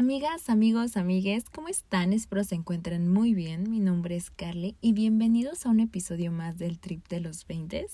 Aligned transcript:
Amigas, 0.00 0.48
amigos, 0.48 0.96
amigues, 0.96 1.50
¿cómo 1.50 1.68
están? 1.68 2.14
Espero 2.14 2.42
se 2.42 2.54
encuentren 2.54 3.06
muy 3.06 3.34
bien. 3.34 3.70
Mi 3.70 3.80
nombre 3.80 4.16
es 4.16 4.30
Carly 4.30 4.74
y 4.80 4.94
bienvenidos 4.94 5.66
a 5.66 5.68
un 5.68 5.78
episodio 5.78 6.32
más 6.32 6.56
del 6.56 6.78
Trip 6.78 7.06
de 7.08 7.20
los 7.20 7.46
20. 7.46 7.86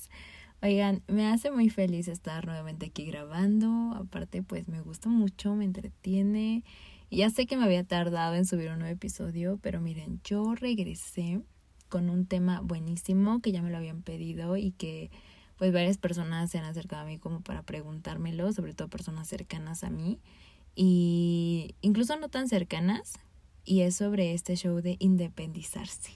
Oigan, 0.62 1.02
me 1.08 1.26
hace 1.26 1.50
muy 1.50 1.68
feliz 1.68 2.06
estar 2.06 2.46
nuevamente 2.46 2.86
aquí 2.86 3.06
grabando. 3.06 3.92
Aparte, 3.96 4.44
pues 4.44 4.68
me 4.68 4.82
gusta 4.82 5.08
mucho, 5.08 5.56
me 5.56 5.64
entretiene. 5.64 6.62
Ya 7.10 7.28
sé 7.28 7.44
que 7.46 7.56
me 7.56 7.64
había 7.64 7.82
tardado 7.82 8.36
en 8.36 8.46
subir 8.46 8.70
un 8.70 8.78
nuevo 8.78 8.94
episodio, 8.94 9.58
pero 9.60 9.80
miren, 9.80 10.20
yo 10.22 10.54
regresé 10.54 11.40
con 11.88 12.08
un 12.08 12.26
tema 12.26 12.60
buenísimo 12.60 13.40
que 13.40 13.50
ya 13.50 13.62
me 13.62 13.70
lo 13.70 13.78
habían 13.78 14.02
pedido 14.02 14.56
y 14.56 14.70
que 14.70 15.10
pues 15.58 15.72
varias 15.72 15.98
personas 15.98 16.52
se 16.52 16.58
han 16.58 16.66
acercado 16.66 17.02
a 17.02 17.06
mí 17.06 17.18
como 17.18 17.40
para 17.40 17.64
preguntármelo, 17.64 18.52
sobre 18.52 18.74
todo 18.74 18.86
personas 18.86 19.26
cercanas 19.26 19.82
a 19.82 19.90
mí 19.90 20.20
y 20.76 21.74
incluso 21.80 22.16
no 22.16 22.28
tan 22.28 22.48
cercanas, 22.48 23.14
y 23.64 23.80
es 23.80 23.96
sobre 23.96 24.32
este 24.34 24.54
show 24.54 24.80
de 24.80 24.96
independizarse. 25.00 26.12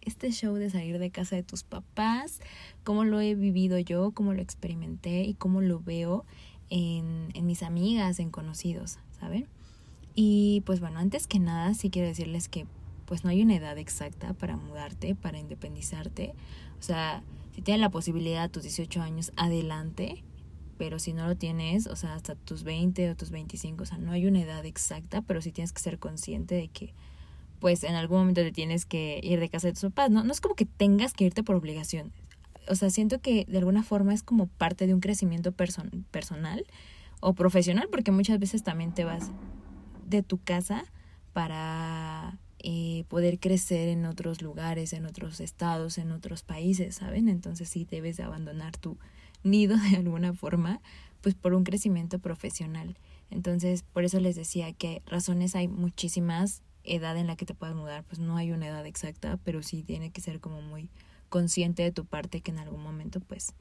Este 0.00 0.32
show 0.32 0.54
de 0.54 0.70
salir 0.70 0.98
de 0.98 1.10
casa 1.10 1.36
de 1.36 1.42
tus 1.42 1.62
papás, 1.62 2.40
cómo 2.82 3.04
lo 3.04 3.20
he 3.20 3.34
vivido 3.34 3.78
yo, 3.78 4.10
cómo 4.12 4.32
lo 4.32 4.40
experimenté 4.40 5.22
y 5.22 5.34
cómo 5.34 5.60
lo 5.60 5.80
veo 5.80 6.24
en, 6.70 7.28
en 7.34 7.46
mis 7.46 7.62
amigas, 7.62 8.18
en 8.18 8.30
conocidos, 8.30 8.98
¿saben? 9.20 9.46
Y 10.14 10.62
pues 10.64 10.80
bueno, 10.80 10.98
antes 10.98 11.26
que 11.26 11.38
nada 11.38 11.74
sí 11.74 11.90
quiero 11.90 12.08
decirles 12.08 12.48
que 12.48 12.66
pues 13.04 13.24
no 13.24 13.30
hay 13.30 13.42
una 13.42 13.56
edad 13.56 13.78
exacta 13.78 14.32
para 14.32 14.56
mudarte, 14.56 15.14
para 15.14 15.38
independizarte. 15.38 16.34
O 16.80 16.82
sea, 16.82 17.22
si 17.54 17.62
tienes 17.62 17.80
la 17.80 17.90
posibilidad 17.90 18.44
a 18.44 18.48
tus 18.48 18.62
18 18.62 19.02
años, 19.02 19.32
adelante 19.36 20.24
pero 20.78 20.98
si 20.98 21.12
no 21.12 21.26
lo 21.26 21.36
tienes, 21.36 21.86
o 21.86 21.96
sea, 21.96 22.14
hasta 22.14 22.34
tus 22.36 22.62
20 22.62 23.10
o 23.10 23.16
tus 23.16 23.30
25, 23.30 23.82
o 23.82 23.86
sea, 23.86 23.98
no 23.98 24.12
hay 24.12 24.26
una 24.26 24.40
edad 24.40 24.64
exacta, 24.64 25.20
pero 25.22 25.42
sí 25.42 25.52
tienes 25.52 25.72
que 25.72 25.80
ser 25.80 25.98
consciente 25.98 26.54
de 26.54 26.68
que 26.68 26.94
pues 27.58 27.82
en 27.82 27.96
algún 27.96 28.18
momento 28.18 28.42
te 28.42 28.52
tienes 28.52 28.86
que 28.86 29.20
ir 29.22 29.40
de 29.40 29.48
casa 29.48 29.66
de 29.66 29.72
tus 29.72 29.82
papás, 29.82 30.10
¿no? 30.10 30.22
No 30.22 30.32
es 30.32 30.40
como 30.40 30.54
que 30.54 30.64
tengas 30.64 31.12
que 31.12 31.24
irte 31.24 31.42
por 31.42 31.56
obligación. 31.56 32.12
O 32.68 32.76
sea, 32.76 32.88
siento 32.88 33.20
que 33.20 33.46
de 33.48 33.58
alguna 33.58 33.82
forma 33.82 34.14
es 34.14 34.22
como 34.22 34.46
parte 34.46 34.86
de 34.86 34.94
un 34.94 35.00
crecimiento 35.00 35.52
personal 35.52 36.64
o 37.20 37.32
profesional, 37.34 37.88
porque 37.90 38.12
muchas 38.12 38.38
veces 38.38 38.62
también 38.62 38.92
te 38.94 39.04
vas 39.04 39.30
de 40.06 40.22
tu 40.22 40.38
casa 40.38 40.84
para 41.32 42.38
eh, 42.60 43.04
poder 43.08 43.40
crecer 43.40 43.88
en 43.88 44.04
otros 44.04 44.42
lugares, 44.42 44.92
en 44.92 45.06
otros 45.06 45.40
estados, 45.40 45.98
en 45.98 46.12
otros 46.12 46.42
países, 46.42 46.96
¿saben? 46.96 47.28
Entonces 47.28 47.68
sí 47.68 47.86
debes 47.90 48.16
de 48.16 48.22
abandonar 48.22 48.76
tu, 48.76 48.98
nido 49.42 49.76
de 49.90 49.96
alguna 49.96 50.32
forma, 50.32 50.80
pues 51.20 51.34
por 51.34 51.54
un 51.54 51.64
crecimiento 51.64 52.18
profesional. 52.18 52.96
Entonces, 53.30 53.82
por 53.82 54.04
eso 54.04 54.20
les 54.20 54.36
decía 54.36 54.72
que 54.72 55.02
razones 55.06 55.54
hay 55.54 55.68
muchísimas, 55.68 56.62
edad 56.84 57.16
en 57.16 57.26
la 57.26 57.36
que 57.36 57.44
te 57.44 57.54
puedas 57.54 57.76
mudar, 57.76 58.04
pues 58.04 58.18
no 58.18 58.36
hay 58.36 58.52
una 58.52 58.68
edad 58.68 58.86
exacta, 58.86 59.38
pero 59.44 59.62
sí 59.62 59.82
tiene 59.82 60.10
que 60.10 60.20
ser 60.20 60.40
como 60.40 60.62
muy 60.62 60.90
consciente 61.28 61.82
de 61.82 61.92
tu 61.92 62.06
parte 62.06 62.40
que 62.40 62.50
en 62.50 62.58
algún 62.58 62.82
momento 62.82 63.20
pues 63.20 63.54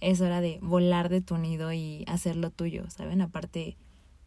es 0.00 0.20
hora 0.20 0.40
de 0.40 0.58
volar 0.62 1.08
de 1.08 1.20
tu 1.20 1.38
nido 1.38 1.72
y 1.72 2.04
hacerlo 2.06 2.50
tuyo, 2.50 2.88
¿saben? 2.90 3.20
Aparte, 3.20 3.76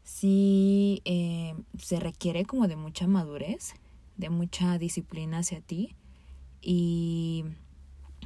sí 0.03 1.01
eh, 1.05 1.55
se 1.77 1.99
requiere 1.99 2.45
como 2.45 2.67
de 2.67 2.75
mucha 2.75 3.07
madurez, 3.07 3.73
de 4.17 4.29
mucha 4.29 4.77
disciplina 4.77 5.39
hacia 5.39 5.61
ti 5.61 5.95
y 6.61 7.45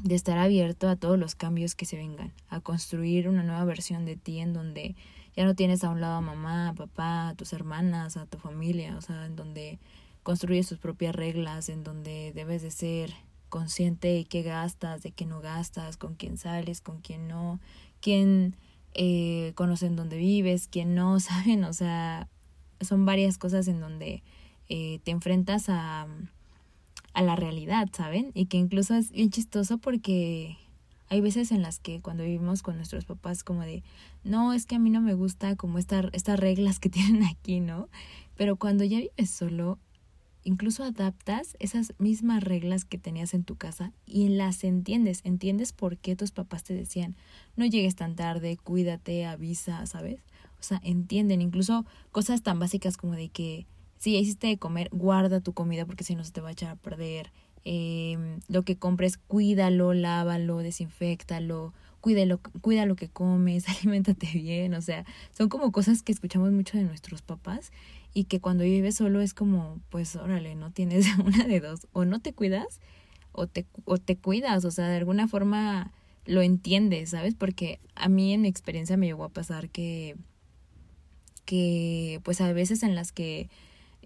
de 0.03 0.15
estar 0.15 0.37
abierto 0.37 0.89
a 0.89 0.95
todos 0.95 1.17
los 1.17 1.35
cambios 1.35 1.75
que 1.75 1.85
se 1.85 1.97
vengan, 1.97 2.33
a 2.49 2.59
construir 2.59 3.27
una 3.27 3.43
nueva 3.43 3.65
versión 3.65 4.05
de 4.05 4.15
ti 4.15 4.39
en 4.39 4.53
donde 4.53 4.95
ya 5.35 5.45
no 5.45 5.55
tienes 5.55 5.83
a 5.83 5.89
un 5.89 6.01
lado 6.01 6.15
a 6.15 6.21
mamá, 6.21 6.69
a 6.69 6.73
papá, 6.73 7.29
a 7.29 7.35
tus 7.35 7.53
hermanas, 7.53 8.17
a 8.17 8.25
tu 8.25 8.37
familia, 8.37 8.95
o 8.97 9.01
sea, 9.01 9.25
en 9.25 9.35
donde 9.35 9.79
construyes 10.23 10.67
tus 10.67 10.79
propias 10.79 11.15
reglas, 11.15 11.69
en 11.69 11.83
donde 11.83 12.31
debes 12.33 12.61
de 12.61 12.71
ser 12.71 13.13
consciente 13.49 14.07
de 14.07 14.25
qué 14.25 14.43
gastas, 14.43 15.01
de 15.01 15.11
qué 15.11 15.25
no 15.25 15.41
gastas, 15.41 15.97
con 15.97 16.15
quién 16.15 16.37
sales, 16.37 16.81
con 16.81 17.01
quién 17.01 17.27
no, 17.27 17.59
quién 18.01 18.55
eh, 18.93 19.51
conocen 19.55 19.95
dónde 19.95 20.17
vives, 20.17 20.67
quién 20.67 20.95
no, 20.95 21.19
¿saben? 21.19 21.63
O 21.63 21.73
sea, 21.73 22.27
son 22.81 23.05
varias 23.05 23.37
cosas 23.37 23.67
en 23.67 23.79
donde 23.79 24.23
eh, 24.67 24.99
te 25.03 25.11
enfrentas 25.11 25.69
a 25.69 26.07
a 27.15 27.23
la 27.23 27.35
realidad, 27.35 27.89
¿saben? 27.93 28.31
Y 28.33 28.45
que 28.45 28.57
incluso 28.57 28.93
es 28.93 29.11
bien 29.11 29.31
chistoso 29.31 29.77
porque 29.79 30.57
hay 31.07 31.21
veces 31.21 31.51
en 31.51 31.61
las 31.61 31.79
que 31.79 32.01
cuando 32.01 32.23
vivimos 32.23 32.61
con 32.61 32.75
nuestros 32.75 33.05
papás 33.05 33.43
como 33.43 33.61
de, 33.61 33.83
no, 34.23 34.53
es 34.53 34.65
que 34.65 34.75
a 34.75 34.79
mí 34.79 34.89
no 34.89 35.01
me 35.01 35.13
gusta 35.13 35.55
como 35.55 35.79
esta, 35.79 36.09
estas 36.11 36.39
reglas 36.39 36.79
que 36.79 36.89
tienen 36.91 37.23
aquí, 37.23 37.61
¿no? 37.61 37.89
Pero 38.35 38.57
cuando 38.57 38.83
ya 38.83 38.99
vives 38.99 39.29
solo, 39.29 39.79
incluso 40.43 40.83
adaptas 40.83 41.55
esas 41.59 41.93
mismas 41.99 42.43
reglas 42.43 42.83
que 42.83 42.97
tenías 42.97 43.33
en 43.33 43.45
tu 43.45 43.55
casa 43.55 43.93
y 44.05 44.27
las 44.27 44.63
entiendes, 44.65 45.21
entiendes 45.23 45.71
por 45.71 45.97
qué 45.97 46.17
tus 46.17 46.31
papás 46.31 46.63
te 46.63 46.73
decían, 46.73 47.15
no 47.55 47.65
llegues 47.65 47.95
tan 47.95 48.15
tarde, 48.15 48.57
cuídate, 48.57 49.25
avisa, 49.25 49.85
¿sabes? 49.85 50.19
O 50.59 50.63
sea, 50.63 50.81
entienden 50.83 51.41
incluso 51.41 51.85
cosas 52.11 52.41
tan 52.41 52.59
básicas 52.59 52.97
como 52.97 53.13
de 53.13 53.29
que 53.29 53.65
si 53.97 54.13
ya 54.13 54.19
hiciste 54.19 54.47
de 54.47 54.57
comer, 54.57 54.89
guarda 54.91 55.41
tu 55.41 55.53
comida 55.53 55.85
porque 55.85 56.03
si 56.03 56.15
no 56.15 56.23
se 56.23 56.31
te 56.31 56.41
va 56.41 56.49
a 56.49 56.51
echar 56.51 56.71
a 56.71 56.75
perder. 56.75 57.31
Eh, 57.63 58.39
lo 58.47 58.63
que 58.63 58.77
compres, 58.77 59.17
cuídalo, 59.17 59.93
lávalo, 59.93 60.59
desinfectalo, 60.59 61.73
cuídalo, 62.01 62.39
cuida 62.61 62.85
lo 62.85 62.95
que 62.95 63.09
comes, 63.09 63.67
aliméntate 63.69 64.27
bien. 64.33 64.73
O 64.75 64.81
sea, 64.81 65.05
son 65.31 65.49
como 65.49 65.71
cosas 65.71 66.03
que 66.03 66.11
escuchamos 66.11 66.51
mucho 66.51 66.77
de 66.77 66.83
nuestros 66.83 67.21
papás 67.21 67.71
y 68.13 68.25
que 68.25 68.39
cuando 68.39 68.63
vives 68.63 68.95
solo 68.95 69.21
es 69.21 69.33
como, 69.33 69.79
pues 69.89 70.15
órale, 70.15 70.55
no 70.55 70.71
tienes 70.71 71.07
una 71.25 71.45
de 71.45 71.59
dos. 71.59 71.87
O 71.93 72.05
no 72.05 72.19
te 72.19 72.33
cuidas 72.33 72.79
o 73.31 73.47
te, 73.47 73.65
o 73.85 73.97
te 73.97 74.17
cuidas. 74.17 74.65
O 74.65 74.71
sea, 74.71 74.87
de 74.87 74.97
alguna 74.97 75.27
forma 75.27 75.91
lo 76.25 76.41
entiendes, 76.41 77.09
¿sabes? 77.11 77.35
Porque 77.35 77.79
a 77.95 78.09
mí 78.09 78.33
en 78.33 78.41
mi 78.41 78.47
experiencia 78.47 78.97
me 78.97 79.07
llegó 79.07 79.23
a 79.23 79.29
pasar 79.29 79.69
que, 79.69 80.15
que 81.45 82.21
pues 82.23 82.41
a 82.41 82.51
veces 82.53 82.83
en 82.83 82.95
las 82.95 83.11
que 83.11 83.49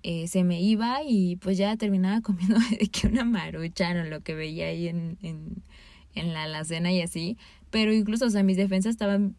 eh, 0.03 0.27
se 0.27 0.43
me 0.43 0.61
iba 0.61 0.99
y 1.05 1.37
pues 1.37 1.57
ya 1.57 1.75
terminaba 1.77 2.21
comiendo 2.23 2.57
de 2.69 2.87
que 2.87 3.07
una 3.07 3.25
marucha 3.25 3.93
lo 3.93 4.21
que 4.21 4.35
veía 4.35 4.67
ahí 4.67 4.87
en, 4.87 5.17
en, 5.21 5.63
en 6.15 6.33
la 6.33 6.43
alacena 6.43 6.91
y 6.91 7.01
así, 7.01 7.37
pero 7.69 7.93
incluso, 7.93 8.25
o 8.25 8.29
sea, 8.29 8.43
mis 8.43 8.57
defensas 8.57 8.91
estaban 8.91 9.35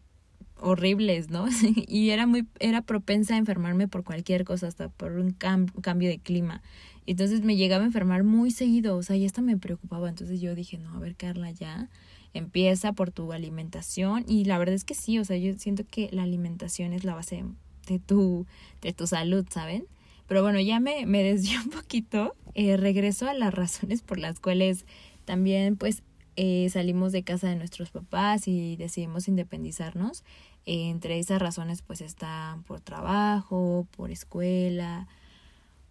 horribles, 0.61 1.29
¿no? 1.29 1.45
y 1.87 2.11
era 2.11 2.27
muy, 2.27 2.47
era 2.59 2.81
propensa 2.81 3.35
a 3.35 3.37
enfermarme 3.37 3.87
por 3.87 4.03
cualquier 4.03 4.45
cosa, 4.45 4.67
hasta 4.67 4.89
por 4.89 5.13
un 5.13 5.31
cambio 5.31 6.09
de 6.09 6.19
clima. 6.19 6.61
Entonces 7.07 7.41
me 7.41 7.55
llegaba 7.55 7.83
a 7.83 7.87
enfermar 7.87 8.23
muy 8.23 8.51
seguido, 8.51 8.95
o 8.95 9.03
sea, 9.03 9.15
y 9.15 9.25
esto 9.25 9.41
me 9.41 9.57
preocupaba. 9.57 10.07
Entonces 10.07 10.39
yo 10.39 10.55
dije, 10.55 10.77
no, 10.77 10.95
a 10.95 10.99
ver, 10.99 11.15
Carla, 11.15 11.51
ya 11.51 11.89
empieza 12.33 12.93
por 12.93 13.11
tu 13.11 13.33
alimentación. 13.33 14.23
Y 14.27 14.45
la 14.45 14.57
verdad 14.57 14.75
es 14.75 14.83
que 14.83 14.93
sí, 14.93 15.17
o 15.19 15.25
sea, 15.25 15.37
yo 15.37 15.53
siento 15.57 15.83
que 15.89 16.09
la 16.11 16.23
alimentación 16.23 16.93
es 16.93 17.03
la 17.03 17.15
base 17.15 17.43
de 17.87 17.99
tu, 17.99 18.45
de 18.81 18.93
tu 18.93 19.07
salud, 19.07 19.45
¿saben? 19.49 19.85
Pero 20.31 20.43
bueno, 20.43 20.61
ya 20.61 20.79
me, 20.79 21.05
me 21.05 21.33
un 21.65 21.69
poquito. 21.71 22.37
Eh, 22.53 22.77
regreso 22.77 23.27
a 23.27 23.33
las 23.33 23.53
razones 23.53 24.01
por 24.01 24.17
las 24.17 24.39
cuales 24.39 24.85
también 25.25 25.75
pues 25.75 26.03
eh, 26.37 26.69
salimos 26.69 27.11
de 27.11 27.23
casa 27.23 27.49
de 27.49 27.57
nuestros 27.57 27.89
papás 27.89 28.47
y 28.47 28.77
decidimos 28.77 29.27
independizarnos. 29.27 30.23
Eh, 30.65 30.89
entre 30.89 31.19
esas 31.19 31.41
razones 31.41 31.81
pues 31.81 31.99
están 31.99 32.63
por 32.63 32.79
trabajo, 32.79 33.85
por 33.97 34.09
escuela 34.09 35.09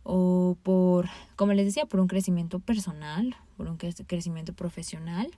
o 0.05 0.57
por, 0.63 1.11
como 1.37 1.53
les 1.53 1.67
decía, 1.67 1.85
por 1.85 2.01
un 2.01 2.09
crecimiento 2.09 2.61
personal, 2.61 3.37
por 3.59 3.69
un 3.69 3.77
crecimiento 3.77 4.55
profesional. 4.55 5.31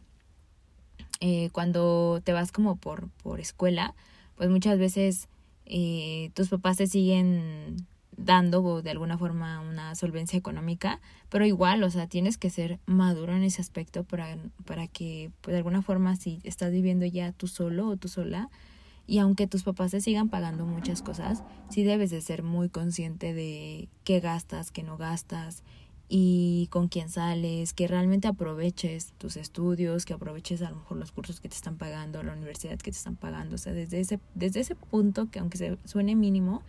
Eh, 1.18 1.50
cuando 1.50 2.20
te 2.22 2.32
vas 2.32 2.52
como 2.52 2.76
por, 2.76 3.08
por 3.24 3.40
escuela, 3.40 3.96
pues 4.36 4.48
muchas 4.48 4.78
veces 4.78 5.28
tus 6.34 6.50
papás 6.50 6.76
te 6.76 6.86
siguen 6.86 7.84
dando 8.16 8.82
de 8.82 8.90
alguna 8.90 9.18
forma 9.18 9.60
una 9.60 9.94
solvencia 9.94 10.38
económica, 10.38 11.00
pero 11.28 11.46
igual, 11.46 11.82
o 11.82 11.90
sea, 11.90 12.06
tienes 12.06 12.38
que 12.38 12.50
ser 12.50 12.78
maduro 12.86 13.34
en 13.34 13.42
ese 13.42 13.60
aspecto 13.60 14.04
para, 14.04 14.36
para 14.64 14.86
que 14.86 15.30
pues, 15.40 15.52
de 15.52 15.58
alguna 15.58 15.82
forma 15.82 16.16
si 16.16 16.40
estás 16.44 16.70
viviendo 16.70 17.06
ya 17.06 17.32
tú 17.32 17.46
solo 17.48 17.88
o 17.88 17.96
tú 17.96 18.08
sola, 18.08 18.50
y 19.06 19.18
aunque 19.18 19.46
tus 19.46 19.64
papás 19.64 19.90
te 19.90 20.00
sigan 20.00 20.28
pagando 20.28 20.64
muchas 20.64 21.02
cosas, 21.02 21.42
sí 21.70 21.82
debes 21.82 22.10
de 22.10 22.20
ser 22.20 22.42
muy 22.42 22.68
consciente 22.68 23.34
de 23.34 23.88
qué 24.04 24.20
gastas, 24.20 24.70
qué 24.70 24.82
no 24.82 24.96
gastas 24.96 25.64
y 26.08 26.68
con 26.70 26.88
quién 26.88 27.08
sales, 27.08 27.72
que 27.72 27.88
realmente 27.88 28.28
aproveches 28.28 29.12
tus 29.18 29.36
estudios, 29.36 30.04
que 30.04 30.12
aproveches 30.12 30.62
a 30.62 30.70
lo 30.70 30.76
mejor 30.76 30.98
los 30.98 31.10
cursos 31.10 31.40
que 31.40 31.48
te 31.48 31.56
están 31.56 31.78
pagando, 31.78 32.22
la 32.22 32.34
universidad 32.34 32.76
que 32.78 32.90
te 32.90 32.96
están 32.96 33.16
pagando, 33.16 33.54
o 33.54 33.58
sea, 33.58 33.72
desde 33.72 33.98
ese, 33.98 34.20
desde 34.34 34.60
ese 34.60 34.76
punto 34.76 35.30
que 35.30 35.38
aunque 35.38 35.58
se 35.58 35.78
suene 35.84 36.14
mínimo, 36.14 36.62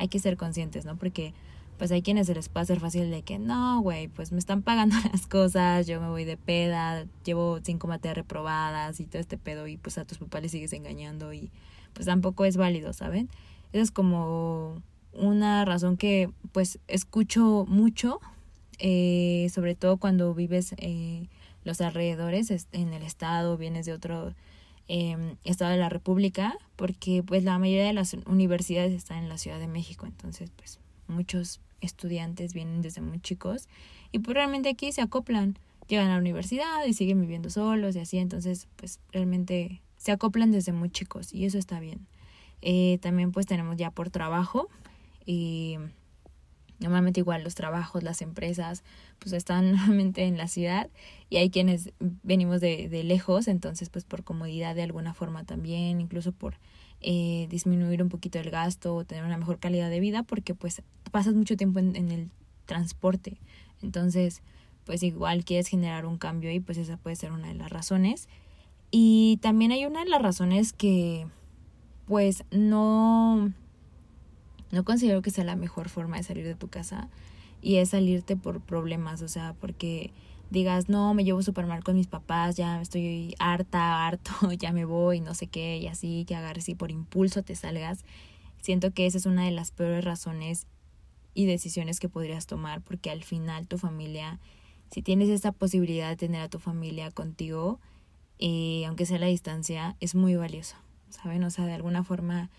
hay 0.00 0.08
que 0.08 0.18
ser 0.18 0.38
conscientes, 0.38 0.86
¿no? 0.86 0.96
Porque 0.96 1.34
pues 1.76 1.92
hay 1.92 2.00
quienes 2.00 2.26
se 2.26 2.34
les 2.34 2.48
puede 2.48 2.64
hacer 2.64 2.80
fácil 2.80 3.10
de 3.10 3.22
que 3.22 3.38
no, 3.38 3.80
güey, 3.82 4.08
pues 4.08 4.32
me 4.32 4.38
están 4.38 4.62
pagando 4.62 4.96
las 5.12 5.26
cosas, 5.26 5.86
yo 5.86 6.00
me 6.00 6.08
voy 6.08 6.24
de 6.24 6.38
peda, 6.38 7.06
llevo 7.24 7.58
cinco 7.62 7.86
materias 7.86 8.16
reprobadas 8.16 8.98
y 8.98 9.04
todo 9.04 9.20
este 9.20 9.36
pedo 9.36 9.66
y 9.66 9.76
pues 9.76 9.98
a 9.98 10.06
tus 10.06 10.18
papás 10.18 10.42
les 10.42 10.52
sigues 10.52 10.72
engañando 10.72 11.34
y 11.34 11.50
pues 11.92 12.06
tampoco 12.06 12.46
es 12.46 12.56
válido, 12.56 12.94
¿saben? 12.94 13.28
Eso 13.72 13.82
es 13.82 13.90
como 13.90 14.82
una 15.12 15.66
razón 15.66 15.98
que 15.98 16.30
pues 16.52 16.78
escucho 16.88 17.66
mucho, 17.68 18.20
eh, 18.78 19.50
sobre 19.52 19.74
todo 19.74 19.98
cuando 19.98 20.34
vives 20.34 20.74
eh, 20.78 21.28
los 21.64 21.82
alrededores 21.82 22.68
en 22.72 22.94
el 22.94 23.02
estado, 23.02 23.58
vienes 23.58 23.84
de 23.84 23.92
otro 23.92 24.34
eh, 24.92 25.36
estado 25.44 25.70
de 25.70 25.76
la 25.76 25.88
República, 25.88 26.58
porque 26.74 27.22
pues 27.22 27.44
la 27.44 27.60
mayoría 27.60 27.86
de 27.86 27.92
las 27.92 28.12
universidades 28.26 28.92
están 28.92 29.18
en 29.18 29.28
la 29.28 29.38
Ciudad 29.38 29.60
de 29.60 29.68
México, 29.68 30.04
entonces 30.04 30.50
pues 30.56 30.80
muchos 31.06 31.60
estudiantes 31.80 32.54
vienen 32.54 32.82
desde 32.82 33.00
muy 33.00 33.20
chicos 33.20 33.68
y 34.10 34.18
pues 34.18 34.34
realmente 34.34 34.68
aquí 34.68 34.90
se 34.90 35.00
acoplan, 35.00 35.56
llegan 35.86 36.08
a 36.08 36.14
la 36.14 36.18
universidad 36.18 36.84
y 36.88 36.92
siguen 36.92 37.20
viviendo 37.20 37.50
solos 37.50 37.94
y 37.94 38.00
así, 38.00 38.18
entonces 38.18 38.66
pues 38.74 38.98
realmente 39.12 39.80
se 39.96 40.10
acoplan 40.10 40.50
desde 40.50 40.72
muy 40.72 40.90
chicos 40.90 41.32
y 41.32 41.44
eso 41.44 41.56
está 41.56 41.78
bien. 41.78 42.08
Eh, 42.60 42.98
también 43.00 43.30
pues 43.30 43.46
tenemos 43.46 43.76
ya 43.76 43.92
por 43.92 44.10
trabajo 44.10 44.68
y 45.24 45.76
normalmente 46.80 47.20
igual 47.20 47.44
los 47.44 47.54
trabajos, 47.54 48.02
las 48.02 48.22
empresas 48.22 48.82
pues 49.18 49.32
están 49.32 49.70
normalmente 49.72 50.24
en 50.24 50.36
la 50.36 50.48
ciudad 50.48 50.88
y 51.28 51.36
hay 51.36 51.50
quienes 51.50 51.92
venimos 52.22 52.60
de, 52.60 52.88
de 52.88 53.04
lejos, 53.04 53.46
entonces 53.48 53.90
pues 53.90 54.04
por 54.04 54.24
comodidad 54.24 54.74
de 54.74 54.82
alguna 54.82 55.14
forma 55.14 55.44
también, 55.44 56.00
incluso 56.00 56.32
por 56.32 56.56
eh, 57.02 57.46
disminuir 57.48 58.02
un 58.02 58.08
poquito 58.08 58.38
el 58.38 58.50
gasto 58.50 58.94
o 58.94 59.04
tener 59.04 59.24
una 59.24 59.38
mejor 59.38 59.58
calidad 59.58 59.88
de 59.88 60.00
vida 60.00 60.22
porque 60.22 60.54
pues 60.54 60.82
pasas 61.10 61.34
mucho 61.34 61.56
tiempo 61.56 61.78
en, 61.78 61.96
en 61.96 62.10
el 62.10 62.30
transporte. 62.66 63.38
Entonces, 63.82 64.42
pues 64.84 65.02
igual 65.02 65.44
quieres 65.44 65.68
generar 65.68 66.04
un 66.04 66.18
cambio 66.18 66.50
y 66.52 66.60
pues 66.60 66.78
esa 66.78 66.96
puede 66.96 67.16
ser 67.16 67.32
una 67.32 67.48
de 67.48 67.54
las 67.54 67.70
razones. 67.70 68.28
Y 68.90 69.38
también 69.40 69.72
hay 69.72 69.86
una 69.86 70.04
de 70.04 70.10
las 70.10 70.20
razones 70.20 70.72
que 70.72 71.26
pues 72.06 72.44
no 72.50 73.52
no 74.70 74.84
considero 74.84 75.22
que 75.22 75.30
sea 75.30 75.44
la 75.44 75.56
mejor 75.56 75.88
forma 75.88 76.16
de 76.16 76.22
salir 76.22 76.44
de 76.44 76.54
tu 76.54 76.68
casa 76.68 77.08
y 77.62 77.76
es 77.76 77.90
salirte 77.90 78.36
por 78.36 78.60
problemas, 78.60 79.22
o 79.22 79.28
sea, 79.28 79.54
porque 79.60 80.12
digas, 80.50 80.88
no, 80.88 81.14
me 81.14 81.24
llevo 81.24 81.42
súper 81.42 81.66
mal 81.66 81.84
con 81.84 81.96
mis 81.96 82.08
papás, 82.08 82.56
ya 82.56 82.80
estoy 82.80 83.34
harta, 83.38 84.06
harto, 84.06 84.32
ya 84.58 84.72
me 84.72 84.84
voy, 84.84 85.20
no 85.20 85.34
sé 85.34 85.46
qué, 85.46 85.78
y 85.78 85.86
así, 85.86 86.24
que 86.26 86.34
agarres 86.34 86.68
y 86.68 86.74
por 86.74 86.90
impulso 86.90 87.42
te 87.42 87.54
salgas. 87.54 88.04
Siento 88.60 88.92
que 88.92 89.06
esa 89.06 89.18
es 89.18 89.26
una 89.26 89.44
de 89.44 89.52
las 89.52 89.70
peores 89.70 90.04
razones 90.04 90.66
y 91.32 91.46
decisiones 91.46 92.00
que 92.00 92.08
podrías 92.08 92.46
tomar, 92.46 92.82
porque 92.82 93.10
al 93.10 93.22
final 93.22 93.68
tu 93.68 93.78
familia, 93.78 94.40
si 94.90 95.02
tienes 95.02 95.28
esta 95.28 95.52
posibilidad 95.52 96.08
de 96.08 96.16
tener 96.16 96.42
a 96.42 96.48
tu 96.48 96.58
familia 96.58 97.10
contigo, 97.10 97.78
eh, 98.38 98.84
aunque 98.86 99.06
sea 99.06 99.18
la 99.18 99.26
distancia, 99.26 99.96
es 100.00 100.14
muy 100.14 100.34
valioso, 100.34 100.76
¿saben? 101.10 101.44
O 101.44 101.50
sea, 101.50 101.66
de 101.66 101.74
alguna 101.74 102.02
forma, 102.02 102.50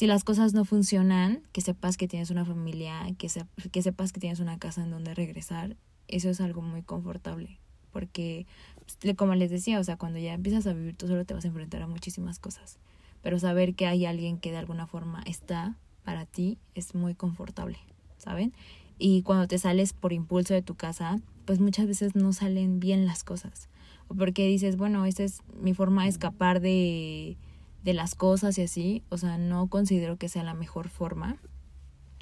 si 0.00 0.06
las 0.06 0.24
cosas 0.24 0.54
no 0.54 0.64
funcionan, 0.64 1.42
que 1.52 1.60
sepas 1.60 1.98
que 1.98 2.08
tienes 2.08 2.30
una 2.30 2.46
familia, 2.46 3.02
que, 3.18 3.28
que 3.70 3.82
sepas 3.82 4.14
que 4.14 4.18
tienes 4.18 4.40
una 4.40 4.58
casa 4.58 4.82
en 4.82 4.90
donde 4.90 5.12
regresar 5.12 5.76
eso 6.08 6.30
es 6.30 6.40
algo 6.40 6.62
muy 6.62 6.80
confortable, 6.80 7.58
porque 7.92 8.46
pues, 8.78 9.14
como 9.14 9.34
les 9.34 9.50
decía, 9.50 9.78
o 9.78 9.84
sea, 9.84 9.98
cuando 9.98 10.18
ya 10.18 10.32
empiezas 10.32 10.66
a 10.66 10.72
vivir 10.72 10.96
tú 10.96 11.06
solo 11.06 11.26
te 11.26 11.34
vas 11.34 11.44
a 11.44 11.48
enfrentar 11.48 11.82
a 11.82 11.86
muchísimas 11.86 12.38
cosas, 12.38 12.78
pero 13.20 13.38
saber 13.38 13.74
que 13.74 13.86
hay 13.86 14.06
alguien 14.06 14.38
que 14.38 14.50
de 14.50 14.56
alguna 14.56 14.86
forma 14.86 15.22
está 15.26 15.76
para 16.02 16.24
ti 16.24 16.56
es 16.74 16.94
muy 16.94 17.14
confortable, 17.14 17.76
¿saben? 18.16 18.54
Y 18.98 19.20
cuando 19.20 19.48
te 19.48 19.58
sales 19.58 19.92
por 19.92 20.14
impulso 20.14 20.54
de 20.54 20.62
tu 20.62 20.76
casa, 20.76 21.20
pues 21.44 21.60
muchas 21.60 21.86
veces 21.86 22.14
no 22.14 22.32
salen 22.32 22.80
bien 22.80 23.04
las 23.04 23.22
cosas, 23.22 23.68
o 24.08 24.14
porque 24.14 24.46
dices, 24.46 24.78
bueno, 24.78 25.04
esa 25.04 25.24
es 25.24 25.42
mi 25.60 25.74
forma 25.74 26.04
de 26.04 26.08
escapar 26.08 26.62
de 26.62 27.36
de 27.82 27.94
las 27.94 28.14
cosas 28.14 28.58
y 28.58 28.62
así, 28.62 29.02
o 29.08 29.16
sea, 29.16 29.38
no 29.38 29.68
considero 29.68 30.16
que 30.16 30.28
sea 30.28 30.44
la 30.44 30.54
mejor 30.54 30.88
forma. 30.88 31.36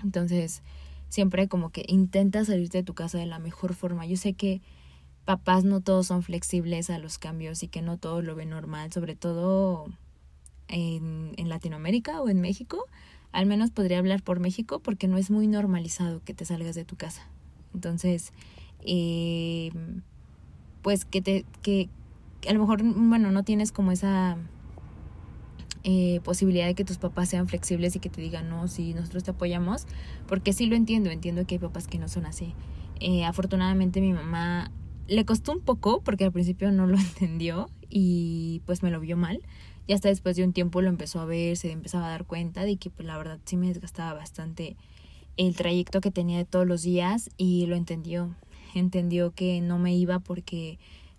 Entonces, 0.03 0.63
siempre 1.09 1.49
como 1.49 1.71
que 1.71 1.85
intenta 1.89 2.45
salirte 2.45 2.79
de 2.79 2.85
tu 2.85 2.95
casa 2.95 3.19
de 3.19 3.27
la 3.27 3.39
mejor 3.39 3.75
forma. 3.75 4.07
Yo 4.07 4.17
sé 4.17 4.35
que 4.35 4.61
papás 5.25 5.65
no 5.65 5.81
todos 5.81 6.07
son 6.07 6.23
flexibles 6.23 6.91
a 6.91 6.99
los 6.99 7.19
cambios 7.19 7.63
y 7.63 7.69
que 7.69 7.83
no 7.83 7.99
todos 7.99 8.25
lo 8.25 8.35
ven 8.35 8.51
normal, 8.51 8.93
sobre 8.93 9.17
todo 9.17 9.87
en, 10.69 11.33
en 11.37 11.49
Latinoamérica 11.49 12.21
o 12.21 12.29
en 12.29 12.41
México. 12.41 12.85
Al 13.33 13.47
menos 13.47 13.71
podría 13.71 13.99
hablar 13.99 14.23
por 14.23 14.41
México 14.41 14.81
porque 14.81 15.09
no 15.09 15.19
es 15.19 15.31
muy 15.31 15.47
normalizado 15.47 16.23
que 16.25 16.35
te 16.35 16.45
salgas 16.45 16.75
de 16.75 16.85
tu 16.85 16.97
casa. 16.97 17.29
Entonces, 17.75 18.33
eh, 18.81 19.71
pues 20.83 21.05
que 21.05 21.21
te, 21.21 21.45
que 21.63 21.91
a 22.49 22.53
lo 22.53 22.61
mejor, 22.61 22.83
bueno, 22.83 23.31
no 23.31 23.43
tienes 23.43 23.73
como 23.73 23.93
esa 23.93 24.39
eh, 25.85 26.21
posibilidad 26.25 26.67
de 26.67 26.75
que 26.75 26.85
tus 26.85 26.99
papás 26.99 27.29
sean 27.29 27.49
flexibles 27.49 27.97
y 27.97 28.01
que 28.01 28.11
te 28.11 28.21
digan, 28.21 28.49
no, 28.49 28.69
sí, 28.69 28.95
nosotros 28.95 29.25
te 29.25 29.31
apoyamos, 29.31 29.87
porque 30.27 30.53
sí 30.53 30.67
lo 30.67 30.77
entiendo, 30.77 31.11
entiendo 31.11 31.47
que 31.47 31.57
hay 31.57 31.59
papás 31.59 31.87
que 31.87 31.99
no 31.99 32.09
son 32.09 32.27
así. 32.27 32.55
Eh, 33.01 33.25
afortunadamente 33.25 34.01
mi 34.01 34.13
mamá 34.13 34.71
le 35.07 35.25
costó 35.25 35.53
un 35.53 35.61
poco 35.61 36.03
porque 36.03 36.25
al 36.25 36.33
principio 36.33 36.71
no 36.71 36.87
lo 36.87 36.99
entendió 36.99 37.71
y 37.89 38.63
pues 38.67 38.83
me 38.83 38.91
lo 38.91 39.01
vio 39.01 39.17
mal. 39.17 39.41
Y 39.87 39.95
hasta 39.95 40.09
después 40.09 40.37
de 40.37 40.45
un 40.45 40.53
tiempo 40.53 40.83
lo 40.83 40.91
empezó 40.91 41.21
a 41.21 41.25
ver, 41.25 41.57
se 41.57 41.73
empezaba 41.73 42.09
a 42.09 42.11
dar 42.11 42.27
cuenta 42.27 42.65
de 42.65 42.77
que 42.77 42.91
pues 42.91 43.07
la 43.07 43.17
verdad 43.17 43.39
sí 43.45 43.57
me 43.57 43.69
desgastaba 43.69 44.13
bastante 44.13 44.77
el 45.39 45.55
trayecto 45.57 46.01
que 46.03 46.11
tenía 46.11 46.37
de 46.37 46.45
todos 46.45 46.67
los 46.67 46.83
días 46.83 47.31
y 47.39 47.65
lo 47.67 47.77
entendió. 47.77 48.35
Entendió 48.75 49.31
que 49.31 49.63
no 49.63 49.79
me 49.79 49.97
iba 49.97 50.19
porque 50.19 50.79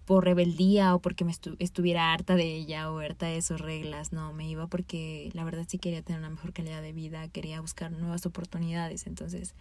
por 0.10 0.26
rebeldía 0.26 0.96
o 0.96 1.00
porque 1.00 1.24
me 1.24 1.32
estuviera 1.60 2.12
harta 2.12 2.36
de 2.36 2.56
ella 2.56 2.92
o 2.92 2.98
harta 2.98 3.28
de 3.28 3.44
sus 3.44 3.62
reglas, 3.62 4.12
no, 4.12 4.34
me 4.34 4.50
iba 4.50 4.66
porque 4.66 5.30
la 5.34 5.44
verdad 5.44 5.68
sí 5.68 5.78
quería 5.78 6.02
tener 6.02 6.18
una 6.18 6.32
mejor 6.32 6.52
calidad 6.52 6.82
de 6.82 6.94
vida, 6.94 7.28
quería 7.28 7.62
buscar 7.62 7.92
nuevas 7.92 8.26
oportunidades, 8.26 9.06
entonces 9.06 9.54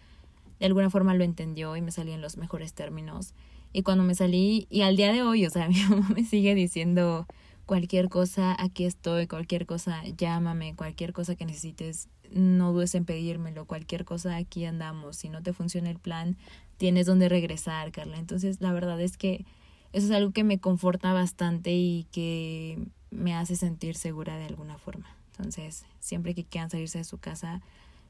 de 0.59 0.65
alguna 0.65 0.89
forma 0.89 1.13
lo 1.13 1.23
entendió 1.23 1.75
y 1.75 1.81
me 1.81 1.91
salí 1.91 2.13
en 2.13 2.21
los 2.21 2.37
mejores 2.37 2.73
términos. 2.73 3.35
Y 3.73 3.83
cuando 3.83 4.03
me 4.03 4.15
salí, 4.15 4.65
y 4.71 4.81
al 4.81 4.95
día 4.95 5.13
de 5.13 5.21
hoy, 5.21 5.45
o 5.45 5.51
sea, 5.51 5.67
mi 5.69 5.83
mamá 5.83 6.09
me 6.15 6.23
sigue 6.23 6.55
diciendo 6.55 7.27
cualquier 7.67 8.09
cosa, 8.09 8.55
aquí 8.59 8.85
estoy, 8.85 9.27
cualquier 9.27 9.67
cosa, 9.67 10.01
llámame, 10.17 10.75
cualquier 10.75 11.13
cosa 11.13 11.35
que 11.35 11.45
necesites, 11.45 12.09
no 12.31 12.73
dudes 12.73 12.95
en 12.95 13.05
pedírmelo, 13.05 13.65
cualquier 13.65 14.03
cosa, 14.03 14.35
aquí 14.35 14.65
andamos. 14.65 15.15
Si 15.15 15.29
no 15.29 15.43
te 15.43 15.53
funciona 15.53 15.91
el 15.91 15.99
plan, 15.99 16.37
tienes 16.77 17.05
donde 17.05 17.29
regresar, 17.29 17.91
Carla. 17.91 18.17
Entonces, 18.17 18.61
la 18.61 18.73
verdad 18.73 18.99
es 18.99 19.15
que 19.15 19.45
eso 19.93 20.05
es 20.07 20.11
algo 20.11 20.31
que 20.31 20.43
me 20.43 20.59
conforta 20.59 21.13
bastante 21.13 21.71
y 21.73 22.07
que 22.11 22.87
me 23.11 23.33
hace 23.33 23.55
sentir 23.55 23.95
segura 23.95 24.37
de 24.37 24.45
alguna 24.45 24.77
forma. 24.77 25.07
Entonces, 25.31 25.85
siempre 25.99 26.35
que 26.35 26.43
quieran 26.43 26.69
salirse 26.69 26.99
de 26.99 27.03
su 27.03 27.17
casa, 27.17 27.61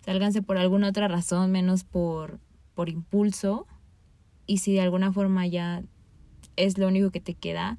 sálganse 0.03 0.41
por 0.41 0.57
alguna 0.57 0.89
otra 0.89 1.07
razón, 1.07 1.51
menos 1.51 1.83
por, 1.83 2.39
por 2.75 2.89
impulso. 2.89 3.67
Y 4.45 4.57
si 4.57 4.73
de 4.73 4.81
alguna 4.81 5.13
forma 5.13 5.45
ya 5.47 5.83
es 6.55 6.77
lo 6.77 6.87
único 6.87 7.11
que 7.11 7.21
te 7.21 7.33
queda, 7.33 7.77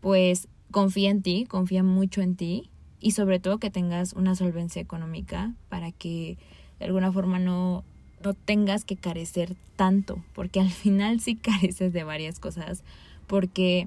pues 0.00 0.48
confía 0.70 1.10
en 1.10 1.22
ti, 1.22 1.46
confía 1.46 1.82
mucho 1.82 2.20
en 2.20 2.36
ti 2.36 2.70
y 3.00 3.12
sobre 3.12 3.38
todo 3.40 3.58
que 3.58 3.70
tengas 3.70 4.12
una 4.12 4.34
solvencia 4.34 4.82
económica 4.82 5.54
para 5.68 5.92
que 5.92 6.36
de 6.78 6.86
alguna 6.86 7.12
forma 7.12 7.38
no, 7.38 7.84
no 8.22 8.34
tengas 8.34 8.84
que 8.84 8.96
carecer 8.96 9.56
tanto, 9.76 10.22
porque 10.34 10.60
al 10.60 10.70
final 10.70 11.20
sí 11.20 11.36
careces 11.36 11.92
de 11.92 12.04
varias 12.04 12.38
cosas 12.38 12.82
porque 13.28 13.86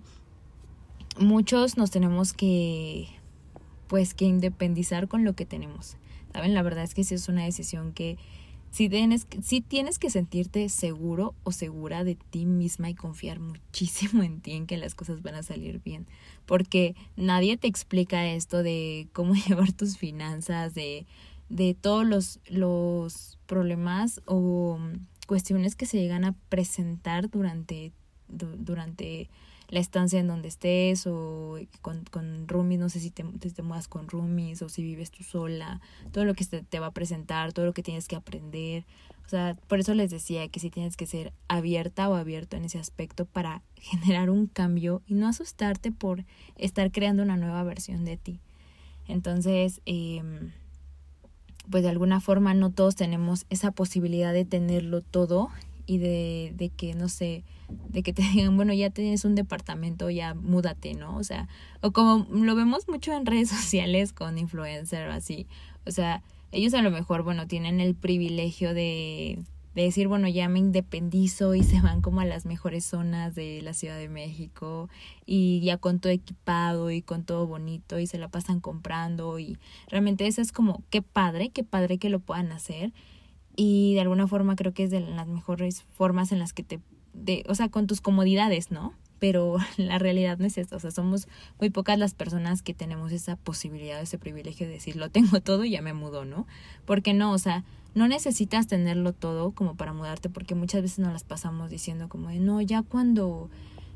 muchos 1.20 1.76
nos 1.76 1.92
tenemos 1.92 2.32
que 2.32 3.08
pues 3.88 4.14
que 4.14 4.24
independizar 4.24 5.10
con 5.10 5.26
lo 5.26 5.34
que 5.34 5.46
tenemos. 5.46 5.98
¿Saben? 6.32 6.54
La 6.54 6.62
verdad 6.62 6.86
es 6.86 6.94
que 6.94 7.04
sí 7.04 7.16
es 7.16 7.28
una 7.28 7.44
decisión 7.44 7.92
que 7.92 8.18
si 8.72 8.88
tienes, 8.88 9.28
si 9.42 9.60
tienes 9.60 10.00
que 10.00 10.10
sentirte 10.10 10.70
seguro 10.70 11.36
o 11.44 11.52
segura 11.52 12.06
de 12.06 12.16
ti 12.16 12.46
misma 12.46 12.90
y 12.90 12.96
confiar 12.96 13.42
muchísimo 13.42 14.24
en 14.24 14.40
ti, 14.40 14.54
en 14.54 14.66
que 14.66 14.78
las 14.78 14.96
cosas 14.96 15.22
van 15.22 15.36
a 15.36 15.44
salir 15.44 15.82
bien. 15.84 16.08
Porque 16.46 16.96
nadie 17.18 17.58
te 17.58 17.68
explica 17.68 18.26
esto 18.28 18.64
de 18.64 19.10
cómo 19.12 19.34
llevar 19.48 19.74
tus 19.74 19.98
finanzas, 19.98 20.74
de, 20.74 21.06
de 21.50 21.74
todos 21.74 22.08
los, 22.08 22.40
los 22.48 23.38
problemas 23.46 24.22
o 24.26 24.80
cuestiones 25.28 25.76
que 25.76 25.86
se 25.86 25.98
llegan 25.98 26.24
a 26.24 26.36
presentar 26.48 27.30
durante 27.30 27.92
durante 28.32 29.30
la 29.70 29.80
estancia 29.80 30.20
en 30.20 30.28
donde 30.28 30.50
estés 30.50 31.08
o 31.08 31.58
con, 31.82 32.04
con 32.12 32.48
roomies, 32.48 32.80
no 32.80 32.90
sé 32.90 33.00
si 33.00 33.10
te, 33.10 33.24
te 33.24 33.62
mudas 33.62 33.88
con 33.88 34.10
roomies 34.10 34.62
o 34.62 34.70
si 34.70 34.84
vives 34.84 35.12
tú 35.12 35.24
sola, 35.24 35.80
todo 36.12 36.26
lo 36.26 36.34
que 36.34 36.46
te, 36.46 36.62
te 36.62 36.80
va 36.80 36.88
a 36.88 36.92
presentar, 36.92 37.54
todo 37.54 37.66
lo 37.66 37.74
que 37.74 37.82
tienes 37.82 38.08
que 38.08 38.18
aprender. 38.18 38.86
O 39.26 39.30
sea, 39.30 39.56
por 39.68 39.80
eso 39.80 39.94
les 39.94 40.12
decía 40.12 40.48
que 40.50 40.60
si 40.60 40.70
tienes 40.70 40.98
que 40.98 41.06
ser 41.06 41.32
abierta 41.48 42.10
o 42.10 42.16
abierto 42.16 42.58
en 42.58 42.66
ese 42.66 42.80
aspecto 42.80 43.26
para 43.26 43.64
generar 43.78 44.30
un 44.30 44.48
cambio 44.48 45.02
y 45.08 45.14
no 45.14 45.28
asustarte 45.28 45.94
por 45.94 46.26
estar 46.58 46.92
creando 46.92 47.24
una 47.24 47.38
nueva 47.38 47.64
versión 47.64 48.04
de 48.04 48.18
ti. 48.18 48.42
Entonces, 49.08 49.82
eh, 49.86 50.22
pues 51.70 51.84
de 51.84 51.90
alguna 51.90 52.20
forma 52.20 52.54
no 52.54 52.72
todos 52.72 52.96
tenemos 52.96 53.46
esa 53.50 53.72
posibilidad 53.72 54.34
de 54.34 54.44
tenerlo 54.44 55.02
todo 55.02 55.50
y 55.92 55.98
de, 55.98 56.54
de 56.56 56.70
que, 56.70 56.94
no 56.94 57.10
sé, 57.10 57.44
de 57.90 58.02
que 58.02 58.14
te 58.14 58.22
digan, 58.34 58.56
bueno, 58.56 58.72
ya 58.72 58.92
tienes 58.92 59.26
un 59.26 59.36
departamento, 59.36 60.10
ya 60.10 60.34
múdate, 60.34 60.94
¿no? 60.94 61.18
O 61.18 61.24
sea, 61.26 61.50
o 61.82 61.92
como 61.92 62.26
lo 62.32 62.56
vemos 62.56 62.88
mucho 62.88 63.12
en 63.12 63.26
redes 63.26 63.50
sociales 63.58 64.14
con 64.14 64.38
influencer 64.38 65.10
o 65.10 65.12
así, 65.12 65.48
o 65.86 65.92
sea, 65.92 66.24
ellos 66.54 66.74
a 66.76 66.82
lo 66.82 66.92
mejor, 66.92 67.24
bueno, 67.24 67.46
tienen 67.46 67.82
el 67.82 67.94
privilegio 67.94 68.74
de, 68.74 69.40
de 69.76 69.82
decir, 69.82 70.08
bueno, 70.08 70.30
ya 70.30 70.48
me 70.48 70.60
independizo 70.60 71.56
y 71.56 71.64
se 71.64 71.82
van 71.82 72.02
como 72.02 72.22
a 72.22 72.26
las 72.26 72.46
mejores 72.46 72.86
zonas 72.86 73.36
de 73.36 73.62
la 73.62 73.74
Ciudad 73.74 73.98
de 73.98 74.08
México 74.08 74.88
y 75.26 75.60
ya 75.60 75.76
con 75.76 76.00
todo 76.00 76.14
equipado 76.14 76.90
y 76.90 77.02
con 77.02 77.26
todo 77.26 77.48
bonito 77.48 78.00
y 78.00 78.08
se 78.08 78.18
la 78.18 78.30
pasan 78.30 78.62
comprando 78.62 79.40
y 79.40 79.58
realmente 79.90 80.26
eso 80.26 80.42
es 80.42 80.54
como, 80.54 80.84
qué 80.90 81.02
padre, 81.02 81.50
qué 81.50 81.66
padre 81.66 81.98
que 81.98 82.08
lo 82.08 82.22
puedan 82.22 82.54
hacer 82.54 82.94
y 83.56 83.94
de 83.96 84.02
alguna 84.02 84.28
forma 84.28 84.56
creo 84.56 84.74
que 84.74 84.84
es 84.84 84.92
de 84.92 85.02
las 85.02 85.28
mejores 85.28 85.84
formas 85.92 86.32
en 86.32 86.40
las 86.40 86.54
que 86.54 86.64
te, 86.64 86.80
de, 87.14 87.44
o 87.48 87.56
sea, 87.56 87.70
con 87.70 87.88
tus 87.88 88.02
comodidades, 88.02 88.72
¿no? 88.72 88.94
pero 89.22 89.58
la 89.78 90.00
realidad 90.00 90.40
no 90.40 90.48
es 90.48 90.58
esto, 90.58 90.76
o 90.76 90.80
sea, 90.80 90.90
somos 90.90 91.28
muy 91.60 91.70
pocas 91.70 91.98
las 91.98 92.16
personas 92.16 92.64
que 92.64 92.74
tenemos 92.74 93.14
esa 93.14 93.36
posibilidad, 93.38 94.02
ese 94.02 94.18
privilegio 94.18 94.66
de 94.68 94.74
decir, 94.74 94.96
lo 94.98 95.10
tengo 95.10 95.40
todo 95.42 95.64
y 95.64 95.70
ya 95.70 95.82
me 95.84 95.94
mudo, 95.94 96.26
¿no? 96.26 96.48
Porque 96.86 97.14
no, 97.14 97.32
o 97.32 97.38
sea, 97.38 97.64
no 97.94 98.08
necesitas 98.08 98.66
tenerlo 98.66 99.14
todo 99.14 99.52
como 99.52 99.76
para 99.76 99.94
mudarte, 99.94 100.30
porque 100.30 100.56
muchas 100.56 100.82
veces 100.82 101.00
nos 101.00 101.14
las 101.14 101.24
pasamos 101.24 101.70
diciendo 101.70 102.10
como 102.10 102.30
de, 102.30 102.40
no, 102.40 102.62
ya 102.62 102.82
cuando 102.82 103.52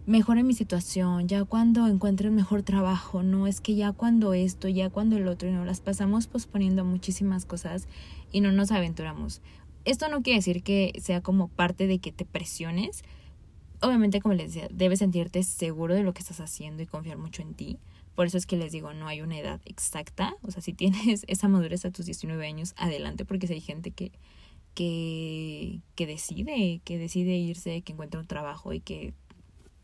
mejore 0.06 0.44
mi 0.44 0.54
situación, 0.54 1.28
ya 1.28 1.44
cuando 1.46 1.88
encuentre 1.88 2.30
un 2.30 2.36
mejor 2.36 2.64
trabajo, 2.64 3.24
no, 3.24 3.48
es 3.48 3.60
que 3.60 3.76
ya 3.76 3.92
cuando 3.92 4.34
esto, 4.34 4.68
ya 4.68 4.90
cuando 4.90 5.18
el 5.18 5.28
otro, 5.28 5.50
y 5.50 5.52
nos 5.52 5.66
las 5.66 5.82
pasamos 5.82 6.28
posponiendo 6.28 6.86
muchísimas 6.86 7.46
cosas 7.46 7.88
y 8.32 8.42
no 8.42 8.52
nos 8.52 8.72
aventuramos. 8.72 9.42
Esto 9.84 10.08
no 10.10 10.22
quiere 10.22 10.40
decir 10.40 10.64
que 10.64 10.94
sea 11.02 11.22
como 11.22 11.48
parte 11.48 11.88
de 11.88 12.00
que 12.00 12.12
te 12.12 12.26
presiones, 12.26 13.04
obviamente, 13.82 14.22
como 14.22 14.36
les 14.36 14.54
decía, 14.54 14.68
debes 14.72 15.00
sentirte 15.00 15.44
seguro 15.44 15.96
de 15.96 16.04
lo 16.04 16.14
que 16.14 16.22
estás 16.22 16.40
haciendo 16.40 16.84
y 16.84 16.88
confiar 16.88 17.18
mucho 17.18 17.42
en 17.42 17.54
ti. 17.54 17.80
Por 18.16 18.28
eso 18.28 18.38
es 18.38 18.46
que 18.46 18.56
les 18.56 18.72
digo, 18.72 18.94
no 18.94 19.08
hay 19.08 19.22
una 19.22 19.38
edad 19.38 19.60
exacta. 19.66 20.36
O 20.42 20.52
sea, 20.52 20.62
si 20.62 20.74
tienes 20.74 21.24
esa 21.28 21.48
madurez 21.48 21.86
a 21.86 21.92
tus 21.92 22.06
19 22.06 22.46
años, 22.48 22.74
adelante, 22.78 23.26
porque 23.26 23.48
si 23.48 23.54
hay 23.54 23.62
gente 23.62 23.92
que, 23.92 24.12
que, 24.74 25.82
que 25.96 26.08
decide, 26.08 26.82
que 26.84 26.98
decide 26.98 27.36
irse, 27.36 27.82
que 27.82 27.94
encuentra 27.94 28.20
un 28.20 28.28
trabajo 28.28 28.74
y 28.74 28.80
que 28.80 29.14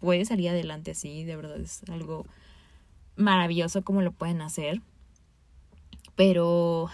puede 0.02 0.26
salir 0.26 0.50
adelante 0.50 0.92
así, 0.92 1.24
de 1.24 1.36
verdad 1.38 1.62
es 1.62 1.84
algo 1.90 2.26
maravilloso 3.16 3.84
como 3.84 4.02
lo 4.02 4.12
pueden 4.12 4.42
hacer. 4.42 4.82
Pero 6.16 6.90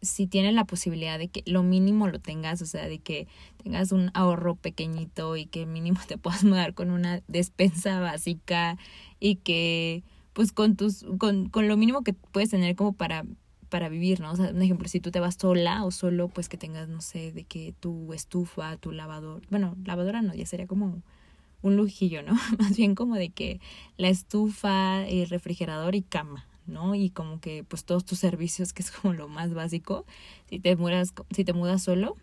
si 0.00 0.26
tienes 0.26 0.54
la 0.54 0.64
posibilidad 0.64 1.18
de 1.18 1.28
que 1.28 1.42
lo 1.46 1.62
mínimo 1.62 2.08
lo 2.08 2.20
tengas, 2.20 2.62
o 2.62 2.66
sea, 2.66 2.88
de 2.88 2.98
que 2.98 3.26
tengas 3.62 3.92
un 3.92 4.10
ahorro 4.14 4.54
pequeñito 4.54 5.36
y 5.36 5.46
que 5.46 5.66
mínimo 5.66 6.00
te 6.06 6.16
puedas 6.18 6.44
mudar 6.44 6.74
con 6.74 6.90
una 6.90 7.20
despensa 7.28 8.00
básica 8.00 8.78
y 9.20 9.36
que 9.36 10.04
pues 10.32 10.52
con 10.52 10.76
tus 10.76 11.04
con, 11.18 11.48
con 11.48 11.68
lo 11.68 11.76
mínimo 11.76 12.02
que 12.02 12.12
puedes 12.12 12.50
tener 12.50 12.74
como 12.76 12.92
para 12.92 13.24
para 13.68 13.88
vivir, 13.88 14.20
¿no? 14.20 14.30
O 14.30 14.36
sea, 14.36 14.50
un 14.50 14.62
ejemplo, 14.62 14.86
si 14.86 15.00
tú 15.00 15.10
te 15.10 15.18
vas 15.18 15.34
sola 15.34 15.84
o 15.84 15.90
solo, 15.90 16.28
pues 16.28 16.48
que 16.48 16.56
tengas, 16.56 16.88
no 16.88 17.00
sé, 17.00 17.32
de 17.32 17.42
que 17.42 17.74
tu 17.80 18.12
estufa, 18.12 18.76
tu 18.76 18.92
lavador, 18.92 19.42
bueno, 19.50 19.76
lavadora 19.84 20.22
no, 20.22 20.32
ya 20.32 20.46
sería 20.46 20.68
como 20.68 21.02
un 21.64 21.76
lujillo, 21.76 22.22
¿no? 22.22 22.34
Más 22.58 22.76
bien 22.76 22.94
como 22.94 23.16
de 23.16 23.30
que 23.30 23.60
la 23.96 24.08
estufa, 24.08 25.04
el 25.06 25.28
refrigerador 25.28 25.94
y 25.94 26.02
cama, 26.02 26.46
¿no? 26.66 26.94
Y 26.94 27.10
como 27.10 27.40
que 27.40 27.64
pues 27.64 27.84
todos 27.84 28.04
tus 28.04 28.18
servicios, 28.18 28.72
que 28.72 28.82
es 28.82 28.90
como 28.90 29.14
lo 29.14 29.28
más 29.28 29.54
básico. 29.54 30.04
Si 30.48 30.60
te 30.60 30.76
mudas, 30.76 31.14
si 31.30 31.44
te 31.44 31.54
mudas 31.54 31.82
solo, 31.82 32.16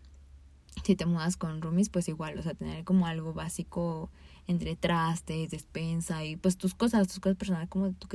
si 0.84 0.96
te 0.96 1.08
mudas 1.08 1.38
con 1.38 1.62
roomies, 1.62 1.90
pues 1.90 2.08
igual, 2.08 2.38
o 2.38 2.44
sea, 2.44 2.54
tener 2.54 2.84
como 2.84 3.08
algo 3.08 3.34
básico 3.34 4.12
entre 4.48 4.76
trastes, 4.76 5.50
despensa 5.50 6.24
y 6.24 6.36
pues 6.36 6.58
tus 6.58 6.76
cosas, 6.76 7.08
tus 7.08 7.20
cosas 7.20 7.38
personales 7.38 7.68
como 7.68 7.88
de, 7.88 7.94
tu, 7.94 8.08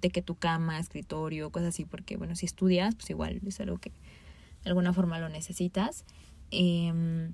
de 0.00 0.10
que 0.10 0.22
tu 0.22 0.34
cama, 0.34 0.78
escritorio, 0.78 1.50
cosas 1.50 1.68
así, 1.68 1.84
porque 1.84 2.16
bueno, 2.16 2.34
si 2.36 2.46
estudias, 2.46 2.94
pues 2.94 3.10
igual 3.10 3.38
es 3.46 3.60
algo 3.60 3.76
que 3.76 3.90
de 4.64 4.70
alguna 4.70 4.94
forma 4.94 5.18
lo 5.18 5.28
necesitas. 5.28 6.06
Eh, 6.50 7.30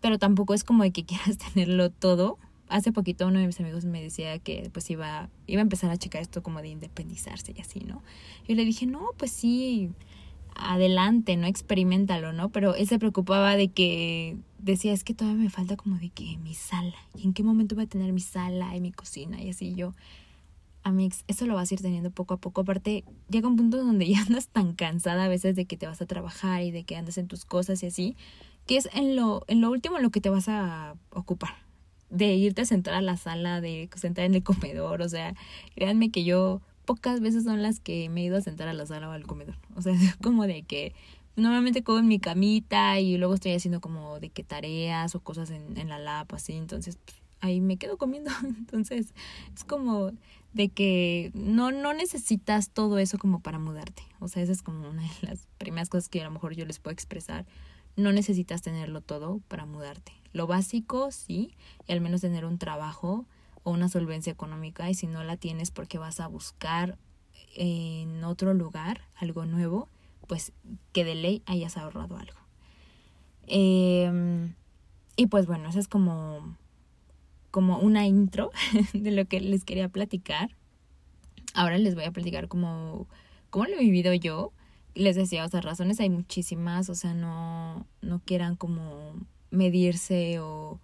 pero 0.00 0.18
tampoco 0.18 0.54
es 0.54 0.64
como 0.64 0.82
de 0.82 0.92
que 0.92 1.04
quieras 1.06 1.38
tenerlo 1.38 1.90
todo, 1.90 2.38
hace 2.68 2.92
poquito 2.92 3.26
uno 3.26 3.38
de 3.38 3.46
mis 3.46 3.60
amigos 3.60 3.84
me 3.84 4.02
decía 4.02 4.38
que 4.38 4.70
pues 4.72 4.90
iba, 4.90 5.28
iba 5.46 5.60
a 5.60 5.62
empezar 5.62 5.90
a 5.90 5.96
checar 5.96 6.22
esto 6.22 6.42
como 6.42 6.62
de 6.62 6.68
independizarse 6.68 7.52
y 7.56 7.60
así, 7.60 7.80
¿no? 7.80 8.02
Yo 8.48 8.54
le 8.54 8.64
dije, 8.64 8.86
no, 8.86 9.10
pues 9.16 9.30
sí, 9.30 9.90
adelante, 10.54 11.36
¿no? 11.36 11.46
Experimentalo, 11.46 12.32
¿no? 12.32 12.50
Pero 12.50 12.74
él 12.74 12.88
se 12.88 12.98
preocupaba 12.98 13.56
de 13.56 13.68
que 13.68 14.36
decía, 14.58 14.92
es 14.92 15.04
que 15.04 15.14
todavía 15.14 15.44
me 15.44 15.50
falta 15.50 15.76
como 15.76 15.96
de 15.98 16.10
que 16.10 16.36
mi 16.38 16.54
sala, 16.54 16.96
¿y 17.14 17.24
en 17.24 17.34
qué 17.34 17.42
momento 17.42 17.74
voy 17.74 17.84
a 17.84 17.88
tener 17.88 18.12
mi 18.12 18.20
sala 18.20 18.74
y 18.76 18.80
mi 18.80 18.92
cocina? 18.92 19.40
Y 19.40 19.50
así 19.50 19.74
yo, 19.74 19.94
Amix, 20.82 21.24
eso 21.28 21.46
lo 21.46 21.54
vas 21.54 21.70
a 21.70 21.74
ir 21.74 21.80
teniendo 21.80 22.10
poco 22.10 22.34
a 22.34 22.36
poco. 22.38 22.60
Aparte, 22.60 23.04
llega 23.28 23.48
un 23.48 23.56
punto 23.56 23.76
donde 23.76 24.08
ya 24.08 24.20
andas 24.26 24.48
tan 24.48 24.72
cansada 24.74 25.24
a 25.24 25.28
veces 25.28 25.56
de 25.56 25.66
que 25.66 25.76
te 25.76 25.86
vas 25.86 26.00
a 26.02 26.06
trabajar 26.06 26.62
y 26.62 26.70
de 26.70 26.84
que 26.84 26.96
andas 26.96 27.18
en 27.18 27.28
tus 27.28 27.44
cosas 27.44 27.82
y 27.82 27.86
así, 27.86 28.16
que 28.66 28.76
es 28.76 28.88
en 28.94 29.14
lo, 29.14 29.44
en 29.46 29.60
lo 29.60 29.70
último 29.70 29.96
en 29.96 30.02
lo 30.02 30.10
que 30.10 30.20
te 30.20 30.30
vas 30.30 30.48
a 30.48 30.96
ocupar 31.10 31.65
de 32.10 32.34
irte 32.34 32.62
a 32.62 32.66
sentar 32.66 32.94
a 32.94 33.00
la 33.00 33.16
sala, 33.16 33.60
de 33.60 33.88
sentar 33.96 34.24
en 34.24 34.34
el 34.34 34.42
comedor, 34.42 35.02
o 35.02 35.08
sea, 35.08 35.34
créanme 35.74 36.10
que 36.10 36.24
yo 36.24 36.60
pocas 36.84 37.20
veces 37.20 37.44
son 37.44 37.62
las 37.62 37.80
que 37.80 38.08
me 38.08 38.22
he 38.22 38.24
ido 38.24 38.36
a 38.36 38.40
sentar 38.40 38.68
a 38.68 38.72
la 38.72 38.86
sala 38.86 39.08
o 39.08 39.12
al 39.12 39.26
comedor, 39.26 39.56
o 39.74 39.82
sea, 39.82 39.92
es 39.94 40.16
como 40.16 40.46
de 40.46 40.62
que 40.62 40.94
normalmente 41.34 41.82
como 41.82 41.98
en 41.98 42.08
mi 42.08 42.18
camita 42.18 42.98
y 42.98 43.18
luego 43.18 43.34
estoy 43.34 43.52
haciendo 43.52 43.80
como 43.80 44.20
de 44.20 44.30
que 44.30 44.44
tareas 44.44 45.14
o 45.14 45.20
cosas 45.20 45.50
en, 45.50 45.76
en 45.76 45.88
la 45.88 45.98
lap, 45.98 46.32
así, 46.32 46.54
entonces 46.54 46.98
pues, 47.04 47.16
ahí 47.40 47.60
me 47.60 47.76
quedo 47.76 47.98
comiendo, 47.98 48.30
entonces 48.44 49.12
es 49.54 49.64
como 49.64 50.12
de 50.52 50.70
que 50.70 51.32
no, 51.34 51.70
no 51.70 51.92
necesitas 51.92 52.70
todo 52.70 52.98
eso 52.98 53.18
como 53.18 53.40
para 53.40 53.58
mudarte, 53.58 54.02
o 54.20 54.28
sea, 54.28 54.42
esa 54.42 54.52
es 54.52 54.62
como 54.62 54.88
una 54.88 55.02
de 55.02 55.28
las 55.28 55.46
primeras 55.58 55.90
cosas 55.90 56.08
que 56.08 56.22
a 56.22 56.24
lo 56.24 56.30
mejor 56.30 56.54
yo 56.54 56.64
les 56.64 56.78
puedo 56.78 56.92
expresar, 56.92 57.44
no 57.96 58.12
necesitas 58.12 58.62
tenerlo 58.62 59.00
todo 59.00 59.40
para 59.48 59.66
mudarte, 59.66 60.12
lo 60.32 60.46
básico, 60.46 61.10
sí, 61.10 61.54
y 61.86 61.92
al 61.92 62.00
menos 62.00 62.20
tener 62.20 62.44
un 62.44 62.58
trabajo 62.58 63.24
o 63.62 63.72
una 63.72 63.88
solvencia 63.88 64.32
económica 64.32 64.88
y 64.90 64.94
si 64.94 65.06
no 65.06 65.24
la 65.24 65.36
tienes 65.36 65.70
porque 65.70 65.98
vas 65.98 66.20
a 66.20 66.28
buscar 66.28 66.98
en 67.56 68.22
otro 68.22 68.54
lugar 68.54 69.00
algo 69.16 69.46
nuevo, 69.46 69.88
pues 70.26 70.52
que 70.92 71.04
de 71.04 71.14
ley 71.14 71.42
hayas 71.46 71.76
ahorrado 71.76 72.16
algo. 72.16 72.38
Em, 73.46 74.54
y 75.16 75.26
pues 75.26 75.46
bueno, 75.46 75.68
eso 75.68 75.78
es 75.78 75.88
como, 75.88 76.56
como 77.50 77.78
una 77.78 78.06
intro 78.06 78.50
de 78.92 79.10
lo 79.10 79.24
que 79.24 79.40
les 79.40 79.64
quería 79.64 79.88
platicar. 79.88 80.50
Ahora 81.54 81.78
les 81.78 81.94
voy 81.94 82.04
a 82.04 82.10
platicar 82.10 82.48
como 82.48 83.06
cómo 83.50 83.66
lo 83.66 83.76
he 83.76 83.80
vivido 83.80 84.12
yo. 84.14 84.52
Les 84.96 85.14
decía, 85.14 85.44
o 85.44 85.48
sea, 85.48 85.60
razones 85.60 86.00
hay 86.00 86.10
muchísimas, 86.10 86.88
o 86.88 86.94
sea, 86.94 87.12
no, 87.14 87.86
no 88.00 88.20
quieran 88.24 88.56
como 88.56 89.14
medirse 89.50 90.40
o, 90.40 90.80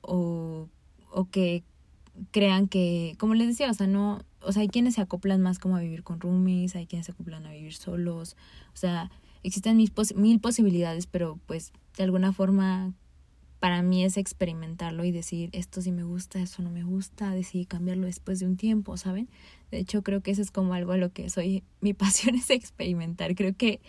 o, 0.00 0.68
o 1.10 1.24
que 1.30 1.64
crean 2.30 2.68
que, 2.68 3.16
como 3.18 3.34
les 3.34 3.48
decía, 3.48 3.68
o 3.68 3.74
sea, 3.74 3.88
no, 3.88 4.20
o 4.42 4.52
sea, 4.52 4.62
hay 4.62 4.68
quienes 4.68 4.94
se 4.94 5.00
acoplan 5.00 5.42
más 5.42 5.58
como 5.58 5.76
a 5.76 5.80
vivir 5.80 6.04
con 6.04 6.20
roomies, 6.20 6.76
hay 6.76 6.86
quienes 6.86 7.06
se 7.06 7.12
acoplan 7.12 7.46
a 7.46 7.50
vivir 7.50 7.74
solos, 7.74 8.36
o 8.72 8.76
sea, 8.76 9.10
existen 9.42 9.76
mil, 9.76 9.92
mil 10.14 10.40
posibilidades, 10.40 11.08
pero 11.08 11.40
pues 11.46 11.72
de 11.96 12.04
alguna 12.04 12.32
forma 12.32 12.94
para 13.60 13.82
mí 13.82 14.04
es 14.04 14.16
experimentarlo 14.16 15.04
y 15.04 15.10
decir 15.10 15.50
esto 15.52 15.82
sí 15.82 15.92
me 15.92 16.04
gusta, 16.04 16.40
esto 16.40 16.62
no 16.62 16.70
me 16.70 16.84
gusta, 16.84 17.30
decidir 17.30 17.66
cambiarlo 17.66 18.06
después 18.06 18.38
de 18.38 18.46
un 18.46 18.56
tiempo, 18.56 18.96
¿saben? 18.96 19.28
De 19.70 19.78
hecho, 19.78 20.02
creo 20.02 20.20
que 20.20 20.30
eso 20.30 20.42
es 20.42 20.50
como 20.50 20.74
algo 20.74 20.92
a 20.92 20.96
lo 20.96 21.12
que 21.12 21.28
soy, 21.28 21.64
mi 21.80 21.94
pasión 21.94 22.34
es 22.34 22.50
experimentar, 22.50 23.34
creo 23.34 23.54
que 23.56 23.80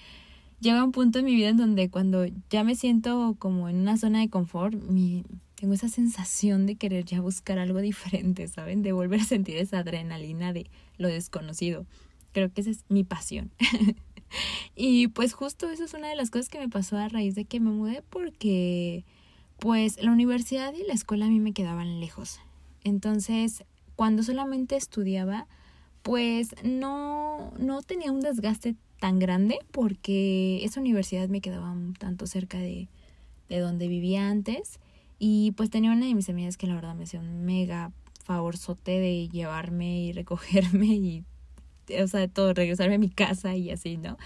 llega 0.59 0.83
un 0.83 0.91
punto 0.91 1.19
en 1.19 1.25
mi 1.25 1.35
vida 1.35 1.49
en 1.49 1.57
donde 1.57 1.89
cuando 1.89 2.25
ya 2.49 2.63
me 2.63 2.75
siento 2.75 3.35
como 3.39 3.69
en 3.69 3.77
una 3.77 3.97
zona 3.97 4.19
de 4.19 4.29
confort, 4.29 4.75
mi, 4.75 5.23
tengo 5.55 5.73
esa 5.73 5.89
sensación 5.89 6.65
de 6.65 6.75
querer 6.75 7.05
ya 7.05 7.21
buscar 7.21 7.59
algo 7.59 7.79
diferente, 7.79 8.47
¿saben? 8.47 8.81
De 8.81 8.91
volver 8.91 9.21
a 9.21 9.25
sentir 9.25 9.57
esa 9.57 9.79
adrenalina 9.79 10.53
de 10.53 10.69
lo 10.97 11.07
desconocido. 11.07 11.85
Creo 12.31 12.51
que 12.51 12.61
esa 12.61 12.69
es 12.69 12.85
mi 12.89 13.03
pasión. 13.03 13.51
y 14.75 15.07
pues 15.07 15.33
justo 15.33 15.69
eso 15.69 15.83
es 15.83 15.93
una 15.93 16.09
de 16.09 16.15
las 16.15 16.29
cosas 16.29 16.49
que 16.49 16.59
me 16.59 16.69
pasó 16.69 16.97
a 16.97 17.07
raíz 17.09 17.35
de 17.35 17.45
que 17.45 17.59
me 17.59 17.71
mudé 17.71 18.03
porque 18.09 19.03
pues 19.59 20.01
la 20.01 20.11
universidad 20.11 20.73
y 20.73 20.85
la 20.85 20.93
escuela 20.93 21.25
a 21.25 21.29
mí 21.29 21.39
me 21.39 21.53
quedaban 21.53 21.99
lejos. 21.99 22.39
Entonces, 22.83 23.63
cuando 23.95 24.23
solamente 24.23 24.75
estudiaba, 24.75 25.47
pues 26.01 26.55
no, 26.63 27.51
no 27.57 27.81
tenía 27.81 28.11
un 28.11 28.21
desgaste 28.21 28.75
tan 28.99 29.19
grande 29.19 29.59
porque 29.71 30.63
esa 30.63 30.79
universidad 30.79 31.29
me 31.29 31.41
quedaba 31.41 31.75
tanto 31.97 32.27
cerca 32.27 32.57
de, 32.57 32.87
de 33.49 33.59
donde 33.59 33.87
vivía 33.87 34.29
antes 34.29 34.79
y 35.19 35.51
pues 35.51 35.69
tenía 35.69 35.91
una 35.91 36.05
de 36.05 36.15
mis 36.15 36.29
amigas 36.29 36.57
que 36.57 36.67
la 36.67 36.75
verdad 36.75 36.95
me 36.95 37.03
hacía 37.03 37.19
un 37.19 37.45
mega 37.45 37.91
favorzote 38.23 38.99
de 38.99 39.27
llevarme 39.27 40.01
y 40.01 40.13
recogerme 40.13 40.85
y 40.87 41.23
o 42.01 42.07
sea, 42.07 42.27
todo, 42.27 42.53
regresarme 42.53 42.95
a 42.95 42.99
mi 42.99 43.09
casa 43.09 43.55
y 43.55 43.71
así, 43.71 43.97
¿no? 43.97 44.17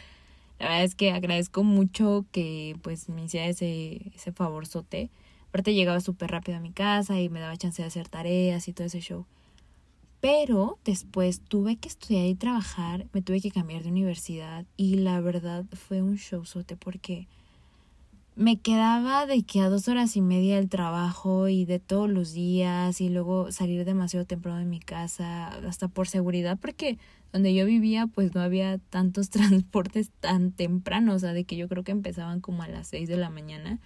La 0.60 0.68
verdad 0.68 0.84
es 0.84 0.96
que 0.96 1.12
agradezco 1.12 1.64
mucho 1.64 2.26
que 2.32 2.76
pues 2.82 3.10
me 3.10 3.24
hiciera 3.24 3.48
ese, 3.48 4.12
ese 4.16 4.32
favorzote. 4.32 5.10
Aparte 5.54 5.76
llegaba 5.76 6.00
súper 6.00 6.32
rápido 6.32 6.58
a 6.58 6.62
mi 6.62 6.72
casa 6.72 7.22
y 7.22 7.30
me 7.30 7.40
daba 7.40 7.56
chance 7.56 7.80
de 7.80 7.88
hacer 7.88 8.10
tareas 8.10 8.68
y 8.68 8.74
todo 8.74 8.88
ese 8.88 9.02
show. 9.02 9.28
Pero 10.20 10.80
después 10.84 11.42
tuve 11.42 11.76
que 11.76 11.90
estudiar 11.90 12.26
y 12.26 12.34
trabajar, 12.34 13.06
me 13.14 13.22
tuve 13.22 13.40
que 13.40 13.52
cambiar 13.52 13.84
de 13.84 13.90
universidad 13.90 14.66
y 14.78 14.96
la 14.96 15.22
verdad 15.22 15.64
fue 15.74 16.02
un 16.02 16.16
showzote 16.16 16.76
porque 16.76 17.28
me 18.36 18.58
quedaba 18.58 19.28
de 19.28 19.44
que 19.44 19.62
a 19.62 19.70
dos 19.70 19.88
horas 19.88 20.16
y 20.16 20.22
media 20.22 20.56
del 20.56 20.70
trabajo 20.70 21.48
y 21.48 21.66
de 21.66 21.78
todos 21.78 22.10
los 22.10 22.34
días 22.34 23.00
y 23.00 23.10
luego 23.10 23.52
salir 23.52 23.86
demasiado 23.86 24.26
temprano 24.26 24.58
de 24.58 24.66
mi 24.66 24.80
casa, 24.80 25.50
hasta 25.50 25.88
por 25.88 26.08
seguridad, 26.08 26.58
porque 26.60 26.98
donde 27.32 27.54
yo 27.54 27.68
vivía 27.68 28.08
pues 28.08 28.34
no 28.34 28.42
había 28.42 28.80
tantos 28.80 29.30
transportes 29.30 30.10
tan 30.20 30.52
temprano, 30.52 31.14
o 31.14 31.20
sea, 31.20 31.34
de 31.34 31.44
que 31.44 31.58
yo 31.58 31.68
creo 31.70 31.84
que 31.84 31.92
empezaban 31.92 32.42
como 32.42 32.64
a 32.64 32.68
las 32.68 32.88
seis 32.88 33.08
de 33.08 33.18
la 33.18 33.30
mañana 33.30 33.80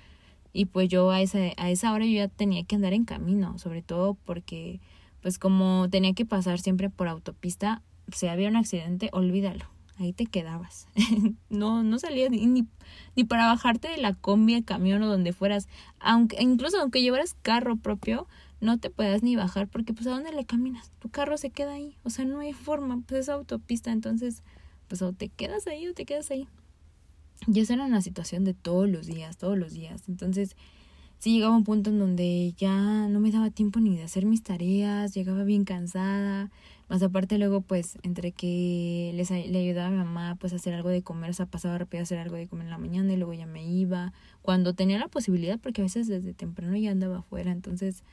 y 0.58 0.66
pues 0.66 0.90
yo 0.90 1.12
a 1.12 1.22
esa, 1.22 1.38
a 1.58 1.70
esa 1.70 1.94
hora 1.94 2.04
yo 2.06 2.14
ya 2.14 2.28
tenía 2.28 2.64
que 2.64 2.76
andar 2.76 2.94
en 2.94 3.06
camino, 3.06 3.60
sobre 3.60 3.84
todo 3.84 4.16
porque 4.26 4.82
pues 5.22 5.38
como 5.38 5.88
tenía 5.92 6.14
que 6.14 6.26
pasar 6.26 6.60
siempre 6.60 6.90
por 6.90 7.08
autopista, 7.08 7.84
si 8.12 8.26
había 8.28 8.50
un 8.50 8.56
accidente, 8.56 9.10
olvídalo 9.14 9.66
ahí 10.00 10.14
te 10.14 10.26
quedabas. 10.26 10.88
no, 11.50 11.84
no 11.84 12.00
salías 12.00 12.32
ni, 12.32 12.46
ni, 12.48 13.24
para 13.24 13.48
bajarte 13.48 13.88
de 13.88 13.98
la 13.98 14.14
combi, 14.14 14.56
el 14.56 14.66
camión 14.66 15.04
o 15.04 15.08
donde 15.08 15.32
fueras. 15.32 15.68
Aunque, 16.00 16.42
incluso 16.42 16.80
aunque 16.80 17.02
llevaras 17.02 17.36
carro 17.44 17.78
propio, 17.78 18.28
no 18.60 18.80
te 18.80 18.90
puedas 18.90 19.22
ni 19.22 19.36
bajar 19.36 19.68
porque 19.68 19.94
pues 19.94 20.08
a 20.08 20.12
dónde 20.12 20.32
le 20.32 20.46
caminas. 20.46 20.92
Tu 21.00 21.10
carro 21.10 21.38
se 21.38 21.52
queda 21.52 21.74
ahí. 21.74 21.98
O 22.04 22.10
sea, 22.10 22.26
no 22.26 22.40
hay 22.40 22.54
forma, 22.54 23.02
pues 23.08 23.22
es 23.22 23.30
autopista. 23.30 23.92
Entonces, 23.92 24.44
pues 24.88 25.02
o 25.02 25.14
te 25.14 25.30
quedas 25.30 25.68
ahí 25.68 25.88
o 25.88 25.94
te 25.94 26.06
quedas 26.06 26.32
ahí. 26.32 26.48
Y 27.46 27.60
esa 27.60 27.76
era 27.76 27.86
una 27.86 28.02
situación 28.02 28.44
de 28.44 28.54
todos 28.54 28.90
los 28.90 29.06
días, 29.06 29.38
todos 29.38 29.58
los 29.58 29.74
días. 29.74 30.04
Entonces, 30.08 30.56
sí 31.20 31.34
llegaba 31.34 31.56
un 31.56 31.64
punto 31.64 31.90
en 31.90 32.00
donde 32.00 32.54
ya 32.58 33.08
no 33.08 33.20
me 33.20 33.32
daba 33.32 33.50
tiempo 33.50 33.80
ni 33.80 33.96
de 33.96 34.04
hacer 34.04 34.26
mis 34.26 34.44
tareas, 34.44 35.14
llegaba 35.14 35.44
bien 35.44 35.66
cansada, 35.66 36.52
más 36.90 37.02
aparte 37.04 37.38
luego 37.38 37.62
pues 37.62 37.98
entre 38.04 38.32
que 38.32 39.12
les, 39.16 39.30
le 39.32 39.60
ayudaba 39.60 39.88
a 39.88 39.92
mi 39.92 39.98
mamá 39.98 40.38
pues 40.40 40.54
a 40.54 40.58
hacer 40.58 40.74
algo 40.74 40.90
de 40.90 41.02
comer, 41.02 41.32
o 41.32 41.34
sea, 41.34 41.46
pasaba 41.46 41.78
rápido 41.78 42.02
a 42.02 42.04
hacer 42.04 42.20
algo 42.20 42.36
de 42.36 42.48
comer 42.48 42.66
en 42.66 42.72
la 42.72 42.78
mañana 42.78 43.14
y 43.14 43.18
luego 43.18 43.34
ya 43.34 43.48
me 43.48 43.66
iba, 43.66 44.14
cuando 44.42 44.74
tenía 44.74 45.00
la 45.00 45.08
posibilidad, 45.08 45.60
porque 45.60 45.82
a 45.82 45.86
veces 45.86 46.08
desde 46.08 46.34
temprano 46.34 46.78
ya 46.78 46.92
andaba 46.92 47.20
afuera, 47.20 47.52
entonces 47.52 48.04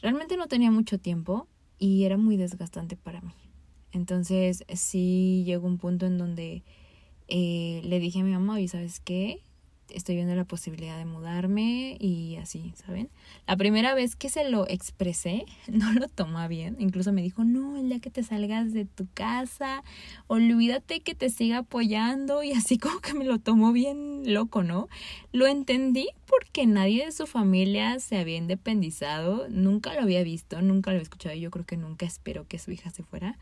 realmente 0.00 0.36
no 0.36 0.46
tenía 0.48 0.70
mucho 0.70 0.98
tiempo 0.98 1.46
y 1.78 2.04
era 2.04 2.16
muy 2.16 2.36
desgastante 2.36 2.96
para 2.96 3.20
mí. 3.20 3.34
Entonces 3.92 4.64
sí 4.74 5.42
llegó 5.44 5.66
un 5.66 5.76
punto 5.76 6.06
en 6.06 6.16
donde 6.16 6.62
eh, 7.34 7.80
le 7.82 7.98
dije 7.98 8.20
a 8.20 8.24
mi 8.24 8.32
mamá, 8.32 8.60
y 8.60 8.68
sabes 8.68 9.00
qué, 9.00 9.40
estoy 9.88 10.16
viendo 10.16 10.34
la 10.34 10.44
posibilidad 10.44 10.98
de 10.98 11.06
mudarme 11.06 11.96
y 11.98 12.36
así, 12.36 12.74
¿saben? 12.76 13.08
La 13.46 13.56
primera 13.56 13.94
vez 13.94 14.16
que 14.16 14.28
se 14.28 14.50
lo 14.50 14.68
expresé, 14.68 15.46
no 15.68 15.94
lo 15.94 16.08
tomó 16.08 16.46
bien. 16.46 16.76
Incluso 16.78 17.10
me 17.10 17.22
dijo, 17.22 17.42
no, 17.42 17.78
el 17.78 17.88
día 17.88 18.00
que 18.00 18.10
te 18.10 18.22
salgas 18.22 18.74
de 18.74 18.84
tu 18.84 19.08
casa, 19.14 19.82
olvídate 20.26 21.00
que 21.00 21.14
te 21.14 21.30
siga 21.30 21.58
apoyando 21.58 22.42
y 22.42 22.52
así 22.52 22.76
como 22.78 23.00
que 23.00 23.14
me 23.14 23.24
lo 23.24 23.38
tomó 23.38 23.72
bien 23.72 24.30
loco, 24.30 24.62
¿no? 24.62 24.88
Lo 25.32 25.46
entendí 25.46 26.08
porque 26.26 26.66
nadie 26.66 27.06
de 27.06 27.12
su 27.12 27.26
familia 27.26 27.98
se 27.98 28.18
había 28.18 28.36
independizado, 28.36 29.48
nunca 29.48 29.94
lo 29.94 30.02
había 30.02 30.22
visto, 30.22 30.60
nunca 30.60 30.90
lo 30.90 30.96
había 30.96 31.04
escuchado 31.04 31.34
y 31.34 31.40
yo 31.40 31.50
creo 31.50 31.64
que 31.64 31.78
nunca 31.78 32.04
esperó 32.04 32.46
que 32.46 32.58
su 32.58 32.72
hija 32.72 32.90
se 32.90 33.02
fuera. 33.02 33.38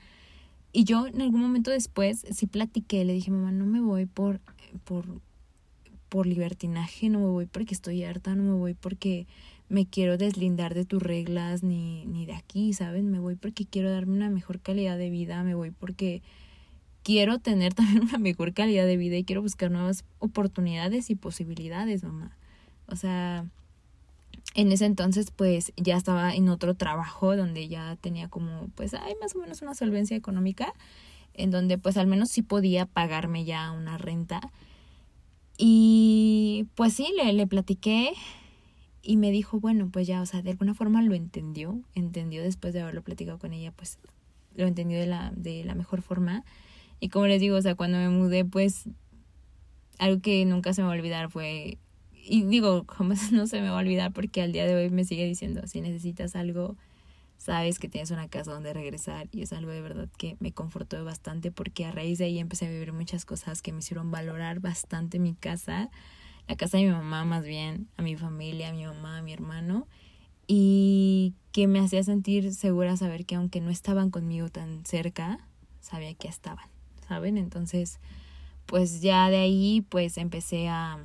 Y 0.72 0.84
yo 0.84 1.06
en 1.06 1.20
algún 1.20 1.40
momento 1.40 1.70
después 1.70 2.24
sí 2.30 2.46
platiqué, 2.46 3.04
le 3.04 3.12
dije, 3.12 3.30
mamá, 3.30 3.52
no 3.52 3.66
me 3.66 3.80
voy 3.80 4.06
por, 4.06 4.40
por 4.84 5.20
por 6.10 6.26
libertinaje, 6.26 7.08
no 7.08 7.20
me 7.20 7.26
voy 7.26 7.46
porque 7.46 7.72
estoy 7.72 8.02
harta, 8.04 8.34
no 8.34 8.42
me 8.42 8.52
voy 8.52 8.74
porque 8.74 9.26
me 9.68 9.86
quiero 9.86 10.18
deslindar 10.18 10.74
de 10.74 10.84
tus 10.84 11.00
reglas 11.00 11.62
ni, 11.62 12.04
ni 12.06 12.26
de 12.26 12.34
aquí, 12.34 12.74
¿saben? 12.74 13.10
Me 13.10 13.20
voy 13.20 13.36
porque 13.36 13.64
quiero 13.64 13.90
darme 13.90 14.14
una 14.14 14.28
mejor 14.28 14.60
calidad 14.60 14.98
de 14.98 15.08
vida, 15.08 15.42
me 15.44 15.54
voy 15.54 15.70
porque 15.70 16.20
quiero 17.04 17.38
tener 17.38 17.72
también 17.74 18.02
una 18.02 18.18
mejor 18.18 18.52
calidad 18.52 18.84
de 18.84 18.96
vida 18.96 19.16
y 19.16 19.24
quiero 19.24 19.40
buscar 19.40 19.70
nuevas 19.70 20.04
oportunidades 20.18 21.08
y 21.08 21.14
posibilidades, 21.14 22.02
mamá. 22.02 22.36
O 22.88 22.96
sea, 22.96 23.46
en 24.54 24.72
ese 24.72 24.86
entonces 24.86 25.30
pues 25.30 25.72
ya 25.76 25.96
estaba 25.96 26.34
en 26.34 26.48
otro 26.48 26.74
trabajo 26.74 27.36
donde 27.36 27.68
ya 27.68 27.96
tenía 28.00 28.28
como 28.28 28.68
pues 28.74 28.94
hay 28.94 29.14
más 29.20 29.34
o 29.34 29.38
menos 29.38 29.62
una 29.62 29.74
solvencia 29.74 30.16
económica 30.16 30.72
en 31.34 31.50
donde 31.50 31.78
pues 31.78 31.96
al 31.96 32.06
menos 32.06 32.30
sí 32.30 32.42
podía 32.42 32.86
pagarme 32.86 33.44
ya 33.44 33.70
una 33.70 33.96
renta 33.96 34.40
y 35.62 36.68
pues 36.74 36.94
sí, 36.94 37.12
le, 37.18 37.34
le 37.34 37.46
platiqué 37.46 38.12
y 39.02 39.18
me 39.18 39.30
dijo, 39.30 39.60
bueno, 39.60 39.90
pues 39.92 40.06
ya, 40.06 40.22
o 40.22 40.26
sea, 40.26 40.40
de 40.40 40.52
alguna 40.52 40.72
forma 40.72 41.02
lo 41.02 41.14
entendió, 41.14 41.82
entendió 41.94 42.42
después 42.42 42.72
de 42.72 42.80
haberlo 42.80 43.02
platicado 43.02 43.38
con 43.38 43.52
ella, 43.52 43.70
pues 43.70 43.98
lo 44.54 44.66
entendió 44.66 44.98
de 44.98 45.06
la, 45.06 45.34
de 45.36 45.62
la 45.64 45.74
mejor 45.74 46.00
forma. 46.00 46.44
Y 46.98 47.10
como 47.10 47.26
les 47.26 47.42
digo, 47.42 47.58
o 47.58 47.60
sea, 47.62 47.74
cuando 47.74 47.98
me 47.98 48.08
mudé, 48.08 48.46
pues 48.46 48.88
algo 49.98 50.22
que 50.22 50.46
nunca 50.46 50.72
se 50.72 50.80
me 50.80 50.88
va 50.88 50.94
a 50.94 50.96
olvidar 50.96 51.30
fue, 51.30 51.76
y 52.24 52.42
digo, 52.44 52.84
jamás 52.88 53.32
no 53.32 53.46
se 53.46 53.60
me 53.60 53.70
va 53.70 53.76
a 53.76 53.80
olvidar 53.80 54.12
porque 54.12 54.42
al 54.42 54.52
día 54.52 54.66
de 54.66 54.74
hoy 54.74 54.90
me 54.90 55.04
sigue 55.04 55.26
diciendo, 55.26 55.66
si 55.66 55.80
necesitas 55.80 56.36
algo, 56.36 56.76
sabes 57.38 57.78
que 57.78 57.88
tienes 57.88 58.10
una 58.10 58.28
casa 58.28 58.52
donde 58.52 58.72
regresar 58.72 59.28
y 59.32 59.42
es 59.42 59.52
algo 59.52 59.70
de 59.70 59.80
verdad 59.80 60.08
que 60.18 60.36
me 60.40 60.52
confortó 60.52 61.02
bastante 61.04 61.50
porque 61.50 61.86
a 61.86 61.92
raíz 61.92 62.18
de 62.18 62.26
ahí 62.26 62.38
empecé 62.38 62.66
a 62.66 62.70
vivir 62.70 62.92
muchas 62.92 63.24
cosas 63.24 63.62
que 63.62 63.72
me 63.72 63.78
hicieron 63.78 64.10
valorar 64.10 64.60
bastante 64.60 65.18
mi 65.18 65.34
casa, 65.34 65.90
la 66.48 66.56
casa 66.56 66.76
de 66.76 66.84
mi 66.84 66.90
mamá 66.90 67.24
más 67.24 67.44
bien, 67.44 67.88
a 67.96 68.02
mi 68.02 68.16
familia, 68.16 68.68
a 68.68 68.72
mi 68.72 68.84
mamá, 68.84 69.18
a 69.18 69.22
mi 69.22 69.32
hermano 69.32 69.86
y 70.46 71.34
que 71.52 71.68
me 71.68 71.78
hacía 71.78 72.02
sentir 72.02 72.52
segura 72.52 72.96
saber 72.96 73.24
que 73.24 73.36
aunque 73.36 73.60
no 73.60 73.70
estaban 73.70 74.10
conmigo 74.10 74.48
tan 74.48 74.84
cerca, 74.84 75.38
sabía 75.80 76.12
que 76.14 76.26
estaban, 76.28 76.66
¿saben? 77.06 77.38
Entonces, 77.38 78.00
pues 78.66 79.00
ya 79.00 79.30
de 79.30 79.36
ahí 79.36 79.86
pues 79.88 80.18
empecé 80.18 80.68
a 80.68 80.98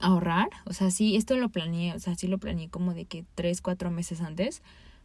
ahorrar, 0.00 0.48
o 0.64 0.72
sea, 0.72 0.90
sí, 0.90 1.16
esto 1.16 1.36
lo 1.36 1.50
planeé, 1.50 1.94
o 1.94 1.98
sea, 2.00 2.14
sí 2.14 2.26
lo 2.26 2.38
planeé 2.38 2.68
como 2.68 2.94
de 2.94 3.04
que 3.04 3.24
tres, 3.34 3.60
cuatro 3.60 3.90
meses 3.90 4.20
antes, 4.20 4.62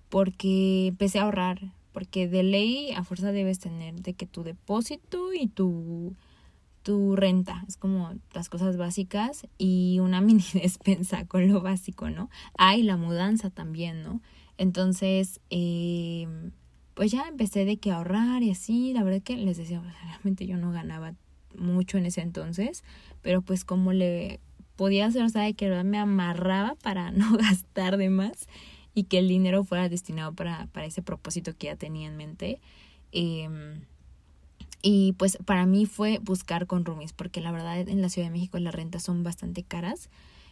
porque 0.10 0.88
empecé 0.88 1.20
a 1.20 1.24
ahorrar, 1.24 1.60
porque 1.92 2.28
de 2.28 2.44
ley 2.44 2.92
a 2.92 3.04
fuerza 3.04 3.32
debes 3.32 3.60
tener 3.60 3.96
de 3.96 4.14
que 4.14 4.26
tu 4.26 4.44
depósito 4.44 5.34
y 5.34 5.48
tu, 5.48 6.16
tu 6.84 7.16
renta, 7.16 7.66
es 7.68 7.78
como 7.78 8.14
las 8.34 8.50
cosas 8.50 8.78
básicas 8.78 9.48
y 9.58 10.00
una 10.00 10.22
mini 10.22 10.46
despensa 10.54 11.26
con 11.26 11.48
lo 11.48 11.62
básico, 11.62 12.10
¿no? 12.10 12.30
Ah, 12.58 12.76
y 12.76 12.84
la 12.84 12.98
mudanza 12.98 13.50
también, 13.50 14.02
¿no? 14.04 14.22
Entonces, 14.58 15.42
eh, 15.50 16.28
pues 16.94 17.12
ya 17.12 17.28
empecé 17.28 17.66
de 17.66 17.78
que 17.78 17.92
ahorrar 17.92 18.42
y 18.44 18.52
así, 18.52 18.94
la 18.94 19.04
verdad 19.04 19.22
que 19.22 19.36
les 19.36 19.58
decía, 19.58 19.82
realmente 20.04 20.48
yo 20.48 20.56
no 20.56 20.72
ganaba 20.72 21.14
mucho 21.58 21.98
en 21.98 22.06
ese 22.06 22.22
entonces, 22.22 22.84
pero 23.22 23.42
pues 23.42 23.66
como 23.66 23.92
le 23.92 24.40
podía 24.76 25.06
hacer, 25.06 25.24
o 25.24 25.30
sea, 25.30 25.52
que 25.54 25.84
me 25.84 25.98
amarraba 25.98 26.76
para 26.76 27.12
no 27.12 27.38
gastar 27.38 27.98
de 27.98 28.10
más 28.10 28.48
y 28.94 29.04
que 29.04 29.20
el 29.20 29.28
dinero 29.28 29.64
fuera 29.64 29.90
destinado 29.90 30.34
para, 30.34 30.68
para 30.68 30.86
ese 30.86 31.02
propósito 31.02 31.54
que 31.58 31.68
ya 31.68 31.76
tenía 31.76 32.08
en 32.08 32.18
mente. 32.18 32.60
Em, 33.12 33.82
y 34.82 35.14
pues 35.14 35.38
para 35.46 35.66
mí 35.66 35.86
fue 35.86 36.20
buscar 36.20 36.68
con 36.68 36.86
roomies, 36.86 37.12
porque 37.12 37.42
la 37.42 37.52
verdad 37.52 37.78
en 37.80 38.02
la 38.02 38.10
Ciudad 38.10 38.28
de 38.28 38.34
México 38.34 38.58
las 38.60 38.74
rentas 38.74 39.04
son 39.04 39.24
bastante 39.24 39.64
caras. 39.64 40.10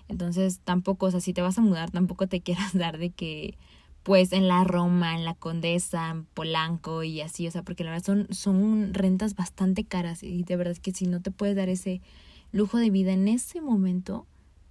Entonces 0.09 0.59
tampoco, 0.63 1.05
o 1.05 1.11
sea, 1.11 1.21
si 1.21 1.33
te 1.33 1.41
vas 1.41 1.57
a 1.57 1.61
mudar, 1.61 1.91
tampoco 1.91 2.27
te 2.27 2.41
quieras 2.41 2.73
dar 2.73 2.97
de 2.97 3.11
que 3.11 3.57
pues 4.03 4.33
en 4.33 4.49
la 4.49 4.65
Roma, 4.65 5.15
en 5.15 5.23
la 5.23 5.33
Condesa, 5.33 6.09
en 6.09 6.25
Polanco 6.25 7.03
y 7.03 7.21
así, 7.21 7.47
o 7.47 7.51
sea, 7.51 7.63
porque 7.63 7.85
la 7.85 7.91
verdad 7.91 8.05
son, 8.05 8.27
son 8.31 8.93
rentas 8.93 9.35
bastante 9.35 9.85
caras 9.85 10.23
y 10.23 10.43
de 10.43 10.57
verdad 10.57 10.75
que 10.75 10.91
si 10.91 11.07
no 11.07 11.21
te 11.21 11.31
puedes 11.31 11.55
dar 11.55 11.69
ese 11.69 12.01
lujo 12.53 12.77
de 12.77 12.89
vida 12.89 13.11
en 13.11 13.27
ese 13.27 13.59
momento, 13.59 14.25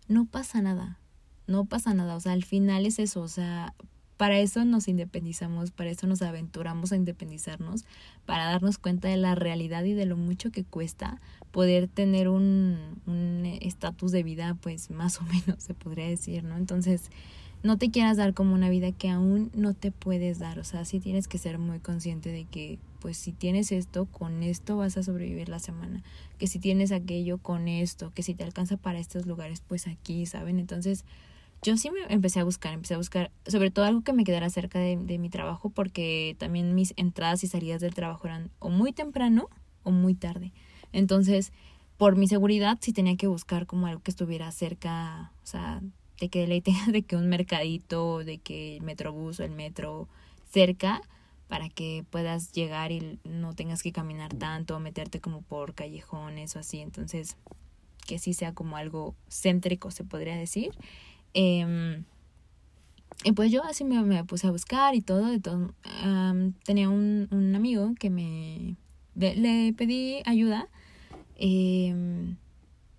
no 0.09 0.25
pasa 0.25 0.62
nada 0.62 0.99
no 1.47 1.64
pasa 1.66 1.95
nada, 1.95 2.16
o 2.16 2.21
sea, 2.21 2.33
al 2.33 2.45
final 2.45 2.87
es 2.87 2.99
eso, 2.99 3.21
o 3.21 3.29
sea, 3.29 3.75
para 4.16 4.38
eso 4.38 4.64
nos 4.64 4.88
independizamos, 4.88 5.71
para 5.71 5.90
eso 5.90 6.07
nos 6.07 6.23
aventuramos 6.23 6.92
a 6.92 6.97
independizarnos, 6.97 7.85
para 8.25 8.47
darnos 8.47 8.79
cuenta 8.79 9.09
de 9.09 9.16
la 9.16 9.35
realidad 9.35 9.85
y 9.85 9.95
de 9.95 10.07
lo 10.07 10.16
mucho 10.16 10.51
que 10.51 10.64
cuesta 10.64 11.21
poder 11.51 11.88
tener 11.88 12.29
un 12.29 13.42
estatus 13.61 14.12
de 14.12 14.23
vida, 14.23 14.57
pues 14.61 14.90
más 14.90 15.21
o 15.21 15.25
menos 15.25 15.62
se 15.62 15.75
podría 15.75 16.09
decir, 16.09 16.45
¿no? 16.45 16.57
Entonces, 16.57 17.11
no 17.62 17.79
te 17.79 17.90
quieras 17.90 18.16
dar 18.16 18.35
como 18.35 18.55
una 18.55 18.68
vida 18.70 18.90
que 18.92 19.09
aún 19.09 19.51
no 19.55 19.75
te 19.75 19.92
puedes 19.92 20.38
dar, 20.38 20.59
o 20.59 20.64
sea, 20.64 20.85
sí 20.85 20.98
tienes 20.98 21.29
que 21.29 21.38
ser 21.38 21.59
muy 21.59 21.79
consciente 21.79 22.31
de 22.31 22.44
que, 22.44 22.79
pues 23.01 23.16
si 23.16 23.33
tienes 23.33 23.70
esto, 23.70 24.07
con 24.07 24.42
esto 24.42 24.77
vas 24.77 24.96
a 24.96 25.03
sobrevivir 25.03 25.48
la 25.48 25.61
semana, 25.61 26.03
que 26.38 26.48
si 26.48 26.59
tienes 26.59 26.90
aquello, 26.90 27.38
con 27.38 27.68
esto, 27.68 28.11
que 28.14 28.22
si 28.22 28.35
te 28.35 28.44
alcanza 28.44 28.77
para 28.77 28.98
estos 28.98 29.27
lugares, 29.27 29.62
pues 29.66 29.87
aquí, 29.87 30.27
¿saben? 30.27 30.59
Entonces, 30.59 31.05
yo 31.62 31.77
sí 31.77 31.90
me 31.92 32.12
empecé 32.12 32.40
a 32.40 32.44
buscar, 32.44 32.75
empecé 32.75 32.94
a 32.94 32.98
buscar 32.98 33.31
sobre 33.46 33.70
todo 33.70 33.85
algo 33.85 34.03
que 34.03 34.12
me 34.12 34.25
quedara 34.25 34.51
cerca 34.51 34.81
de, 34.81 34.96
de, 34.96 35.18
mi 35.18 35.31
trabajo 35.31 35.70
porque 35.70 36.35
también 36.38 36.75
mis 36.75 36.92
entradas 36.96 37.44
y 37.44 37.46
salidas 37.46 37.81
del 37.81 37.94
trabajo 37.94 38.27
eran 38.27 38.51
o 38.59 38.68
muy 38.68 38.92
temprano 38.92 39.48
o 39.85 39.92
muy 39.92 40.14
tarde. 40.14 40.53
Entonces, 40.92 41.53
por 41.98 42.16
mi 42.16 42.27
seguridad 42.27 42.79
sí 42.81 42.92
tenía 42.92 43.16
que 43.16 43.29
buscar 43.29 43.66
como 43.66 43.87
algo 43.87 44.03
que 44.03 44.11
estuviera 44.11 44.51
cerca, 44.51 45.31
o 45.44 45.46
sea, 45.46 45.81
de 46.23 46.29
que 46.29 46.39
de 46.39 46.47
ley 46.47 46.61
tenga 46.61 46.87
de 46.87 47.03
que 47.03 47.17
un 47.17 47.29
mercadito, 47.29 48.23
de 48.23 48.39
que 48.39 48.77
el 48.77 48.83
metrobús 48.83 49.41
o 49.41 49.45
el 49.45 49.51
metro 49.51 50.09
cerca 50.49 51.03
para 51.49 51.69
que 51.69 52.05
puedas 52.11 52.53
llegar 52.53 52.93
y 52.93 53.19
no 53.25 53.55
tengas 53.55 53.83
que 53.83 53.91
caminar 53.91 54.33
tanto, 54.33 54.79
meterte 54.79 55.21
como 55.21 55.43
por 55.43 55.75
callejones 55.75 56.55
o 56.55 56.61
así. 56.61 56.79
Entonces, 56.79 57.37
que 58.07 58.21
sí 58.21 58.35
sea 58.35 58.55
como 58.55 58.77
algo 58.77 59.17
céntrico, 59.29 59.91
se 59.91 60.05
podría 60.05 60.37
decir. 60.37 60.71
Em, 61.35 62.05
y 63.25 63.33
pues 63.33 63.51
yo 63.51 63.65
así 63.65 63.83
me, 63.83 64.23
puse 64.23 64.47
a 64.47 64.53
buscar 64.53 64.95
y 64.95 65.03
todo. 65.03 65.41
todo 65.41 65.75
tenía 66.65 66.89
un, 66.89 67.27
un, 67.33 67.57
amigo 67.57 67.95
que 67.99 68.11
me... 68.11 68.77
le 69.17 69.73
pedí 69.77 70.23
ayuda 70.25 70.69
em, 71.35 72.37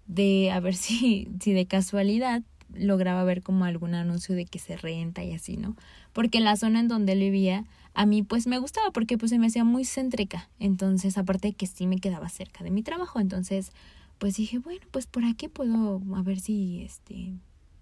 de 0.08 0.52
a 0.52 0.60
ver 0.60 0.76
si, 0.76 1.30
si 1.40 1.54
de 1.54 1.66
casualidad 1.68 2.44
lograba 2.76 3.24
ver 3.24 3.42
como 3.42 3.66
algún 3.66 3.94
anuncio 3.94 4.36
de 4.36 4.46
que 4.46 4.60
se 4.60 4.78
renta 4.78 5.24
y 5.24 5.34
así, 5.34 5.58
¿no? 5.58 5.76
Porque 6.14 6.40
la 6.40 6.56
zona 6.56 6.80
en 6.80 6.88
donde 6.88 7.14
él 7.14 7.20
vivía 7.20 7.66
a 7.94 8.06
mí 8.06 8.24
pues 8.24 8.48
me 8.48 8.58
gustaba 8.58 8.92
porque 8.92 9.18
pues 9.18 9.30
se 9.30 9.40
me 9.40 9.48
hacía 9.48 9.64
muy 9.64 9.86
céntrica. 9.86 10.50
Entonces, 10.60 11.18
aparte 11.18 11.50
de 11.50 11.54
que 11.54 11.68
sí 11.68 11.88
me 11.88 12.00
quedaba 12.00 12.30
cerca 12.30 12.64
de 12.64 12.72
mi 12.72 12.84
trabajo, 12.84 13.20
entonces 13.20 13.72
pues 14.18 14.36
dije, 14.36 14.60
bueno, 14.60 14.86
pues 14.92 15.08
por 15.08 15.26
aquí 15.26 15.48
puedo 15.48 16.02
a 16.16 16.22
ver 16.22 16.40
si 16.40 16.82
este 16.84 17.34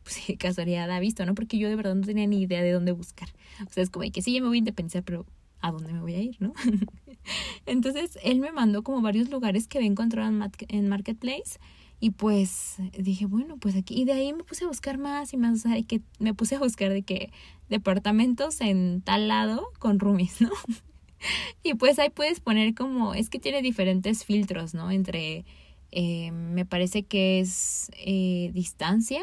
pues 0.04 0.20
casualidad 0.40 0.90
ha 0.92 1.00
visto, 1.00 1.26
¿no? 1.26 1.36
Porque 1.36 1.58
yo 1.58 1.70
de 1.70 1.76
verdad 1.76 1.96
no 1.96 2.06
tenía 2.06 2.28
ni 2.28 2.42
idea 2.42 2.62
de 2.62 2.72
dónde 2.72 2.92
buscar. 2.92 3.30
O 3.68 3.72
sea, 3.72 3.84
es 3.84 3.90
como 3.90 4.10
que 4.12 4.22
sí, 4.22 4.34
ya 4.34 4.42
me 4.42 4.48
voy 4.48 4.58
a 4.58 4.60
independizar, 4.60 5.04
pero 5.04 5.26
¿a 5.62 5.72
dónde 5.72 5.94
me 5.94 6.02
voy 6.02 6.16
a 6.16 6.22
ir, 6.22 6.38
no? 6.40 6.54
Entonces, 7.66 8.18
él 8.24 8.40
me 8.40 8.52
mandó 8.52 8.84
como 8.84 9.02
varios 9.02 9.30
lugares 9.30 9.68
que 9.68 9.78
había 9.78 9.90
encontrado 9.90 10.32
en 10.68 10.88
Marketplace 10.90 11.60
y 12.04 12.10
pues 12.10 12.78
dije, 12.98 13.28
bueno, 13.28 13.58
pues 13.58 13.76
aquí. 13.76 14.02
Y 14.02 14.06
de 14.06 14.14
ahí 14.14 14.34
me 14.34 14.44
puse 14.44 14.66
a 14.66 14.68
buscar 14.68 14.98
más 14.98 15.34
y 15.34 15.38
más. 15.38 15.54
O 15.54 15.70
sea, 15.70 15.82
que 15.84 16.02
me 16.18 16.34
puse 16.34 16.56
a 16.56 16.60
buscar 16.60 16.92
de 16.92 17.04
que 17.04 17.32
departamentos 17.70 18.60
en 18.60 19.04
tal 19.04 19.28
lado 19.28 19.68
con 19.78 20.00
roomies, 20.00 20.42
¿no? 20.42 20.50
y 21.64 21.76
pues 21.76 22.00
ahí 22.00 22.10
puedes 22.10 22.40
poner 22.40 22.74
como. 22.74 23.14
Es 23.14 23.30
que 23.30 23.38
tiene 23.38 23.62
diferentes 23.62 24.26
filtros, 24.26 24.74
¿no? 24.74 24.90
Entre. 24.90 25.46
Eh, 25.92 26.32
me 26.32 26.66
parece 26.66 27.04
que 27.04 27.40
es 27.40 27.92
eh, 28.04 28.50
distancia. 28.52 29.22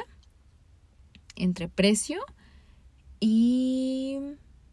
Entre 1.34 1.68
precio. 1.68 2.20
Y 3.18 4.18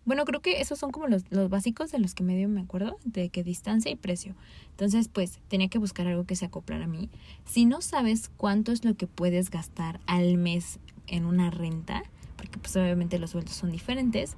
bueno, 0.05 0.23
creo 0.25 0.41
que 0.41 0.61
esos 0.61 0.77
son 0.77 0.91
como 0.91 1.07
los, 1.07 1.23
los 1.31 1.49
básicos 1.49 1.91
de 1.91 1.99
los 1.99 2.13
que 2.13 2.23
medio 2.23 2.47
me 2.47 2.61
acuerdo, 2.61 2.97
de 3.03 3.29
que 3.29 3.43
distancia 3.43 3.91
y 3.91 3.95
precio. 3.95 4.35
Entonces, 4.71 5.07
pues 5.07 5.39
tenía 5.47 5.67
que 5.67 5.79
buscar 5.79 6.07
algo 6.07 6.25
que 6.25 6.35
se 6.35 6.45
acoplara 6.45 6.85
a 6.85 6.87
mí. 6.87 7.09
Si 7.45 7.65
no 7.65 7.81
sabes 7.81 8.29
cuánto 8.37 8.71
es 8.71 8.85
lo 8.85 8.95
que 8.95 9.07
puedes 9.07 9.49
gastar 9.49 9.99
al 10.05 10.37
mes 10.37 10.79
en 11.07 11.25
una 11.25 11.49
renta, 11.49 12.03
porque 12.37 12.59
pues 12.59 12.75
obviamente 12.75 13.19
los 13.19 13.31
sueldos 13.31 13.55
son 13.55 13.71
diferentes, 13.71 14.35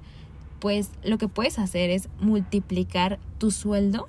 pues 0.58 0.90
lo 1.04 1.18
que 1.18 1.28
puedes 1.28 1.58
hacer 1.58 1.90
es 1.90 2.08
multiplicar 2.20 3.18
tu 3.38 3.50
sueldo 3.50 4.08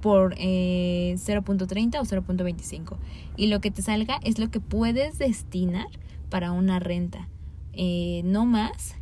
por 0.00 0.34
eh, 0.38 1.14
0.30 1.16 1.98
o 1.98 2.04
0.25 2.04 2.96
y 3.36 3.46
lo 3.46 3.60
que 3.60 3.70
te 3.70 3.82
salga 3.82 4.20
es 4.22 4.38
lo 4.38 4.50
que 4.50 4.60
puedes 4.60 5.18
destinar 5.18 5.88
para 6.28 6.52
una 6.52 6.78
renta. 6.78 7.28
Eh, 7.72 8.22
no 8.24 8.46
más 8.46 8.96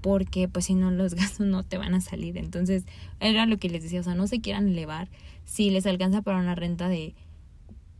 porque 0.00 0.48
pues 0.48 0.66
si 0.66 0.74
no 0.74 0.90
los 0.90 1.14
gastos 1.16 1.46
no 1.46 1.62
te 1.62 1.78
van 1.78 1.94
a 1.94 2.00
salir. 2.00 2.36
Entonces 2.36 2.84
era 3.20 3.46
lo 3.46 3.58
que 3.58 3.68
les 3.68 3.82
decía, 3.82 4.00
o 4.00 4.04
sea, 4.04 4.14
no 4.14 4.26
se 4.26 4.40
quieran 4.40 4.68
elevar. 4.68 5.08
Si 5.44 5.70
les 5.70 5.86
alcanza 5.86 6.22
para 6.22 6.38
una 6.38 6.54
renta 6.54 6.88
de 6.88 7.14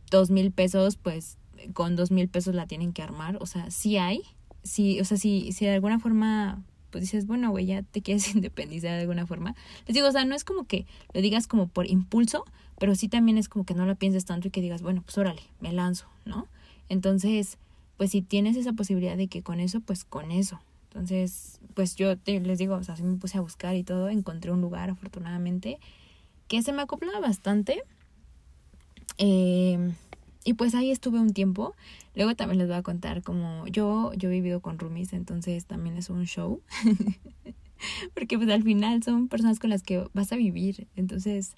dos 0.09 0.31
mil 0.31 0.51
pesos, 0.51 0.97
pues 0.97 1.37
con 1.73 1.95
dos 1.95 2.11
mil 2.11 2.27
pesos 2.27 2.55
la 2.55 2.67
tienen 2.67 2.93
que 2.93 3.01
armar. 3.01 3.37
O 3.39 3.45
sea, 3.45 3.71
sí 3.71 3.97
hay, 3.97 4.21
sí, 4.63 4.99
o 4.99 5.05
sea, 5.05 5.17
si, 5.17 5.51
si 5.51 5.65
de 5.65 5.73
alguna 5.73 5.99
forma 5.99 6.63
pues 6.95 7.03
dices, 7.03 7.27
bueno, 7.27 7.51
güey, 7.51 7.65
ya 7.65 7.83
te 7.83 8.01
quieres 8.01 8.33
independizar 8.35 8.91
de 8.91 9.01
alguna 9.01 9.27
forma. 9.27 9.53
Les 9.85 9.95
digo, 9.95 10.07
o 10.07 10.11
sea, 10.13 10.23
no 10.23 10.33
es 10.33 10.45
como 10.45 10.63
que 10.63 10.85
lo 11.13 11.19
digas 11.19 11.45
como 11.45 11.67
por 11.67 11.89
impulso, 11.89 12.45
pero 12.79 12.95
sí 12.95 13.09
también 13.09 13.37
es 13.37 13.49
como 13.49 13.65
que 13.65 13.73
no 13.73 13.85
lo 13.85 13.97
pienses 13.97 14.23
tanto 14.23 14.47
y 14.47 14.51
que 14.51 14.61
digas, 14.61 14.81
bueno, 14.81 15.01
pues 15.01 15.17
órale, 15.17 15.41
me 15.59 15.73
lanzo, 15.73 16.07
¿no? 16.23 16.47
Entonces, 16.87 17.57
pues 17.97 18.11
si 18.11 18.21
tienes 18.21 18.55
esa 18.55 18.71
posibilidad 18.71 19.17
de 19.17 19.27
que 19.27 19.43
con 19.43 19.59
eso, 19.59 19.81
pues 19.81 20.05
con 20.05 20.31
eso. 20.31 20.61
Entonces, 20.95 21.59
pues 21.73 21.97
yo 21.97 22.15
les 22.25 22.57
digo, 22.57 22.75
o 22.75 22.83
sea, 22.83 22.95
me 23.03 23.17
puse 23.17 23.37
a 23.37 23.41
buscar 23.41 23.75
y 23.75 23.83
todo, 23.83 24.07
encontré 24.07 24.51
un 24.51 24.61
lugar 24.61 24.89
afortunadamente 24.89 25.77
que 26.47 26.61
se 26.61 26.71
me 26.71 26.81
acoplaba 26.81 27.19
bastante. 27.19 27.83
Eh, 29.17 29.91
y 30.45 30.53
pues 30.53 30.73
ahí 30.73 30.91
estuve 30.91 31.19
un 31.19 31.33
tiempo. 31.33 31.75
Luego 32.15 32.33
también 32.35 32.59
les 32.59 32.67
voy 32.69 32.77
a 32.77 32.81
contar 32.81 33.23
como 33.23 33.67
yo, 33.67 34.13
yo 34.13 34.29
he 34.29 34.31
vivido 34.31 34.61
con 34.61 34.79
roomies, 34.79 35.11
entonces 35.11 35.65
también 35.65 35.97
es 35.97 36.09
un 36.09 36.23
show. 36.23 36.61
Porque 38.13 38.37
pues 38.37 38.49
al 38.49 38.63
final 38.63 39.03
son 39.03 39.27
personas 39.27 39.59
con 39.59 39.71
las 39.71 39.83
que 39.83 40.07
vas 40.13 40.31
a 40.31 40.37
vivir. 40.37 40.87
Entonces, 40.95 41.55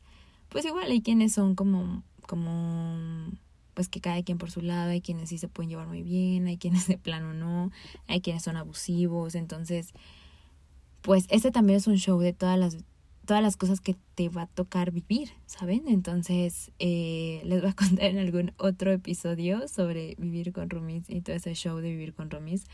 pues 0.49 0.65
igual 0.65 0.89
hay 0.89 1.01
quienes 1.01 1.31
son 1.31 1.53
como, 1.53 2.01
como 2.25 3.29
pues 3.77 3.89
que 3.89 4.01
cada 4.01 4.23
quien 4.23 4.39
por 4.39 4.49
su 4.49 4.63
lado, 4.63 4.89
hay 4.89 5.01
quienes 5.01 5.29
sí 5.29 5.37
se 5.37 5.47
pueden 5.47 5.69
llevar 5.69 5.85
muy 5.85 6.01
bien, 6.01 6.47
hay 6.47 6.57
quienes 6.57 6.87
de 6.87 6.97
plano 6.97 7.35
no, 7.35 7.69
hay 8.07 8.21
quienes 8.21 8.41
son 8.41 8.57
abusivos, 8.57 9.35
entonces, 9.35 9.93
pues 11.03 11.27
este 11.29 11.51
también 11.51 11.77
es 11.77 11.85
un 11.85 11.97
show 11.97 12.17
de 12.19 12.33
todas 12.33 12.57
las 12.57 12.75
todas 13.27 13.43
las 13.43 13.55
cosas 13.55 13.79
que 13.79 13.95
te 14.15 14.29
va 14.29 14.43
a 14.43 14.47
tocar 14.47 14.89
vivir, 14.89 15.29
¿saben? 15.45 15.83
Entonces, 15.89 16.71
eh, 16.79 17.41
les 17.45 17.61
voy 17.61 17.69
a 17.69 17.73
contar 17.75 18.05
en 18.05 18.17
algún 18.17 18.51
otro 18.57 18.91
episodio 18.91 19.67
sobre 19.67 20.15
vivir 20.17 20.53
con 20.53 20.71
roomies 20.71 21.07
y 21.07 21.21
todo 21.21 21.35
ese 21.35 21.53
show 21.53 21.77
de 21.77 21.91
vivir 21.91 22.15
con 22.15 22.31
roomies, 22.31 22.65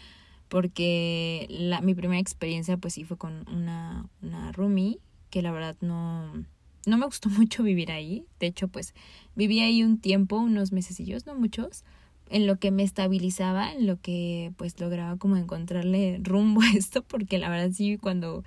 porque 0.47 1.47
la, 1.49 1.81
mi 1.81 1.95
primera 1.95 2.21
experiencia 2.21 2.77
pues 2.77 2.93
sí 2.93 3.03
fue 3.03 3.17
con 3.17 3.45
una, 3.49 4.07
una 4.21 4.53
roomie 4.53 4.99
que 5.29 5.41
la 5.41 5.51
verdad 5.51 5.75
no, 5.81 6.45
no 6.85 6.97
me 6.97 7.05
gustó 7.05 7.29
mucho 7.29 7.63
vivir 7.63 7.91
ahí. 7.91 8.25
De 8.39 8.47
hecho, 8.47 8.67
pues 8.67 8.93
viví 9.35 9.59
ahí 9.59 9.83
un 9.83 9.99
tiempo, 9.99 10.37
unos 10.37 10.71
mesecillos, 10.71 11.25
no 11.25 11.35
muchos, 11.35 11.83
en 12.29 12.47
lo 12.47 12.57
que 12.57 12.71
me 12.71 12.83
estabilizaba, 12.83 13.71
en 13.73 13.87
lo 13.87 13.99
que 13.99 14.53
pues 14.57 14.79
lograba 14.79 15.17
como 15.17 15.37
encontrarle 15.37 16.19
rumbo 16.21 16.61
a 16.61 16.71
esto, 16.71 17.03
porque 17.03 17.37
la 17.37 17.49
verdad 17.49 17.71
sí, 17.73 17.97
cuando 17.97 18.43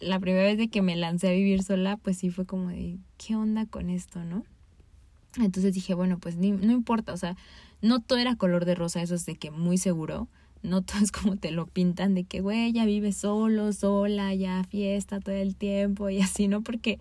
la 0.00 0.20
primera 0.20 0.44
vez 0.44 0.58
de 0.58 0.68
que 0.68 0.82
me 0.82 0.96
lancé 0.96 1.28
a 1.28 1.32
vivir 1.32 1.62
sola, 1.62 1.96
pues 1.96 2.18
sí 2.18 2.30
fue 2.30 2.46
como 2.46 2.68
de, 2.68 2.98
¿qué 3.16 3.34
onda 3.34 3.66
con 3.66 3.88
esto, 3.88 4.24
no? 4.24 4.44
Entonces 5.38 5.74
dije, 5.74 5.94
bueno, 5.94 6.18
pues 6.18 6.36
ni, 6.36 6.50
no 6.50 6.72
importa, 6.72 7.12
o 7.12 7.16
sea, 7.16 7.36
no 7.82 8.00
todo 8.00 8.18
era 8.18 8.36
color 8.36 8.64
de 8.64 8.74
rosa, 8.74 9.02
eso 9.02 9.14
es 9.14 9.26
de 9.26 9.36
que 9.36 9.50
muy 9.50 9.78
seguro, 9.78 10.28
no 10.62 10.82
todo 10.82 10.98
es 11.02 11.12
como 11.12 11.36
te 11.36 11.50
lo 11.50 11.66
pintan, 11.66 12.14
de 12.14 12.24
que, 12.24 12.40
güey, 12.40 12.72
ya 12.72 12.84
vive 12.84 13.12
solo, 13.12 13.72
sola, 13.72 14.34
ya 14.34 14.64
fiesta 14.64 15.20
todo 15.20 15.34
el 15.34 15.56
tiempo 15.56 16.10
y 16.10 16.20
así, 16.20 16.48
¿no? 16.48 16.62
Porque 16.62 16.98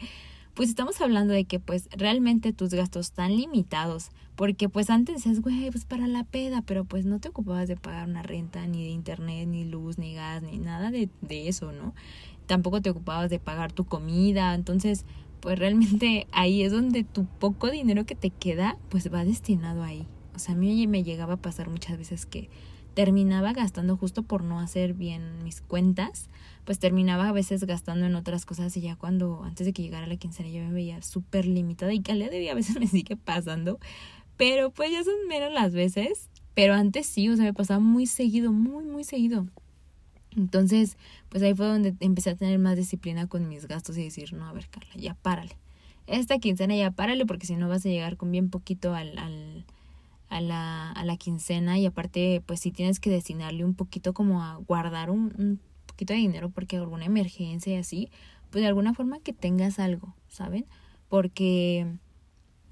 pues 0.55 0.69
estamos 0.69 0.99
hablando 1.01 1.33
de 1.33 1.43
que 1.43 1.59
pues 1.59 1.89
realmente 1.91 2.53
tus 2.53 2.73
gastos 2.73 3.07
están 3.07 3.35
limitados, 3.35 4.09
porque 4.35 4.69
pues 4.69 4.89
antes 4.89 5.15
decías, 5.15 5.41
güey, 5.41 5.69
pues 5.69 5.85
para 5.85 6.07
la 6.07 6.23
peda, 6.23 6.61
pero 6.61 6.85
pues 6.85 7.05
no 7.05 7.19
te 7.19 7.29
ocupabas 7.29 7.67
de 7.67 7.75
pagar 7.75 8.07
una 8.07 8.23
renta, 8.23 8.65
ni 8.65 8.83
de 8.83 8.89
internet, 8.89 9.47
ni 9.47 9.65
luz, 9.65 9.97
ni 9.97 10.15
gas, 10.15 10.41
ni 10.41 10.57
nada 10.57 10.91
de, 10.91 11.09
de 11.21 11.49
eso, 11.49 11.73
¿no? 11.73 11.93
Tampoco 12.47 12.81
te 12.81 12.89
ocupabas 12.89 13.29
de 13.29 13.37
pagar 13.39 13.73
tu 13.73 13.83
comida, 13.83 14.55
entonces 14.55 15.05
pues 15.41 15.59
realmente 15.59 16.25
ahí 16.31 16.63
es 16.63 16.71
donde 16.71 17.03
tu 17.03 17.25
poco 17.25 17.69
dinero 17.69 18.05
que 18.05 18.15
te 18.15 18.29
queda 18.29 18.77
pues 18.89 19.13
va 19.13 19.25
destinado 19.25 19.83
ahí. 19.83 20.07
O 20.35 20.39
sea, 20.39 20.55
a 20.55 20.57
mí 20.57 20.87
me 20.87 21.03
llegaba 21.03 21.33
a 21.33 21.37
pasar 21.37 21.69
muchas 21.69 21.97
veces 21.97 22.25
que 22.25 22.49
terminaba 22.95 23.53
gastando 23.53 23.97
justo 23.97 24.23
por 24.23 24.43
no 24.43 24.60
hacer 24.60 24.93
bien 24.93 25.43
mis 25.43 25.62
cuentas, 25.62 26.29
pues 26.63 26.79
terminaba 26.79 27.29
a 27.29 27.34
veces 27.34 27.63
gastando 27.65 28.08
en 28.08 28.15
otras 28.15 28.45
cosas 28.45 28.75
y 28.77 28.81
ya 28.81 28.95
cuando 28.95 29.43
antes 29.43 29.67
de 29.67 29.73
que 29.73 29.84
llegara 29.84 30.08
la 30.08 30.15
quincena 30.15 30.49
yo 30.49 30.63
me 30.63 30.71
veía 30.71 31.01
súper 31.03 31.45
limitada 31.45 31.93
y 31.93 31.99
que 31.99 32.13
al 32.13 32.19
día 32.19 32.29
de 32.29 32.39
hoy 32.39 32.47
a 32.47 32.55
veces 32.55 32.79
me 32.79 32.88
sigue 32.88 33.17
pasando, 33.17 33.79
pero 34.38 34.71
pues 34.71 34.91
ya 34.91 35.03
son 35.03 35.27
menos 35.27 35.51
las 35.51 35.73
veces, 35.73 36.29
pero 36.55 36.73
antes 36.73 37.05
sí, 37.05 37.29
o 37.29 37.36
sea, 37.36 37.45
me 37.45 37.53
pasaba 37.53 37.81
muy 37.81 38.08
seguido, 38.08 38.51
muy, 38.51 38.86
muy 38.86 39.03
seguido. 39.03 39.45
Entonces, 40.36 40.97
pues 41.29 41.43
ahí 41.43 41.53
fue 41.53 41.65
donde 41.65 41.95
empecé 41.99 42.29
a 42.29 42.36
tener 42.36 42.60
más 42.60 42.77
disciplina 42.77 43.27
con 43.27 43.47
mis 43.47 43.67
gastos 43.67 43.97
y 43.97 44.03
decir, 44.03 44.34
no, 44.34 44.47
a 44.47 44.53
ver, 44.53 44.67
Carla, 44.69 44.93
ya 44.95 45.13
párale. 45.15 45.58
Esta 46.08 46.39
quincena 46.39 46.75
ya 46.75 46.91
párale 46.91 47.25
porque 47.25 47.45
si 47.45 47.55
no 47.55 47.67
vas 47.67 47.86
a 47.86 47.89
llegar 47.89 48.15
con 48.15 48.31
bien 48.31 48.49
poquito 48.49 48.93
al, 48.93 49.17
al 49.17 49.65
a 50.29 50.41
la, 50.41 50.91
a 50.91 51.05
la 51.05 51.17
quincena 51.17 51.77
y 51.77 51.85
aparte 51.85 52.41
pues 52.45 52.59
si 52.59 52.71
tienes 52.71 52.99
que 52.99 53.09
destinarle 53.09 53.63
un 53.63 53.75
poquito 53.75 54.13
como 54.13 54.43
a 54.43 54.55
guardar 54.55 55.09
un, 55.09 55.33
un 55.38 55.59
poquito 55.85 56.13
de 56.13 56.19
dinero 56.19 56.49
porque 56.49 56.77
alguna 56.77 57.05
emergencia 57.05 57.73
y 57.73 57.77
así, 57.77 58.09
pues 58.49 58.61
de 58.61 58.67
alguna 58.67 58.93
forma 58.93 59.19
que 59.19 59.33
tengas 59.33 59.79
algo, 59.79 60.15
¿saben? 60.27 60.65
Porque 61.09 61.88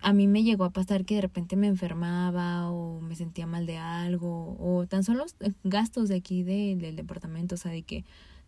a 0.03 0.11
mí 0.11 0.27
me 0.27 0.43
llegó 0.43 0.65
a 0.65 0.71
pasar 0.71 1.05
que 1.05 1.15
de 1.15 1.21
repente 1.21 1.55
me 1.55 1.67
enfermaba 1.67 2.69
o 2.69 2.99
me 2.99 3.15
sentía 3.15 3.47
mal 3.47 3.65
de 3.65 3.77
algo 3.77 4.57
o 4.59 4.85
tan 4.85 5.03
solo 5.03 5.25
gastos 5.63 6.09
de 6.09 6.15
aquí 6.15 6.43
de, 6.43 6.75
del 6.75 6.97
departamento, 6.97 7.55
o 7.55 7.57
sea, 7.57 7.71
de 7.71 7.83
que 7.83 8.03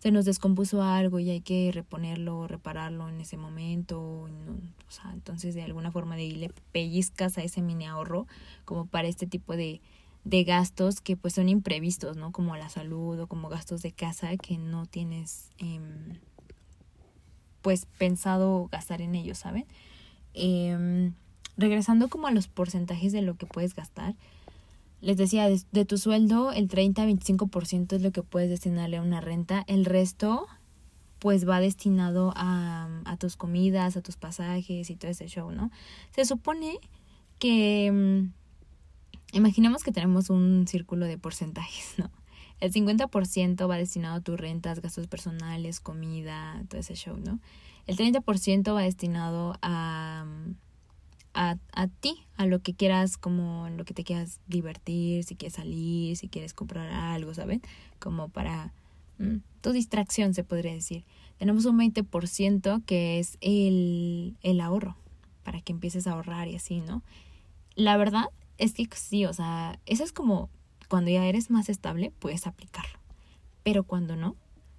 se 0.06 0.12
nos 0.12 0.26
descompuso 0.26 0.84
algo 0.84 1.18
y 1.18 1.32
hay 1.32 1.42
que 1.42 1.72
reponerlo, 1.74 2.48
repararlo 2.48 3.10
en 3.10 3.20
ese 3.22 3.38
momento, 3.38 4.00
o 4.00 4.92
sea, 4.92 5.12
entonces 5.12 5.56
de 5.56 5.64
alguna 5.64 5.92
forma 5.92 6.16
de 6.16 6.28
le 6.28 6.52
pellizcas 6.72 7.40
a 7.40 7.42
ese 7.42 7.64
mini 7.64 7.88
ahorro 7.88 8.28
como 8.66 8.86
para 8.86 9.08
este 9.08 9.26
tipo 9.26 9.56
de, 9.58 9.82
de 10.24 10.44
gastos 10.44 11.02
que 11.02 11.18
pues 11.18 11.34
son 11.34 11.50
imprevistos, 11.50 12.18
¿no? 12.18 12.32
Como 12.32 12.56
la 12.56 12.70
salud 12.70 13.20
o 13.20 13.26
como 13.26 13.50
gastos 13.50 13.82
de 13.82 13.94
casa 13.94 14.38
que 14.38 14.60
no 14.60 14.86
tienes, 14.86 15.50
eh, 15.58 15.80
pues 17.64 17.88
pensado 17.98 18.70
gastar 18.72 19.02
en 19.02 19.16
ellos, 19.16 19.40
¿saben? 19.40 19.66
Em, 20.36 21.14
regresando 21.58 22.10
como 22.10 22.28
a 22.28 22.32
los 22.32 22.48
porcentajes 22.48 23.12
de 23.12 23.24
lo 23.24 23.38
que 23.38 23.48
puedes 23.48 23.74
gastar, 23.74 24.14
les 25.06 25.18
decía, 25.18 25.48
de, 25.48 25.86
tu 25.86 26.00
sueldo 26.00 26.52
el 26.52 26.68
30-25% 26.68 27.94
es 27.94 28.02
lo 28.02 28.12
que 28.12 28.24
puedes 28.24 28.50
destinarle 28.50 28.98
a 28.98 29.04
una 29.04 29.22
renta, 29.22 29.64
el 29.68 29.86
resto 29.86 30.48
pues 31.20 31.48
va 31.48 31.60
destinado 31.60 32.34
a, 32.36 32.90
a 33.06 33.18
tus 33.18 33.38
comidas, 33.38 33.98
a 33.98 34.02
tus 34.02 34.18
pasajes 34.18 34.90
y 34.90 34.96
todo 34.96 35.12
ese 35.12 35.28
show, 35.28 35.52
¿no? 35.52 35.70
Se 36.10 36.26
supone 36.26 36.80
que, 37.38 37.92
mm, 37.92 39.38
imaginemos 39.38 39.84
que 39.84 39.92
tenemos 39.92 40.32
un 40.32 40.66
círculo 40.68 41.06
de 41.06 41.20
porcentajes, 41.20 42.00
¿no? 42.00 42.10
El 42.60 42.74
50% 42.74 43.70
va 43.70 43.78
destinado 43.78 44.16
a 44.16 44.22
tus 44.22 44.40
rentas, 44.40 44.82
gastos 44.82 45.06
personales, 45.06 45.80
comida, 45.80 46.64
todo 46.68 46.82
ese 46.82 46.96
show, 46.96 47.16
¿no? 47.16 47.40
El 47.86 47.96
30% 47.96 48.74
va 48.74 48.82
destinado 48.82 49.60
a, 49.62 50.26
a, 51.36 51.58
a 51.74 51.88
ti, 51.88 52.26
a 52.38 52.46
lo 52.46 52.62
que 52.62 52.74
quieras, 52.74 53.18
como 53.18 53.70
lo 53.70 53.86
que 53.86 53.94
te 53.94 54.04
quieras 54.04 54.40
divertir, 54.48 55.24
si 55.26 55.36
quieres 55.36 55.54
salir, 55.54 56.18
si 56.18 56.30
quieres 56.30 56.54
comprar 56.54 56.90
algo, 56.90 57.34
¿saben? 57.34 57.62
Como 58.00 58.30
para 58.30 58.74
mm, 59.20 59.38
tu 59.62 59.72
distracción, 59.72 60.34
se 60.34 60.44
podría 60.44 60.74
decir. 60.74 61.04
Tenemos 61.38 61.66
un 61.66 61.78
20% 61.78 62.84
que 62.86 63.20
es 63.20 63.38
el, 63.42 64.38
el 64.42 64.62
ahorro, 64.62 64.96
para 65.44 65.62
que 65.62 65.74
empieces 65.74 66.08
a 66.08 66.14
ahorrar 66.14 66.48
y 66.48 66.56
así, 66.56 66.80
¿no? 66.80 67.04
La 67.76 67.98
verdad 67.98 68.26
es 68.58 68.74
que 68.74 68.88
sí, 68.94 69.26
o 69.26 69.34
sea, 69.34 69.80
eso 69.86 70.04
es 70.04 70.14
como 70.14 70.50
cuando 70.88 71.12
ya 71.12 71.26
eres 71.26 71.52
más 71.52 71.70
estable, 71.70 72.12
puedes 72.20 72.48
aplicarlo. 72.48 73.00
Pero 73.64 73.84
cuando 73.84 74.16
no, 74.16 74.36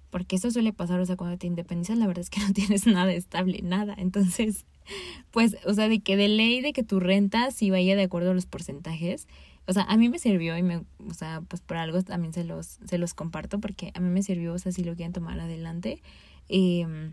porque 0.09 0.37
eso 0.37 0.51
suele 0.51 0.73
pasar, 0.73 0.99
o 0.99 1.05
sea, 1.05 1.15
cuando 1.15 1.37
te 1.37 1.47
independizas, 1.47 1.97
la 1.97 2.07
verdad 2.07 2.21
es 2.21 2.29
que 2.29 2.39
no 2.47 2.53
tienes 2.53 2.87
nada 2.87 3.11
estable, 3.13 3.61
nada. 3.63 3.95
Entonces, 3.97 4.65
pues, 5.31 5.57
o 5.65 5.73
sea, 5.73 5.89
de 5.89 5.99
que 5.99 6.17
de 6.17 6.27
ley 6.27 6.61
de 6.61 6.73
que 6.73 6.83
tu 6.83 6.99
renta 6.99 7.51
sí 7.51 7.69
vaya 7.69 7.95
de 7.95 8.03
acuerdo 8.03 8.31
a 8.31 8.33
los 8.33 8.45
porcentajes. 8.45 9.27
O 9.69 9.73
sea, 9.73 9.83
a 9.83 9.97
mí 9.97 10.07
me 10.07 10.17
sirvió 10.17 10.57
y 10.57 10.63
me, 10.63 10.77
o 10.77 11.13
sea, 11.13 11.41
pues 11.41 11.61
por 11.61 11.75
algo 11.75 12.01
también 12.01 12.33
se 12.33 12.45
los, 12.45 12.79
se 12.85 12.97
los 12.97 13.13
comparto 13.13 13.59
porque 13.59 13.91
a 13.95 13.99
mí 13.99 14.09
me 14.09 14.23
sirvió, 14.23 14.53
o 14.53 14.59
sea, 14.59 14.71
si 14.71 14.83
lo 14.83 14.95
quieren 14.95 15.11
tomar 15.11 15.37
adelante, 15.41 16.01
eh, 16.47 17.11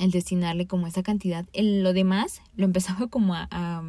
el 0.00 0.10
destinarle 0.10 0.66
como 0.66 0.86
esa 0.86 1.02
cantidad. 1.02 1.46
El, 1.52 1.82
lo 1.82 1.92
demás 1.92 2.42
lo 2.56 2.64
empezaba 2.64 3.06
como 3.08 3.34
a, 3.34 3.48
a, 3.50 3.82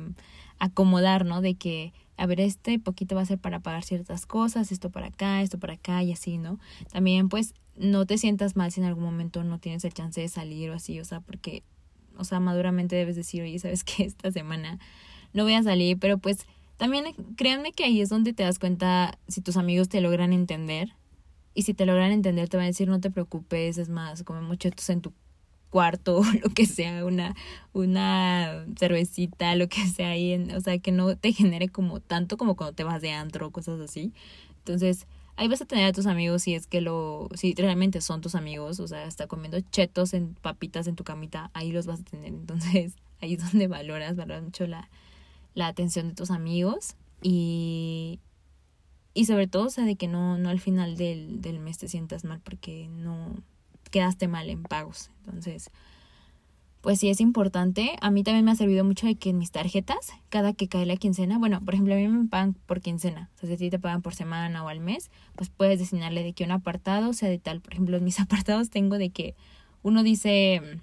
acomodar, 0.59 1.25
¿no? 1.25 1.41
De 1.41 1.55
que, 1.55 1.93
a 2.17 2.25
ver, 2.25 2.39
este 2.39 2.79
poquito 2.79 3.15
va 3.15 3.21
a 3.21 3.25
ser 3.25 3.39
para 3.39 3.59
pagar 3.59 3.83
ciertas 3.83 4.25
cosas, 4.25 4.71
esto 4.71 4.91
para 4.91 5.07
acá, 5.07 5.41
esto 5.41 5.57
para 5.57 5.73
acá 5.73 6.03
y 6.03 6.11
así, 6.11 6.37
¿no? 6.37 6.59
También, 6.91 7.29
pues, 7.29 7.55
no 7.75 8.05
te 8.05 8.17
sientas 8.17 8.55
mal 8.55 8.71
si 8.71 8.81
en 8.81 8.87
algún 8.87 9.03
momento 9.03 9.43
no 9.43 9.59
tienes 9.59 9.83
el 9.85 9.93
chance 9.93 10.21
de 10.21 10.27
salir 10.27 10.69
o 10.69 10.73
así, 10.73 10.99
o 10.99 11.05
sea, 11.05 11.21
porque 11.21 11.63
o 12.17 12.23
sea, 12.23 12.39
maduramente 12.39 12.95
debes 12.95 13.15
decir, 13.15 13.41
oye, 13.41 13.57
¿sabes 13.59 13.83
qué? 13.83 14.03
Esta 14.05 14.31
semana 14.31 14.79
no 15.33 15.43
voy 15.43 15.53
a 15.53 15.63
salir, 15.63 15.97
pero 15.99 16.17
pues 16.17 16.45
también 16.77 17.05
créanme 17.35 17.71
que 17.73 17.83
ahí 17.83 18.01
es 18.01 18.09
donde 18.09 18.33
te 18.33 18.43
das 18.43 18.59
cuenta 18.59 19.17
si 19.27 19.41
tus 19.41 19.57
amigos 19.57 19.89
te 19.89 20.01
logran 20.01 20.33
entender. 20.33 20.93
Y 21.53 21.63
si 21.63 21.73
te 21.73 21.85
logran 21.85 22.11
entender, 22.11 22.47
te 22.47 22.55
van 22.55 22.63
a 22.63 22.67
decir, 22.67 22.87
no 22.87 23.01
te 23.01 23.11
preocupes, 23.11 23.77
es 23.77 23.89
más, 23.89 24.23
come 24.23 24.39
muchachos 24.39 24.89
en 24.89 25.01
tu 25.01 25.13
cuarto 25.69 26.17
o 26.19 26.23
lo 26.23 26.49
que 26.49 26.65
sea, 26.65 27.05
una, 27.05 27.35
una 27.73 28.65
cervecita, 28.79 29.55
lo 29.55 29.67
que 29.67 29.85
sea 29.87 30.11
ahí, 30.11 30.31
en, 30.31 30.51
o 30.55 30.61
sea, 30.61 30.79
que 30.79 30.91
no 30.91 31.15
te 31.17 31.33
genere 31.33 31.67
como 31.67 31.99
tanto 31.99 32.37
como 32.37 32.55
cuando 32.55 32.73
te 32.73 32.83
vas 32.85 33.01
de 33.01 33.11
antro, 33.11 33.51
cosas 33.51 33.81
así. 33.81 34.13
Entonces, 34.59 35.07
ahí 35.41 35.47
vas 35.47 35.61
a 35.61 35.65
tener 35.65 35.85
a 35.85 35.91
tus 35.91 36.05
amigos 36.05 36.43
si 36.43 36.53
es 36.53 36.67
que 36.67 36.81
lo, 36.81 37.27
si 37.33 37.55
realmente 37.55 37.99
son 37.99 38.21
tus 38.21 38.35
amigos, 38.35 38.79
o 38.79 38.87
sea, 38.87 39.05
está 39.05 39.25
comiendo 39.25 39.59
chetos 39.59 40.13
en 40.13 40.35
papitas 40.35 40.85
en 40.85 40.95
tu 40.95 41.03
camita, 41.03 41.49
ahí 41.55 41.71
los 41.71 41.87
vas 41.87 42.01
a 42.01 42.03
tener. 42.03 42.27
Entonces, 42.27 42.93
ahí 43.21 43.33
es 43.33 43.51
donde 43.51 43.67
valoras, 43.67 44.15
valoras 44.15 44.43
mucho 44.43 44.67
la, 44.67 44.87
la 45.55 45.65
atención 45.65 46.09
de 46.09 46.13
tus 46.13 46.29
amigos 46.29 46.93
y, 47.23 48.19
y 49.15 49.25
sobre 49.25 49.47
todo, 49.47 49.65
o 49.65 49.69
sea, 49.71 49.83
de 49.83 49.95
que 49.95 50.07
no, 50.07 50.37
no 50.37 50.49
al 50.49 50.59
final 50.59 50.95
del, 50.95 51.41
del 51.41 51.59
mes 51.59 51.79
te 51.79 51.87
sientas 51.87 52.23
mal 52.23 52.39
porque 52.41 52.87
no 52.87 53.33
quedaste 53.89 54.27
mal 54.27 54.47
en 54.47 54.61
pagos. 54.61 55.09
Entonces, 55.25 55.71
pues 56.81 56.99
sí 56.99 57.09
es 57.09 57.21
importante. 57.21 57.95
A 58.01 58.11
mí 58.11 58.23
también 58.23 58.43
me 58.43 58.51
ha 58.51 58.55
servido 58.55 58.83
mucho 58.83 59.05
de 59.05 59.15
que 59.15 59.29
en 59.29 59.37
mis 59.37 59.51
tarjetas, 59.51 60.11
cada 60.29 60.53
que 60.53 60.67
cae 60.67 60.85
la 60.85 60.97
quincena, 60.97 61.37
bueno, 61.37 61.61
por 61.63 61.75
ejemplo, 61.75 61.93
a 61.93 61.97
mí 61.97 62.07
me 62.07 62.27
pagan 62.27 62.55
por 62.65 62.81
quincena. 62.81 63.29
O 63.35 63.39
sea, 63.39 63.47
si 63.47 63.53
a 63.53 63.57
ti 63.57 63.69
te 63.69 63.79
pagan 63.79 64.01
por 64.01 64.15
semana 64.15 64.63
o 64.63 64.67
al 64.67 64.79
mes, 64.79 65.11
pues 65.35 65.49
puedes 65.49 65.79
designarle 65.79 66.23
de 66.23 66.33
que 66.33 66.43
un 66.43 66.51
apartado 66.51 67.13
sea 67.13 67.29
de 67.29 67.37
tal. 67.37 67.61
Por 67.61 67.73
ejemplo, 67.73 67.97
en 67.97 68.03
mis 68.03 68.19
apartados 68.19 68.69
tengo 68.69 68.97
de 68.97 69.11
que 69.11 69.35
uno 69.83 70.01
dice, 70.01 70.79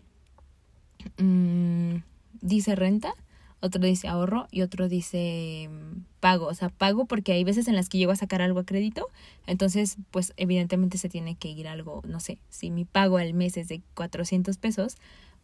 mmm, 1.19 1.97
dice 2.41 2.77
renta, 2.77 3.13
otro 3.61 3.81
dice 3.83 4.07
ahorro 4.07 4.47
y 4.53 4.63
otro 4.63 4.89
dice 4.89 5.69
mm, 5.69 6.03
pago. 6.21 6.47
O 6.47 6.55
sea, 6.55 6.69
pago 6.69 7.07
porque 7.07 7.33
hay 7.33 7.43
veces 7.43 7.67
en 7.67 7.75
las 7.75 7.89
que 7.89 7.99
llego 7.99 8.13
a 8.13 8.17
sacar 8.17 8.41
algo 8.41 8.61
a 8.61 8.65
crédito. 8.65 9.09
Entonces, 9.49 9.97
pues 10.13 10.33
evidentemente 10.37 10.97
se 10.97 11.09
tiene 11.09 11.35
que 11.35 11.49
ir 11.49 11.67
algo, 11.67 12.03
no 12.07 12.21
sé, 12.21 12.39
si 12.51 12.71
mi 12.71 12.85
pago 12.85 13.19
al 13.19 13.35
mes 13.35 13.57
es 13.57 13.67
de 13.67 13.83
400 13.95 14.59
pesos 14.59 14.97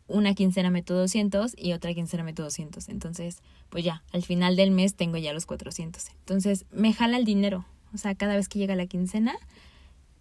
una 0.06 0.34
quincena 0.34 0.70
meto 0.70 0.94
200 0.94 1.54
y 1.56 1.72
otra 1.72 1.94
quincena 1.94 2.24
meto 2.24 2.42
200. 2.42 2.88
Entonces, 2.88 3.42
pues 3.70 3.84
ya, 3.84 4.02
al 4.12 4.22
final 4.22 4.56
del 4.56 4.70
mes 4.70 4.94
tengo 4.94 5.16
ya 5.16 5.32
los 5.32 5.46
400. 5.46 6.10
Entonces, 6.10 6.66
me 6.70 6.92
jala 6.92 7.16
el 7.16 7.24
dinero. 7.24 7.64
O 7.94 7.98
sea, 7.98 8.14
cada 8.14 8.36
vez 8.36 8.48
que 8.48 8.58
llega 8.58 8.74
la 8.74 8.86
quincena, 8.86 9.34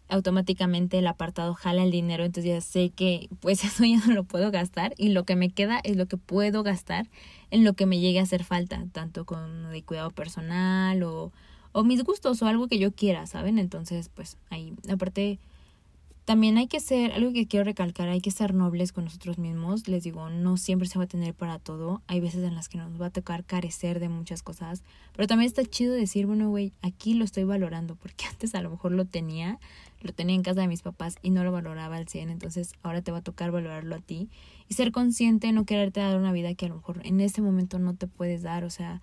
automáticamente 0.09 0.99
el 0.99 1.07
apartado 1.07 1.53
jala 1.53 1.83
el 1.83 1.91
dinero. 1.91 2.23
Entonces 2.23 2.53
ya 2.53 2.61
sé 2.61 2.89
que 2.89 3.29
pues 3.39 3.63
eso 3.63 3.83
ya 3.85 3.97
no 4.05 4.13
lo 4.13 4.23
puedo 4.23 4.51
gastar 4.51 4.93
y 4.97 5.09
lo 5.09 5.25
que 5.25 5.35
me 5.35 5.49
queda 5.49 5.79
es 5.83 5.97
lo 5.97 6.05
que 6.07 6.17
puedo 6.17 6.63
gastar 6.63 7.07
en 7.51 7.63
lo 7.63 7.73
que 7.73 7.85
me 7.85 7.99
llegue 7.99 8.19
a 8.19 8.23
hacer 8.23 8.43
falta, 8.43 8.85
tanto 8.91 9.25
con 9.25 9.71
de 9.71 9.83
cuidado 9.83 10.11
personal 10.11 11.03
o, 11.03 11.31
o 11.71 11.83
mis 11.83 12.03
gustos 12.03 12.41
o 12.41 12.47
algo 12.47 12.67
que 12.67 12.79
yo 12.79 12.91
quiera, 12.91 13.27
¿saben? 13.27 13.59
Entonces, 13.59 14.09
pues 14.09 14.37
ahí, 14.49 14.73
aparte 14.89 15.39
también 16.25 16.57
hay 16.57 16.67
que 16.67 16.79
ser, 16.79 17.11
algo 17.11 17.33
que 17.33 17.47
quiero 17.47 17.65
recalcar, 17.65 18.07
hay 18.07 18.21
que 18.21 18.31
ser 18.31 18.53
nobles 18.53 18.93
con 18.93 19.03
nosotros 19.03 19.37
mismos. 19.37 19.89
Les 19.89 20.03
digo, 20.03 20.29
no 20.29 20.55
siempre 20.55 20.87
se 20.87 20.97
va 20.97 21.03
a 21.03 21.07
tener 21.07 21.33
para 21.33 21.59
todo. 21.59 22.01
Hay 22.07 22.21
veces 22.21 22.43
en 22.43 22.55
las 22.55 22.69
que 22.69 22.77
nos 22.77 23.01
va 23.01 23.07
a 23.07 23.09
tocar 23.09 23.43
carecer 23.43 23.99
de 23.99 24.07
muchas 24.07 24.41
cosas. 24.41 24.83
Pero 25.15 25.27
también 25.27 25.47
está 25.47 25.65
chido 25.65 25.93
decir, 25.93 26.25
bueno, 26.25 26.49
güey, 26.49 26.71
aquí 26.81 27.13
lo 27.13 27.25
estoy 27.25 27.43
valorando. 27.43 27.95
Porque 28.01 28.25
antes 28.25 28.55
a 28.55 28.61
lo 28.61 28.69
mejor 28.69 28.93
lo 28.93 29.03
tenía, 29.03 29.59
lo 30.01 30.13
tenía 30.13 30.35
en 30.35 30.43
casa 30.43 30.61
de 30.61 30.67
mis 30.69 30.81
papás 30.81 31.17
y 31.21 31.29
no 31.29 31.43
lo 31.43 31.51
valoraba 31.51 31.97
al 31.97 32.07
100. 32.07 32.29
Entonces 32.29 32.73
ahora 32.83 33.01
te 33.01 33.11
va 33.11 33.17
a 33.17 33.23
tocar 33.23 33.51
valorarlo 33.51 33.95
a 33.95 33.99
ti. 33.99 34.29
Y 34.69 34.75
ser 34.75 34.93
consciente, 34.93 35.51
no 35.51 35.65
quererte 35.65 35.99
dar 35.99 36.17
una 36.17 36.31
vida 36.31 36.53
que 36.55 36.67
a 36.67 36.69
lo 36.69 36.75
mejor 36.75 37.01
en 37.03 37.19
este 37.19 37.41
momento 37.41 37.79
no 37.79 37.95
te 37.95 38.07
puedes 38.07 38.43
dar. 38.43 38.63
O 38.63 38.69
sea, 38.69 39.01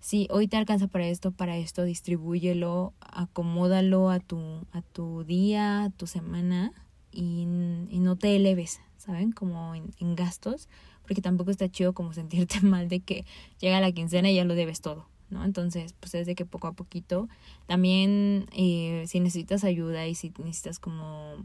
si 0.00 0.26
hoy 0.30 0.48
te 0.48 0.56
alcanza 0.56 0.88
para 0.88 1.06
esto, 1.06 1.30
para 1.30 1.58
esto, 1.58 1.84
distribúyelo, 1.84 2.94
acomódalo 3.00 4.10
a 4.10 4.18
tu, 4.18 4.40
a 4.72 4.80
tu 4.80 5.24
día, 5.24 5.84
a 5.84 5.90
tu 5.90 6.06
semana 6.06 6.72
y, 7.12 7.42
y 7.90 8.00
no 8.00 8.16
te 8.16 8.34
eleves, 8.34 8.80
¿saben? 8.96 9.32
Como 9.32 9.74
en, 9.74 9.90
en, 9.98 10.16
gastos, 10.16 10.68
porque 11.02 11.20
tampoco 11.20 11.50
está 11.50 11.68
chido 11.68 11.92
como 11.92 12.12
sentirte 12.14 12.60
mal 12.62 12.88
de 12.88 13.00
que 13.00 13.26
llega 13.60 13.80
la 13.80 13.92
quincena 13.92 14.30
y 14.30 14.36
ya 14.36 14.44
lo 14.44 14.54
debes 14.54 14.80
todo, 14.80 15.06
¿no? 15.28 15.44
Entonces, 15.44 15.94
pues 16.00 16.14
es 16.14 16.26
de 16.26 16.34
que 16.34 16.46
poco 16.46 16.66
a 16.66 16.72
poquito, 16.72 17.28
también 17.66 18.46
eh, 18.52 19.04
si 19.06 19.20
necesitas 19.20 19.64
ayuda 19.64 20.06
y 20.06 20.14
si 20.14 20.32
necesitas 20.38 20.78
como 20.78 21.36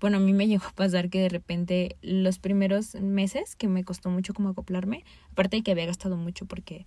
bueno, 0.00 0.18
a 0.18 0.20
mí 0.20 0.32
me 0.32 0.46
llegó 0.48 0.66
a 0.66 0.72
pasar 0.72 1.10
que 1.10 1.20
de 1.20 1.28
repente 1.28 1.96
los 2.02 2.38
primeros 2.38 2.94
meses 2.94 3.56
que 3.56 3.68
me 3.68 3.84
costó 3.84 4.10
mucho 4.10 4.34
como 4.34 4.50
acoplarme, 4.50 5.04
aparte 5.32 5.56
de 5.56 5.62
que 5.62 5.72
había 5.72 5.86
gastado 5.86 6.16
mucho 6.16 6.46
porque 6.46 6.86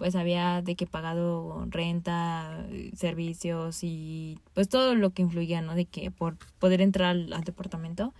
pues 0.00 0.16
había 0.16 0.62
de 0.62 0.76
que 0.76 0.86
pagado 0.86 1.66
renta, 1.68 2.66
servicios 2.96 3.80
y 3.84 4.38
pues 4.54 4.66
todo 4.66 4.94
lo 4.94 5.10
que 5.10 5.20
influía, 5.20 5.60
¿no? 5.60 5.74
De 5.74 5.84
que 5.84 6.10
por 6.10 6.38
poder 6.58 6.80
entrar 6.80 7.10
al, 7.10 7.44
departamento. 7.44 8.14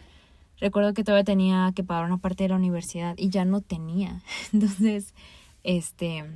Recuerdo 0.59 0.93
que 0.93 1.05
todavía 1.05 1.25
tenía 1.25 1.73
que 1.75 1.83
pagar 1.83 2.05
una 2.05 2.19
parte 2.19 2.45
de 2.45 2.51
la 2.51 2.57
universidad 2.57 3.14
y 3.16 3.31
ya 3.31 3.47
no 3.47 3.62
tenía. 3.62 4.21
Entonces, 4.53 5.14
este, 5.64 6.27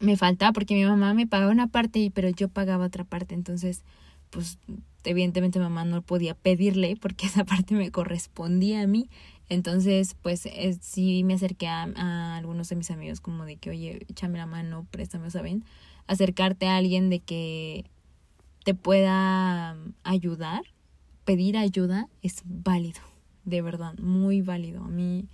me 0.00 0.16
faltaba 0.16 0.54
porque 0.54 0.74
mi 0.74 0.86
mamá 0.86 1.12
me 1.12 1.26
pagaba 1.26 1.52
una 1.52 1.66
parte, 1.66 2.10
pero 2.14 2.30
yo 2.30 2.48
pagaba 2.48 2.86
otra 2.86 3.04
parte. 3.04 3.34
Entonces, 3.34 3.82
pues 4.30 4.58
evidentemente 5.04 5.58
mamá 5.58 5.84
no 5.84 6.00
podía 6.00 6.32
pedirle 6.32 6.96
porque 6.96 7.26
esa 7.26 7.44
parte 7.44 7.74
me 7.74 7.90
correspondía 7.90 8.80
a 8.80 8.86
mí. 8.86 9.10
Entonces, 9.50 10.16
pues 10.22 10.46
eh, 10.46 10.78
sí 10.80 11.24
me 11.24 11.34
acerqué 11.34 11.66
a, 11.66 12.36
algunos 12.36 12.68
de 12.68 12.76
mis 12.76 12.90
amigos 12.92 13.20
como 13.20 13.44
de 13.44 13.56
que, 13.56 13.70
oye, 13.70 14.06
échame 14.08 14.38
la 14.38 14.46
mano, 14.46 14.86
préstame, 14.92 15.28
¿saben? 15.28 15.64
Acercarte 16.06 16.68
a 16.68 16.76
alguien 16.76 17.10
de 17.10 17.18
que 17.18 17.84
te 18.64 18.74
pueda 18.74 19.76
ayudar, 20.04 20.62
pedir 21.24 21.56
ayuda 21.58 22.08
es 22.22 22.42
válido, 22.44 23.00
de 23.44 23.60
verdad, 23.60 23.98
muy 23.98 24.40
válido. 24.40 24.84
A 24.84 24.88
mí, 24.88 25.28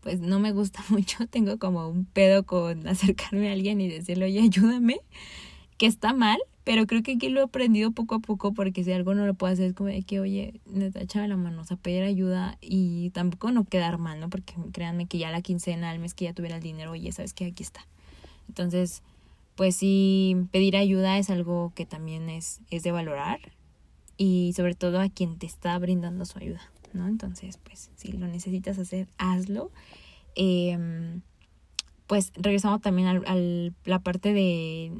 pues 0.00 0.18
no 0.18 0.40
me 0.40 0.50
gusta 0.50 0.82
mucho, 0.88 1.28
tengo 1.28 1.58
como 1.58 1.88
un 1.88 2.06
pedo 2.06 2.44
con 2.44 2.88
acercarme 2.88 3.50
a 3.50 3.52
alguien 3.52 3.80
y 3.80 3.88
decirle, 3.88 4.24
oye, 4.24 4.40
ayúdame 4.40 4.98
que 5.80 5.86
está 5.86 6.12
mal, 6.12 6.38
pero 6.62 6.86
creo 6.86 7.02
que 7.02 7.12
aquí 7.12 7.30
lo 7.30 7.40
he 7.40 7.44
aprendido 7.44 7.90
poco 7.92 8.16
a 8.16 8.18
poco 8.18 8.52
porque 8.52 8.84
si 8.84 8.92
algo 8.92 9.14
no 9.14 9.24
lo 9.24 9.32
puedo 9.32 9.50
hacer 9.50 9.64
es 9.64 9.72
como 9.72 9.88
de 9.88 10.02
que, 10.02 10.20
oye, 10.20 10.60
neta, 10.66 11.00
échame 11.00 11.26
la 11.26 11.38
mano, 11.38 11.62
o 11.62 11.64
sea, 11.64 11.78
pedir 11.78 12.02
ayuda 12.02 12.58
y 12.60 13.08
tampoco 13.14 13.50
no 13.50 13.64
quedar 13.64 13.96
mal, 13.96 14.20
¿no? 14.20 14.28
Porque 14.28 14.52
créanme 14.72 15.06
que 15.06 15.16
ya 15.16 15.30
la 15.30 15.40
quincena, 15.40 15.88
al 15.88 15.98
mes 15.98 16.12
que 16.12 16.26
ya 16.26 16.34
tuviera 16.34 16.56
el 16.56 16.62
dinero, 16.62 16.90
oye, 16.90 17.10
sabes 17.12 17.32
que 17.32 17.46
aquí 17.46 17.62
está. 17.62 17.86
Entonces, 18.46 19.02
pues 19.54 19.74
sí, 19.74 20.36
pedir 20.52 20.76
ayuda 20.76 21.16
es 21.16 21.30
algo 21.30 21.72
que 21.74 21.86
también 21.86 22.28
es, 22.28 22.60
es 22.68 22.82
de 22.82 22.92
valorar 22.92 23.40
y 24.18 24.52
sobre 24.54 24.74
todo 24.74 25.00
a 25.00 25.08
quien 25.08 25.38
te 25.38 25.46
está 25.46 25.78
brindando 25.78 26.26
su 26.26 26.38
ayuda, 26.40 26.60
¿no? 26.92 27.08
Entonces, 27.08 27.56
pues 27.56 27.90
si 27.96 28.12
lo 28.12 28.28
necesitas 28.28 28.78
hacer, 28.78 29.08
hazlo. 29.16 29.70
Eh, 30.34 30.76
pues 32.06 32.32
regresamos 32.36 32.82
también 32.82 33.08
a 33.08 33.34
la 33.86 33.98
parte 34.00 34.34
de, 34.34 34.92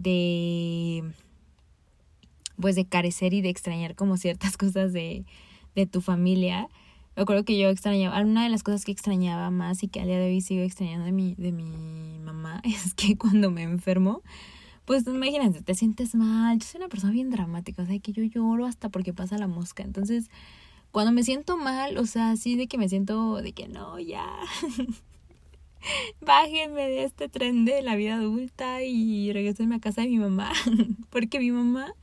de, 0.00 1.04
pues 2.60 2.74
de 2.76 2.86
carecer 2.86 3.34
y 3.34 3.42
de 3.42 3.50
extrañar 3.50 3.94
como 3.94 4.16
ciertas 4.16 4.56
cosas 4.58 4.92
de, 4.92 5.24
de 5.74 5.86
tu 5.86 6.00
familia. 6.00 6.68
Me 7.16 7.22
acuerdo 7.22 7.44
que 7.44 7.58
yo 7.58 7.68
extrañaba, 7.68 8.20
una 8.22 8.44
de 8.44 8.48
las 8.48 8.62
cosas 8.62 8.84
que 8.84 8.92
extrañaba 8.92 9.50
más 9.50 9.82
y 9.82 9.88
que 9.88 10.00
al 10.00 10.06
día 10.06 10.18
de 10.18 10.28
hoy 10.28 10.40
sigo 10.40 10.62
extrañando 10.62 11.04
de 11.04 11.12
mi, 11.12 11.34
de 11.34 11.52
mi 11.52 12.18
mamá 12.20 12.60
es 12.64 12.94
que 12.94 13.16
cuando 13.16 13.50
me 13.50 13.62
enfermo, 13.62 14.22
pues 14.84 15.06
imagínate, 15.06 15.62
te 15.62 15.74
sientes 15.74 16.14
mal. 16.14 16.58
Yo 16.58 16.66
soy 16.66 16.78
una 16.78 16.88
persona 16.88 17.12
bien 17.12 17.30
dramática, 17.30 17.82
o 17.82 17.86
sea, 17.86 17.98
que 17.98 18.12
yo 18.12 18.22
lloro 18.24 18.66
hasta 18.66 18.88
porque 18.88 19.12
pasa 19.12 19.38
la 19.38 19.48
mosca. 19.48 19.82
Entonces, 19.82 20.30
cuando 20.92 21.12
me 21.12 21.22
siento 21.22 21.56
mal, 21.56 21.98
o 21.98 22.06
sea, 22.06 22.30
así 22.30 22.56
de 22.56 22.66
que 22.66 22.78
me 22.78 22.88
siento 22.88 23.36
de 23.36 23.52
que 23.52 23.68
no, 23.68 23.98
ya, 23.98 24.26
bájenme 26.20 26.82
de 26.82 27.04
este 27.04 27.28
tren 27.28 27.64
de 27.64 27.82
la 27.82 27.96
vida 27.96 28.16
adulta 28.16 28.82
y 28.82 29.32
regresenme 29.32 29.76
a 29.76 29.80
casa 29.80 30.02
de 30.02 30.08
mi 30.08 30.18
mamá, 30.18 30.52
porque 31.10 31.38
mi 31.38 31.50
mamá 31.50 31.94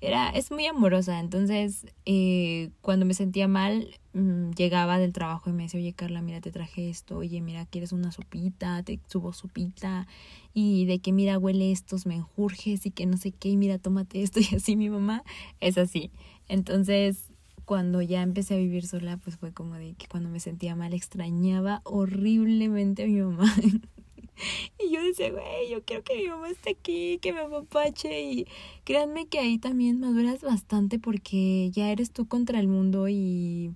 era, 0.00 0.30
es 0.30 0.50
muy 0.50 0.66
amorosa, 0.66 1.20
entonces 1.20 1.86
eh, 2.06 2.70
cuando 2.80 3.06
me 3.06 3.14
sentía 3.14 3.46
mal 3.46 3.86
mm, 4.14 4.50
llegaba 4.50 4.98
del 4.98 5.12
trabajo 5.12 5.48
y 5.48 5.52
me 5.52 5.62
decía, 5.62 5.78
oye 5.78 5.92
Carla, 5.92 6.20
mira, 6.22 6.40
te 6.40 6.50
traje 6.50 6.90
esto, 6.90 7.18
oye, 7.18 7.40
mira, 7.40 7.66
¿quieres 7.66 7.92
una 7.92 8.10
sopita? 8.10 8.82
Te 8.82 8.98
subo 9.06 9.32
sopita 9.32 10.08
y 10.54 10.86
de 10.86 10.98
que 10.98 11.12
mira, 11.12 11.38
huele 11.38 11.70
estos 11.70 12.04
menjurjes 12.06 12.84
y 12.84 12.90
que 12.90 13.06
no 13.06 13.16
sé 13.16 13.30
qué, 13.30 13.50
y 13.50 13.56
mira, 13.56 13.78
tómate 13.78 14.22
esto 14.22 14.40
y 14.50 14.56
así 14.56 14.74
mi 14.74 14.90
mamá 14.90 15.22
es 15.60 15.78
así. 15.78 16.10
Entonces 16.48 17.31
cuando 17.72 18.02
ya 18.02 18.20
empecé 18.20 18.52
a 18.52 18.58
vivir 18.58 18.86
sola, 18.86 19.16
pues 19.16 19.38
fue 19.38 19.50
como 19.50 19.76
de 19.76 19.94
que 19.94 20.06
cuando 20.06 20.28
me 20.28 20.40
sentía 20.40 20.76
mal 20.76 20.92
extrañaba 20.92 21.80
horriblemente 21.84 23.04
a 23.04 23.06
mi 23.06 23.22
mamá. 23.22 23.50
y 24.78 24.92
yo 24.92 25.02
decía, 25.02 25.30
güey, 25.30 25.70
yo 25.70 25.82
quiero 25.82 26.04
que 26.04 26.18
mi 26.18 26.28
mamá 26.28 26.50
esté 26.50 26.72
aquí, 26.72 27.18
que 27.22 27.32
me 27.32 27.40
apapache. 27.40 28.30
Y 28.30 28.46
créanme 28.84 29.26
que 29.26 29.38
ahí 29.38 29.56
también 29.56 30.00
maduras 30.00 30.42
bastante 30.42 30.98
porque 30.98 31.70
ya 31.70 31.90
eres 31.90 32.10
tú 32.10 32.28
contra 32.28 32.60
el 32.60 32.68
mundo 32.68 33.08
y, 33.08 33.72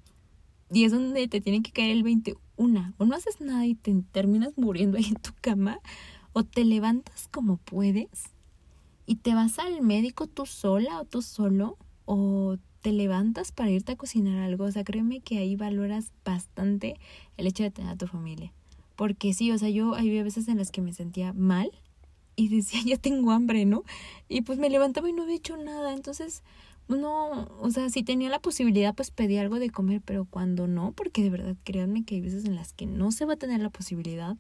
y 0.71 0.85
es 0.85 0.93
donde 0.93 1.27
te 1.27 1.41
tiene 1.41 1.63
que 1.63 1.73
caer 1.73 1.93
el 1.93 2.03
21. 2.03 2.93
O 2.99 3.05
no 3.07 3.15
haces 3.15 3.41
nada 3.41 3.65
y 3.65 3.77
te 3.77 3.95
terminas 4.13 4.59
muriendo 4.59 4.99
ahí 4.99 5.07
en 5.07 5.15
tu 5.15 5.31
cama, 5.41 5.81
o 6.35 6.45
te 6.45 6.67
levantas 6.67 7.29
como 7.29 7.57
puedes 7.57 8.11
y 9.07 9.15
te 9.15 9.33
vas 9.33 9.59
al 9.59 9.81
médico 9.81 10.27
tú 10.27 10.45
sola 10.45 11.01
o 11.01 11.07
tú 11.07 11.23
solo, 11.23 11.79
o 12.05 12.59
te 12.87 12.92
levantas 12.92 13.51
para 13.51 13.72
irte 13.72 13.90
a 13.90 13.96
cocinar 13.96 14.38
algo, 14.38 14.62
o 14.62 14.70
sea, 14.70 14.85
créeme 14.85 15.18
que 15.18 15.38
ahí 15.38 15.57
valoras 15.57 16.12
bastante 16.25 16.94
el 17.37 17.49
hecho 17.49 17.64
de 17.64 17.72
tener 17.72 17.90
a 17.90 17.96
tu 17.96 18.07
familia. 18.07 18.53
Porque 18.94 19.35
sí, 19.35 19.51
o 19.51 19.59
sea, 19.59 19.68
yo 19.70 19.96
había 19.96 20.22
veces 20.22 20.46
en 20.46 20.59
las 20.59 20.70
que 20.70 20.83
me 20.83 20.92
sentía 20.92 21.33
mal 21.33 21.72
y 22.37 22.46
decía, 22.46 22.81
ya 22.85 22.96
tengo 22.96 23.33
hambre, 23.33 23.64
¿no? 23.64 23.83
Y 24.29 24.42
pues 24.42 24.61
me 24.61 24.70
levantaba 24.70 25.11
y 25.11 25.12
no 25.12 25.25
había 25.25 25.35
hecho 25.35 25.57
nada, 25.57 25.94
entonces 25.94 26.44
no, 26.87 27.49
o 27.61 27.70
sea, 27.72 27.90
si 27.90 28.05
tenía 28.05 28.31
la 28.31 28.38
posibilidad, 28.38 28.94
pues 28.94 29.11
pedí 29.11 29.37
algo 29.37 29.59
de 29.59 29.70
comer, 29.70 30.01
pero 30.05 30.25
cuando 30.25 30.68
no, 30.68 30.92
porque 30.92 31.25
de 31.25 31.31
verdad, 31.31 31.57
créanme 31.64 32.05
que 32.05 32.14
hay 32.14 32.20
veces 32.20 32.44
en 32.44 32.55
las 32.55 32.72
que 32.72 32.87
no 32.87 33.11
se 33.11 33.25
va 33.25 33.33
a 33.33 33.37
tener 33.37 33.61
la 33.61 33.70
posibilidad, 33.70 34.37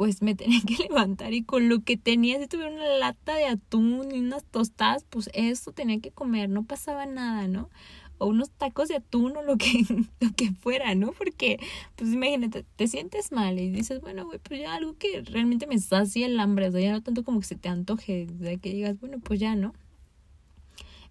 pues 0.00 0.22
me 0.22 0.34
tenía 0.34 0.62
que 0.62 0.76
levantar 0.88 1.34
y 1.34 1.42
con 1.42 1.68
lo 1.68 1.82
que 1.82 1.98
tenía, 1.98 2.40
si 2.40 2.46
tuviera 2.46 2.72
una 2.72 2.88
lata 2.88 3.34
de 3.34 3.44
atún 3.44 4.08
y 4.14 4.20
unas 4.20 4.44
tostadas, 4.44 5.04
pues 5.04 5.28
eso 5.34 5.72
tenía 5.72 6.00
que 6.00 6.10
comer, 6.10 6.48
no 6.48 6.64
pasaba 6.64 7.04
nada, 7.04 7.48
¿no? 7.48 7.68
O 8.16 8.28
unos 8.28 8.48
tacos 8.48 8.88
de 8.88 8.96
atún 8.96 9.36
o 9.36 9.42
lo 9.42 9.58
que, 9.58 9.84
lo 10.20 10.32
que 10.34 10.52
fuera, 10.52 10.94
¿no? 10.94 11.12
Porque, 11.12 11.60
pues 11.96 12.14
imagínate, 12.14 12.64
te 12.76 12.86
sientes 12.86 13.30
mal 13.30 13.58
y 13.58 13.68
dices, 13.68 14.00
bueno, 14.00 14.24
güey, 14.24 14.38
pues 14.38 14.60
ya 14.60 14.74
algo 14.74 14.96
que 14.96 15.20
realmente 15.20 15.66
me 15.66 15.78
sacia 15.78 16.24
el 16.24 16.40
hambre, 16.40 16.68
o 16.68 16.72
sea, 16.72 16.80
ya 16.80 16.92
no 16.92 17.02
tanto 17.02 17.22
como 17.22 17.40
que 17.40 17.46
se 17.46 17.56
te 17.56 17.68
antoje, 17.68 18.26
de 18.26 18.56
que 18.56 18.72
digas, 18.72 18.98
bueno, 19.00 19.18
pues 19.18 19.38
ya, 19.38 19.54
¿no? 19.54 19.74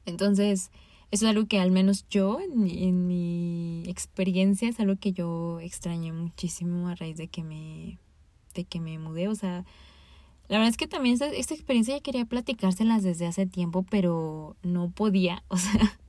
Entonces, 0.07 0.71
eso 1.11 1.27
es 1.27 1.29
algo 1.29 1.45
que 1.45 1.59
al 1.59 1.69
menos 1.69 2.07
yo, 2.09 2.39
en 2.39 3.05
mi 3.05 3.83
experiencia, 3.85 4.67
es 4.67 4.79
algo 4.79 4.95
que 4.95 5.11
yo 5.11 5.59
extrañé 5.59 6.11
muchísimo 6.11 6.87
a 6.87 6.95
raíz 6.95 7.17
de 7.17 7.27
que 7.27 7.43
me 7.43 7.99
que 8.65 8.79
me 8.79 8.97
mudé, 8.99 9.27
o 9.27 9.35
sea, 9.35 9.65
la 10.47 10.57
verdad 10.57 10.69
es 10.69 10.77
que 10.77 10.87
también 10.87 11.13
esta, 11.13 11.27
esta 11.27 11.53
experiencia 11.53 11.95
ya 11.95 12.01
quería 12.01 12.25
platicárselas 12.25 13.03
desde 13.03 13.27
hace 13.27 13.45
tiempo, 13.45 13.85
pero 13.89 14.55
no 14.63 14.89
podía, 14.89 15.43
o 15.49 15.57
sea, 15.57 15.99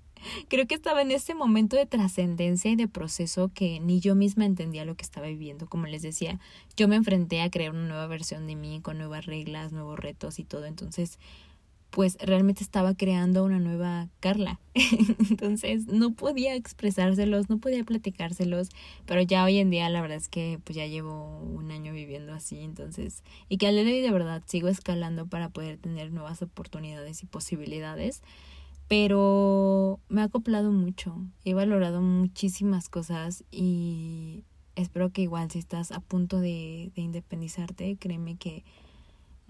creo 0.49 0.67
que 0.67 0.75
estaba 0.75 1.03
en 1.03 1.11
ese 1.11 1.35
momento 1.35 1.77
de 1.77 1.87
trascendencia 1.87 2.71
y 2.71 2.77
de 2.77 2.89
proceso 2.89 3.51
que 3.53 3.81
ni 3.81 4.01
yo 4.01 4.15
misma 4.15 4.47
entendía 4.47 4.85
lo 4.85 4.97
que 4.97 5.05
estaba 5.05 5.27
viviendo. 5.27 5.67
Como 5.67 5.87
les 5.87 6.03
decía, 6.03 6.39
yo 6.77 6.89
me 6.89 6.97
enfrenté 6.97 7.43
a 7.43 7.51
crear 7.51 7.73
una 7.73 7.87
nueva 7.87 8.07
versión 8.07 8.47
de 8.47 8.57
mí 8.57 8.81
con 8.81 8.99
nuevas 8.99 9.27
reglas, 9.27 9.73
nuevos 9.73 9.99
retos 9.99 10.39
y 10.39 10.45
todo. 10.45 10.65
Entonces, 10.65 11.19
pues 11.91 12.17
realmente 12.21 12.63
estaba 12.63 12.95
creando 12.95 13.45
una 13.45 13.59
nueva 13.59 14.09
Carla. 14.21 14.61
Entonces 14.75 15.87
no 15.87 16.13
podía 16.13 16.55
expresárselos, 16.55 17.51
no 17.51 17.59
podía 17.59 17.85
platicárselos, 17.85 18.71
pero 19.07 19.23
ya 19.23 19.45
hoy 19.45 19.59
en 19.59 19.71
día 19.71 19.89
la 19.91 20.01
verdad 20.01 20.17
es 20.17 20.29
que 20.29 20.61
pues 20.65 20.77
ya 20.77 20.87
llevo 20.87 21.41
un 21.41 21.71
año 21.73 21.93
viviendo 21.93 22.33
así, 22.33 22.61
entonces, 22.61 23.25
y 23.49 23.59
que 23.59 23.67
al 23.67 23.75
día 23.75 23.85
de 23.85 23.93
hoy 23.93 24.01
de 24.01 24.11
verdad 24.13 24.43
sigo 24.47 24.69
escalando 24.69 25.27
para 25.27 25.49
poder 25.49 25.79
tener 25.79 26.13
nuevas 26.13 26.43
oportunidades 26.43 27.23
y 27.23 27.27
posibilidades, 27.27 28.23
pero 28.87 30.01
me 30.09 30.21
ha 30.21 30.25
acoplado 30.25 30.71
mucho, 30.71 31.17
he 31.45 31.55
valorado 31.55 32.01
muchísimas 32.01 32.89
cosas 32.89 33.45
y 33.51 34.45
espero 34.77 35.11
que 35.11 35.23
igual 35.23 35.51
si 35.51 35.59
estás 35.59 35.91
a 35.91 36.01
punto 36.01 36.41
de, 36.41 36.93
de 36.95 37.03
independizarte, 37.03 37.97
créeme 37.99 38.37
que 38.37 38.65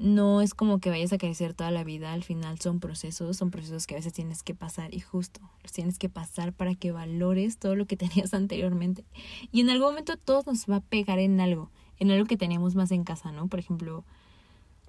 no 0.01 0.41
es 0.41 0.55
como 0.55 0.81
que 0.81 0.89
vayas 0.89 1.13
a 1.13 1.19
crecer 1.19 1.53
toda 1.53 1.71
la 1.71 1.85
vida, 1.85 2.13
al 2.13 2.25
final 2.25 2.59
son 2.59 2.81
procesos, 2.81 3.37
son 3.37 3.51
procesos 3.51 3.87
que 3.87 3.95
a 3.95 3.99
veces 3.99 4.15
tienes 4.15 4.43
que 4.43 4.55
pasar 4.55 4.95
y 4.95 5.01
justo 5.01 5.41
los 5.63 5.73
tienes 5.73 5.99
que 5.99 6.09
pasar 6.09 6.55
para 6.55 6.75
que 6.75 6.91
valores 6.91 7.59
todo 7.59 7.77
lo 7.77 7.87
que 7.87 7.97
tenías 7.99 8.33
anteriormente. 8.33 9.05
Y 9.53 9.61
en 9.61 9.69
algún 9.69 9.89
momento 9.89 10.17
todo 10.17 10.43
nos 10.47 10.65
va 10.67 10.77
a 10.77 10.81
pegar 10.81 11.19
en 11.19 11.39
algo, 11.41 11.71
en 11.99 12.11
algo 12.11 12.25
que 12.25 12.39
teníamos 12.39 12.75
más 12.75 12.91
en 12.93 13.05
casa, 13.05 13.31
¿no? 13.31 13.47
Por 13.49 13.59
ejemplo, 13.59 14.05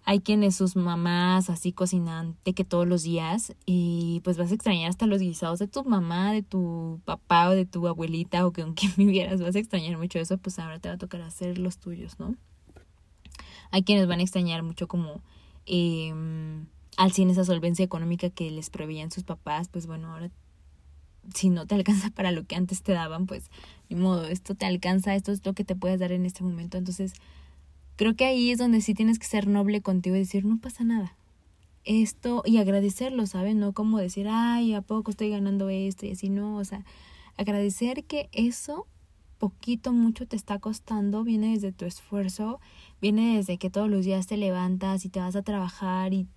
hay 0.05 0.21
quienes 0.21 0.55
sus 0.55 0.77
mamás 0.77 1.49
así 1.49 1.73
cocinan 1.73 2.37
de 2.45 2.53
que 2.53 2.63
todos 2.63 2.87
los 2.87 3.03
días 3.03 3.53
y 3.65 4.21
pues 4.23 4.37
vas 4.37 4.51
a 4.51 4.55
extrañar 4.55 4.89
hasta 4.89 5.07
los 5.07 5.19
guisados 5.19 5.59
de 5.59 5.67
tu 5.67 5.83
mamá, 5.83 6.31
de 6.31 6.41
tu 6.41 7.01
papá 7.03 7.49
o 7.49 7.51
de 7.51 7.65
tu 7.65 7.85
abuelita 7.85 8.47
o 8.47 8.51
que 8.53 8.61
aunque 8.61 8.87
vivieras 8.95 9.41
vas 9.41 9.55
a 9.55 9.59
extrañar 9.59 9.97
mucho 9.97 10.19
eso, 10.19 10.37
pues 10.37 10.57
ahora 10.57 10.79
te 10.79 10.87
va 10.87 10.95
a 10.95 10.97
tocar 10.97 11.21
hacer 11.21 11.57
los 11.57 11.79
tuyos, 11.79 12.17
¿no? 12.17 12.35
Hay 13.71 13.83
quienes 13.83 14.07
van 14.07 14.19
a 14.19 14.23
extrañar 14.23 14.63
mucho 14.63 14.87
como 14.87 15.21
eh, 15.65 16.13
al 16.97 17.11
cine 17.11 17.31
esa 17.31 17.45
solvencia 17.45 17.83
económica 17.83 18.29
que 18.29 18.51
les 18.51 18.69
proveían 18.69 19.11
sus 19.11 19.23
papás, 19.23 19.69
pues 19.69 19.87
bueno, 19.87 20.13
ahora 20.13 20.29
si 21.33 21.49
no 21.49 21.65
te 21.65 21.75
alcanza 21.75 22.09
para 22.09 22.31
lo 22.31 22.45
que 22.45 22.55
antes 22.55 22.83
te 22.83 22.91
daban, 22.93 23.25
pues 23.25 23.49
ni 23.89 23.95
modo, 23.95 24.27
esto 24.27 24.55
te 24.55 24.65
alcanza, 24.65 25.15
esto 25.15 25.31
es 25.31 25.45
lo 25.45 25.53
que 25.53 25.63
te 25.63 25.75
puedes 25.75 25.99
dar 25.99 26.11
en 26.11 26.25
este 26.25 26.43
momento. 26.43 26.77
Entonces, 26.77 27.13
creo 27.95 28.15
que 28.15 28.25
ahí 28.25 28.51
es 28.51 28.57
donde 28.57 28.81
sí 28.81 28.93
tienes 28.93 29.19
que 29.19 29.27
ser 29.27 29.47
noble 29.47 29.81
contigo 29.81 30.15
y 30.15 30.19
decir, 30.19 30.45
no 30.45 30.59
pasa 30.59 30.83
nada. 30.83 31.15
Esto, 31.83 32.43
y 32.45 32.57
agradecerlo, 32.57 33.25
¿sabes? 33.25 33.55
No 33.55 33.73
como 33.73 33.97
decir, 33.97 34.27
ay, 34.29 34.73
¿a 34.73 34.81
poco 34.81 35.11
estoy 35.11 35.29
ganando 35.29 35.69
esto? 35.69 36.05
Y 36.05 36.11
así, 36.11 36.29
no, 36.29 36.57
o 36.57 36.63
sea, 36.63 36.85
agradecer 37.37 38.03
que 38.03 38.29
eso 38.31 38.85
poquito, 39.41 39.91
mucho 39.91 40.27
te 40.27 40.35
está 40.35 40.59
costando, 40.59 41.23
viene 41.23 41.53
desde 41.53 41.71
tu 41.71 41.85
esfuerzo, 41.85 42.59
viene 43.01 43.37
desde 43.37 43.57
que 43.57 43.71
todos 43.71 43.89
los 43.89 44.05
días 44.05 44.27
te 44.27 44.37
levantas 44.37 45.03
y 45.03 45.09
te 45.09 45.19
vas 45.19 45.35
a 45.35 45.41
trabajar 45.41 46.13
y, 46.13 46.27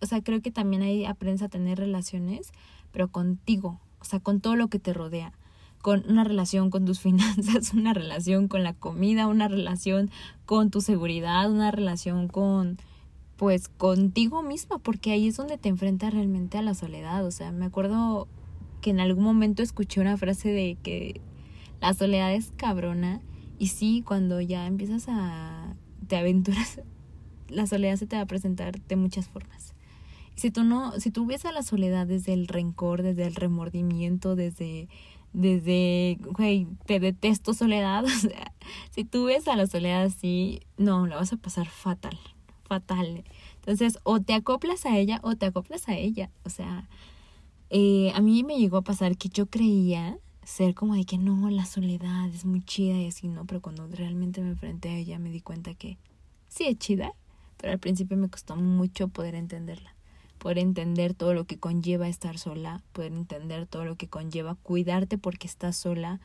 o 0.00 0.06
sea, 0.06 0.22
creo 0.22 0.40
que 0.40 0.52
también 0.52 0.82
ahí 0.82 1.04
aprendes 1.04 1.42
a 1.42 1.48
tener 1.48 1.80
relaciones, 1.80 2.52
pero 2.92 3.08
contigo, 3.08 3.80
o 3.98 4.04
sea, 4.04 4.20
con 4.20 4.40
todo 4.40 4.54
lo 4.54 4.68
que 4.68 4.78
te 4.78 4.92
rodea, 4.92 5.32
con 5.82 6.04
una 6.08 6.22
relación 6.22 6.70
con 6.70 6.84
tus 6.84 7.00
finanzas, 7.06 7.74
una 7.74 7.94
relación 7.94 8.46
con 8.46 8.62
la 8.62 8.74
comida, 8.74 9.26
una 9.26 9.48
relación 9.48 10.08
con 10.46 10.70
tu 10.70 10.80
seguridad, 10.80 11.50
una 11.50 11.72
relación 11.72 12.28
con 12.28 12.78
pues 13.38 13.68
contigo 13.68 14.40
misma, 14.44 14.78
porque 14.78 15.10
ahí 15.10 15.26
es 15.26 15.36
donde 15.36 15.58
te 15.58 15.68
enfrentas 15.68 16.14
realmente 16.14 16.58
a 16.58 16.62
la 16.62 16.74
soledad, 16.74 17.26
o 17.26 17.32
sea, 17.32 17.50
me 17.50 17.64
acuerdo 17.64 18.28
que 18.80 18.90
en 18.90 19.00
algún 19.00 19.24
momento 19.24 19.64
escuché 19.64 20.00
una 20.00 20.16
frase 20.16 20.50
de 20.50 20.76
que 20.80 21.20
la 21.82 21.94
soledad 21.94 22.32
es 22.32 22.52
cabrona 22.56 23.20
y 23.58 23.66
sí, 23.66 24.02
cuando 24.06 24.40
ya 24.40 24.66
empiezas 24.66 25.06
a 25.08 25.74
te 26.06 26.16
aventuras, 26.16 26.80
la 27.48 27.66
soledad 27.66 27.96
se 27.96 28.06
te 28.06 28.16
va 28.16 28.22
a 28.22 28.26
presentar 28.26 28.80
de 28.80 28.96
muchas 28.96 29.28
formas. 29.28 29.74
Si 30.36 30.52
tú 30.52 30.62
no, 30.62 30.92
si 31.00 31.10
tú 31.10 31.26
ves 31.26 31.44
a 31.44 31.52
la 31.52 31.62
soledad 31.62 32.06
desde 32.06 32.32
el 32.34 32.46
rencor, 32.46 33.02
desde 33.02 33.26
el 33.26 33.34
remordimiento, 33.34 34.36
desde, 34.36 34.88
desde, 35.32 36.18
güey, 36.20 36.68
te 36.86 37.00
detesto 37.00 37.52
soledad, 37.52 38.04
o 38.06 38.08
sea, 38.08 38.52
si 38.92 39.02
tú 39.04 39.24
ves 39.24 39.48
a 39.48 39.56
la 39.56 39.66
soledad 39.66 40.04
así, 40.04 40.60
no, 40.76 41.08
la 41.08 41.16
vas 41.16 41.32
a 41.32 41.36
pasar 41.36 41.66
fatal, 41.68 42.16
fatal. 42.62 43.24
Entonces, 43.56 43.98
o 44.04 44.20
te 44.20 44.34
acoplas 44.34 44.86
a 44.86 44.96
ella 44.96 45.18
o 45.24 45.34
te 45.34 45.46
acoplas 45.46 45.88
a 45.88 45.96
ella. 45.96 46.30
O 46.44 46.48
sea, 46.48 46.88
eh, 47.70 48.12
a 48.14 48.20
mí 48.20 48.44
me 48.44 48.58
llegó 48.58 48.76
a 48.76 48.82
pasar 48.82 49.16
que 49.16 49.28
yo 49.28 49.46
creía 49.46 50.18
ser 50.44 50.74
como 50.74 50.94
de 50.94 51.04
que 51.04 51.18
no, 51.18 51.50
la 51.50 51.64
soledad 51.64 52.28
es 52.28 52.44
muy 52.44 52.62
chida 52.62 52.96
y 52.96 53.06
así, 53.06 53.28
no, 53.28 53.44
pero 53.44 53.60
cuando 53.60 53.86
realmente 53.88 54.40
me 54.40 54.50
enfrenté 54.50 54.90
a 54.90 54.96
ella 54.96 55.18
me 55.18 55.30
di 55.30 55.40
cuenta 55.40 55.74
que 55.74 55.98
sí 56.48 56.64
es 56.64 56.78
chida, 56.78 57.12
pero 57.56 57.72
al 57.72 57.78
principio 57.78 58.16
me 58.16 58.28
costó 58.28 58.56
mucho 58.56 59.08
poder 59.08 59.34
entenderla, 59.34 59.94
poder 60.38 60.58
entender 60.58 61.14
todo 61.14 61.32
lo 61.32 61.44
que 61.44 61.58
conlleva 61.58 62.08
estar 62.08 62.38
sola, 62.38 62.82
poder 62.92 63.12
entender 63.12 63.66
todo 63.66 63.84
lo 63.84 63.96
que 63.96 64.08
conlleva 64.08 64.56
cuidarte 64.56 65.16
porque 65.16 65.46
estás 65.46 65.76
sola, 65.76 66.20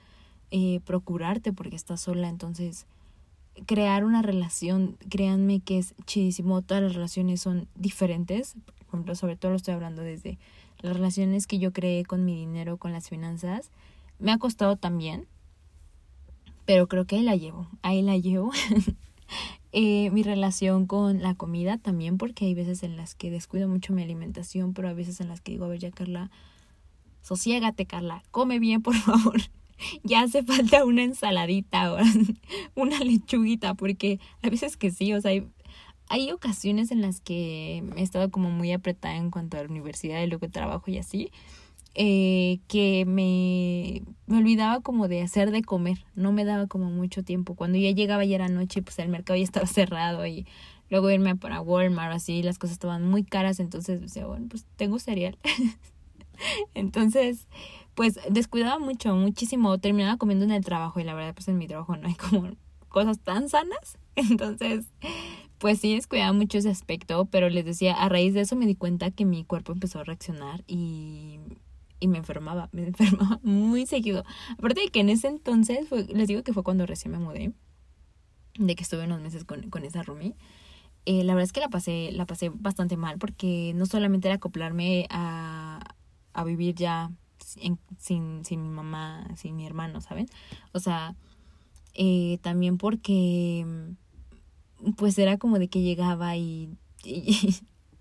eh, 0.49 0.80
procurarte 0.86 1.53
porque 1.53 1.76
estás 1.76 2.01
sola, 2.01 2.30
entonces 2.30 2.88
crear 3.65 4.03
una 4.03 4.22
relación, 4.22 4.97
créanme 5.09 5.59
que 5.59 5.80
es 5.80 5.95
chidísimo, 6.05 6.61
todas 6.61 6.84
las 6.84 6.93
relaciones 6.93 7.41
son 7.41 7.68
diferentes, 7.76 8.55
por 8.78 8.86
ejemplo, 8.88 9.15
sobre 9.15 9.36
todo 9.36 9.51
lo 9.51 9.57
estoy 9.57 9.74
hablando 9.74 10.01
desde 10.01 10.38
las 10.80 10.95
relaciones 10.95 11.47
que 11.47 11.59
yo 11.59 11.74
creé 11.74 12.05
con 12.05 12.24
mi 12.24 12.36
dinero, 12.36 12.78
con 12.78 12.93
las 12.93 13.09
finanzas, 13.09 13.72
me 14.20 14.32
ha 14.32 14.38
costado 14.38 14.76
también, 14.76 15.28
pero 16.65 16.88
creo 16.88 17.05
que 17.05 17.18
ahí 17.18 17.24
la 17.24 17.36
llevo, 17.36 17.68
ahí 17.82 18.01
la 18.01 18.18
llevo. 18.18 18.51
eh, 19.72 20.09
mi 20.11 20.24
relación 20.24 20.86
con 20.88 21.22
la 21.22 21.36
comida 21.36 21.78
también, 21.78 22.18
porque 22.18 22.45
hay 22.45 22.53
veces 22.53 22.84
en 22.84 22.97
las 22.97 23.15
que 23.15 23.32
descuido 23.32 23.68
mucho 23.68 23.93
mi 23.93 24.03
alimentación, 24.03 24.74
pero 24.74 24.89
hay 24.89 24.95
veces 24.95 25.22
en 25.22 25.30
las 25.30 25.41
que 25.41 25.53
digo, 25.53 25.65
a 25.65 25.70
ver, 25.70 25.80
ya 25.80 25.91
Carla, 25.91 26.32
sosiégate 27.22 27.86
Carla, 27.86 28.24
come 28.32 28.59
bien, 28.59 28.82
por 28.82 28.95
favor. 28.97 29.39
ya 30.03 30.22
hace 30.22 30.43
falta 30.43 30.84
una 30.84 31.03
ensaladita 31.03 31.93
o 31.93 31.99
una 32.76 32.99
lechuguita, 32.99 33.76
porque 33.76 34.20
a 34.41 34.49
veces 34.49 34.78
que 34.78 34.91
sí, 34.91 35.13
o 35.13 35.22
sea, 35.22 35.32
hay, 35.32 35.47
hay 36.09 36.32
ocasiones 36.32 36.91
en 36.91 37.01
las 37.01 37.22
que 37.22 37.84
he 37.95 38.01
estado 38.01 38.32
como 38.32 38.49
muy 38.49 38.72
apretada 38.72 39.15
en 39.15 39.30
cuanto 39.30 39.57
a 39.57 39.63
la 39.63 39.70
universidad 39.70 40.22
y 40.24 40.28
luego 40.28 40.49
trabajo 40.49 40.89
y 40.89 40.97
así 40.97 41.32
eh, 41.99 42.59
que 42.67 43.05
me, 43.07 44.03
me 44.27 44.37
olvidaba 44.37 44.81
como 44.81 45.07
de 45.07 45.23
hacer 45.23 45.49
de 45.49 45.63
comer, 45.63 46.05
no 46.13 46.31
me 46.31 46.45
daba 46.45 46.67
como 46.67 46.91
mucho 46.91 47.23
tiempo. 47.23 47.55
Cuando 47.55 47.79
ya 47.79 47.89
llegaba 47.89 48.23
ya 48.23 48.35
era 48.35 48.49
noche, 48.49 48.83
pues 48.83 48.99
el 48.99 49.09
mercado 49.09 49.35
ya 49.35 49.43
estaba 49.43 49.65
cerrado 49.65 50.27
y 50.27 50.45
luego 50.91 51.09
irme 51.09 51.35
para 51.35 51.59
Walmart, 51.59 52.13
así, 52.13 52.43
las 52.43 52.59
cosas 52.59 52.73
estaban 52.73 53.03
muy 53.03 53.23
caras, 53.23 53.59
entonces 53.59 53.99
decía, 53.99 54.27
bueno, 54.27 54.45
pues 54.47 54.67
tengo 54.75 54.99
cereal. 54.99 55.39
entonces, 56.75 57.47
pues 57.95 58.19
descuidaba 58.29 58.77
mucho, 58.77 59.15
muchísimo, 59.15 59.75
terminaba 59.79 60.17
comiendo 60.17 60.45
en 60.45 60.51
el 60.51 60.63
trabajo 60.63 60.99
y 60.99 61.03
la 61.03 61.15
verdad, 61.15 61.33
pues 61.33 61.47
en 61.47 61.57
mi 61.57 61.67
trabajo 61.67 61.97
no 61.97 62.07
hay 62.07 62.13
como 62.13 62.51
cosas 62.89 63.19
tan 63.19 63.49
sanas, 63.49 63.97
entonces 64.15 64.85
pues 65.57 65.79
sí 65.79 65.95
descuidaba 65.95 66.31
mucho 66.31 66.59
ese 66.59 66.69
aspecto, 66.69 67.25
pero 67.25 67.49
les 67.49 67.65
decía, 67.65 67.95
a 67.95 68.07
raíz 68.07 68.35
de 68.35 68.41
eso 68.41 68.55
me 68.55 68.67
di 68.67 68.75
cuenta 68.75 69.09
que 69.09 69.25
mi 69.25 69.43
cuerpo 69.43 69.71
empezó 69.71 69.99
a 69.99 70.03
reaccionar 70.03 70.63
y 70.67 71.39
y 71.99 72.07
me 72.07 72.17
enfermaba, 72.17 72.69
me 72.73 72.83
enfermaba 72.87 73.39
muy 73.43 73.85
seguido. 73.85 74.23
Aparte 74.57 74.81
de 74.81 74.87
que 74.89 74.99
en 74.99 75.09
ese 75.09 75.27
entonces, 75.27 75.87
fue, 75.87 76.05
les 76.05 76.27
digo 76.27 76.43
que 76.43 76.53
fue 76.53 76.63
cuando 76.63 76.85
recién 76.85 77.11
me 77.11 77.19
mudé, 77.19 77.53
de 78.57 78.75
que 78.75 78.83
estuve 78.83 79.05
unos 79.05 79.21
meses 79.21 79.43
con, 79.43 79.69
con 79.69 79.83
esa 79.83 80.03
roomie. 80.03 80.35
Eh, 81.05 81.23
la 81.23 81.33
verdad 81.35 81.45
es 81.45 81.53
que 81.53 81.61
la 81.61 81.69
pasé, 81.69 82.11
la 82.11 82.25
pasé 82.25 82.49
bastante 82.49 82.97
mal 82.97 83.17
porque 83.17 83.71
no 83.75 83.85
solamente 83.85 84.27
era 84.27 84.35
acoplarme 84.35 85.07
a, 85.09 85.79
a 86.33 86.43
vivir 86.43 86.75
ya 86.75 87.11
sin, 87.39 87.79
sin, 87.97 88.43
sin 88.43 88.61
mi 88.61 88.69
mamá, 88.69 89.25
sin 89.37 89.55
mi 89.55 89.65
hermano, 89.65 90.01
¿saben? 90.01 90.27
O 90.73 90.79
sea, 90.79 91.15
eh, 91.93 92.39
también 92.41 92.77
porque 92.77 93.65
pues 94.97 95.17
era 95.17 95.37
como 95.37 95.59
de 95.59 95.69
que 95.69 95.81
llegaba 95.81 96.35
y, 96.35 96.69
y, 97.03 97.55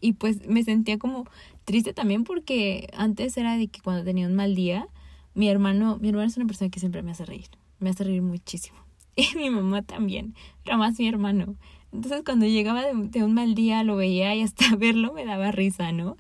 y 0.07 0.13
pues 0.13 0.47
me 0.47 0.63
sentía 0.63 0.99
como 0.99 1.27
triste 1.65 1.93
también 1.93 2.23
porque 2.23 2.89
antes 2.97 3.37
era 3.37 3.57
de 3.57 3.67
que 3.67 3.81
cuando 3.81 4.05
tenía 4.05 4.29
un 4.29 4.37
mal 4.37 4.55
día, 4.55 4.87
mi 5.35 5.49
hermano, 5.49 5.99
mi 6.01 6.11
hermano 6.11 6.29
es 6.29 6.37
una 6.37 6.47
persona 6.47 6.71
que 6.71 6.79
siempre 6.79 7.03
me 7.03 7.11
hace 7.11 7.25
reír, 7.25 7.49
me 7.81 7.91
hace 7.91 8.05
reír 8.05 8.23
muchísimo. 8.23 8.79
Y 9.17 9.37
mi 9.37 9.51
mamá 9.51 9.83
también, 9.83 10.35
pero 10.63 10.79
más 10.79 10.97
mi 11.01 11.09
hermano. 11.09 11.57
Entonces 11.91 12.23
cuando 12.25 12.47
llegaba 12.47 12.83
de, 12.85 13.25
un 13.25 13.35
mal 13.35 13.57
día 13.57 13.83
lo 13.83 13.97
veía 13.97 14.33
y 14.37 14.43
hasta 14.43 14.77
verlo 14.77 15.13
me 15.13 15.25
daba 15.25 15.51
risa, 15.51 15.91
¿no? 15.91 16.17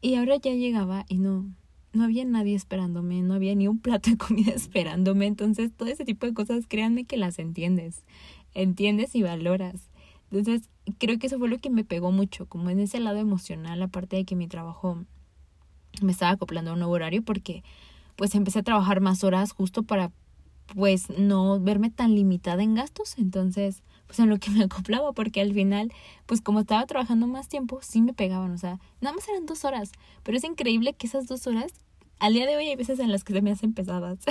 Y 0.00 0.14
ahora 0.14 0.36
ya 0.36 0.54
llegaba 0.54 1.04
y 1.06 1.18
no, 1.18 1.44
no 1.92 2.04
había 2.04 2.24
nadie 2.24 2.54
esperándome, 2.54 3.20
no 3.20 3.34
había 3.34 3.54
ni 3.54 3.68
un 3.68 3.80
plato 3.80 4.08
de 4.08 4.16
comida 4.16 4.52
esperándome. 4.54 5.26
Entonces 5.26 5.72
todo 5.76 5.90
ese 5.90 6.06
tipo 6.06 6.24
de 6.24 6.32
cosas, 6.32 6.66
créanme 6.66 7.04
que 7.04 7.18
las 7.18 7.38
entiendes, 7.38 8.02
entiendes 8.54 9.14
y 9.14 9.22
valoras. 9.22 9.90
Entonces, 10.30 10.70
creo 10.98 11.18
que 11.18 11.26
eso 11.26 11.38
fue 11.38 11.48
lo 11.48 11.58
que 11.58 11.70
me 11.70 11.84
pegó 11.84 12.12
mucho, 12.12 12.46
como 12.46 12.70
en 12.70 12.80
ese 12.80 13.00
lado 13.00 13.18
emocional, 13.18 13.82
aparte 13.82 14.16
de 14.16 14.24
que 14.24 14.36
mi 14.36 14.48
trabajo 14.48 15.04
me 16.02 16.12
estaba 16.12 16.32
acoplando 16.32 16.70
a 16.70 16.74
un 16.74 16.80
nuevo 16.80 16.94
horario, 16.94 17.22
porque 17.22 17.62
pues 18.16 18.34
empecé 18.34 18.60
a 18.60 18.62
trabajar 18.62 19.00
más 19.00 19.24
horas 19.24 19.52
justo 19.52 19.82
para 19.82 20.12
pues 20.74 21.10
no 21.10 21.58
verme 21.58 21.90
tan 21.90 22.14
limitada 22.14 22.62
en 22.62 22.74
gastos, 22.74 23.18
entonces 23.18 23.82
pues 24.06 24.18
en 24.18 24.28
lo 24.28 24.38
que 24.38 24.50
me 24.50 24.64
acoplaba, 24.64 25.12
porque 25.12 25.40
al 25.40 25.52
final, 25.54 25.92
pues 26.26 26.40
como 26.40 26.60
estaba 26.60 26.86
trabajando 26.86 27.26
más 27.26 27.48
tiempo, 27.48 27.80
sí 27.82 28.02
me 28.02 28.12
pegaban, 28.12 28.52
o 28.52 28.58
sea, 28.58 28.78
nada 29.00 29.14
más 29.14 29.28
eran 29.28 29.46
dos 29.46 29.64
horas, 29.64 29.92
pero 30.22 30.36
es 30.36 30.44
increíble 30.44 30.94
que 30.94 31.06
esas 31.06 31.26
dos 31.26 31.46
horas, 31.46 31.72
al 32.18 32.34
día 32.34 32.46
de 32.46 32.56
hoy 32.56 32.68
hay 32.68 32.76
veces 32.76 32.98
en 32.98 33.10
las 33.10 33.24
que 33.24 33.32
se 33.32 33.42
me 33.42 33.50
hacen 33.50 33.72
pesadas. 33.72 34.18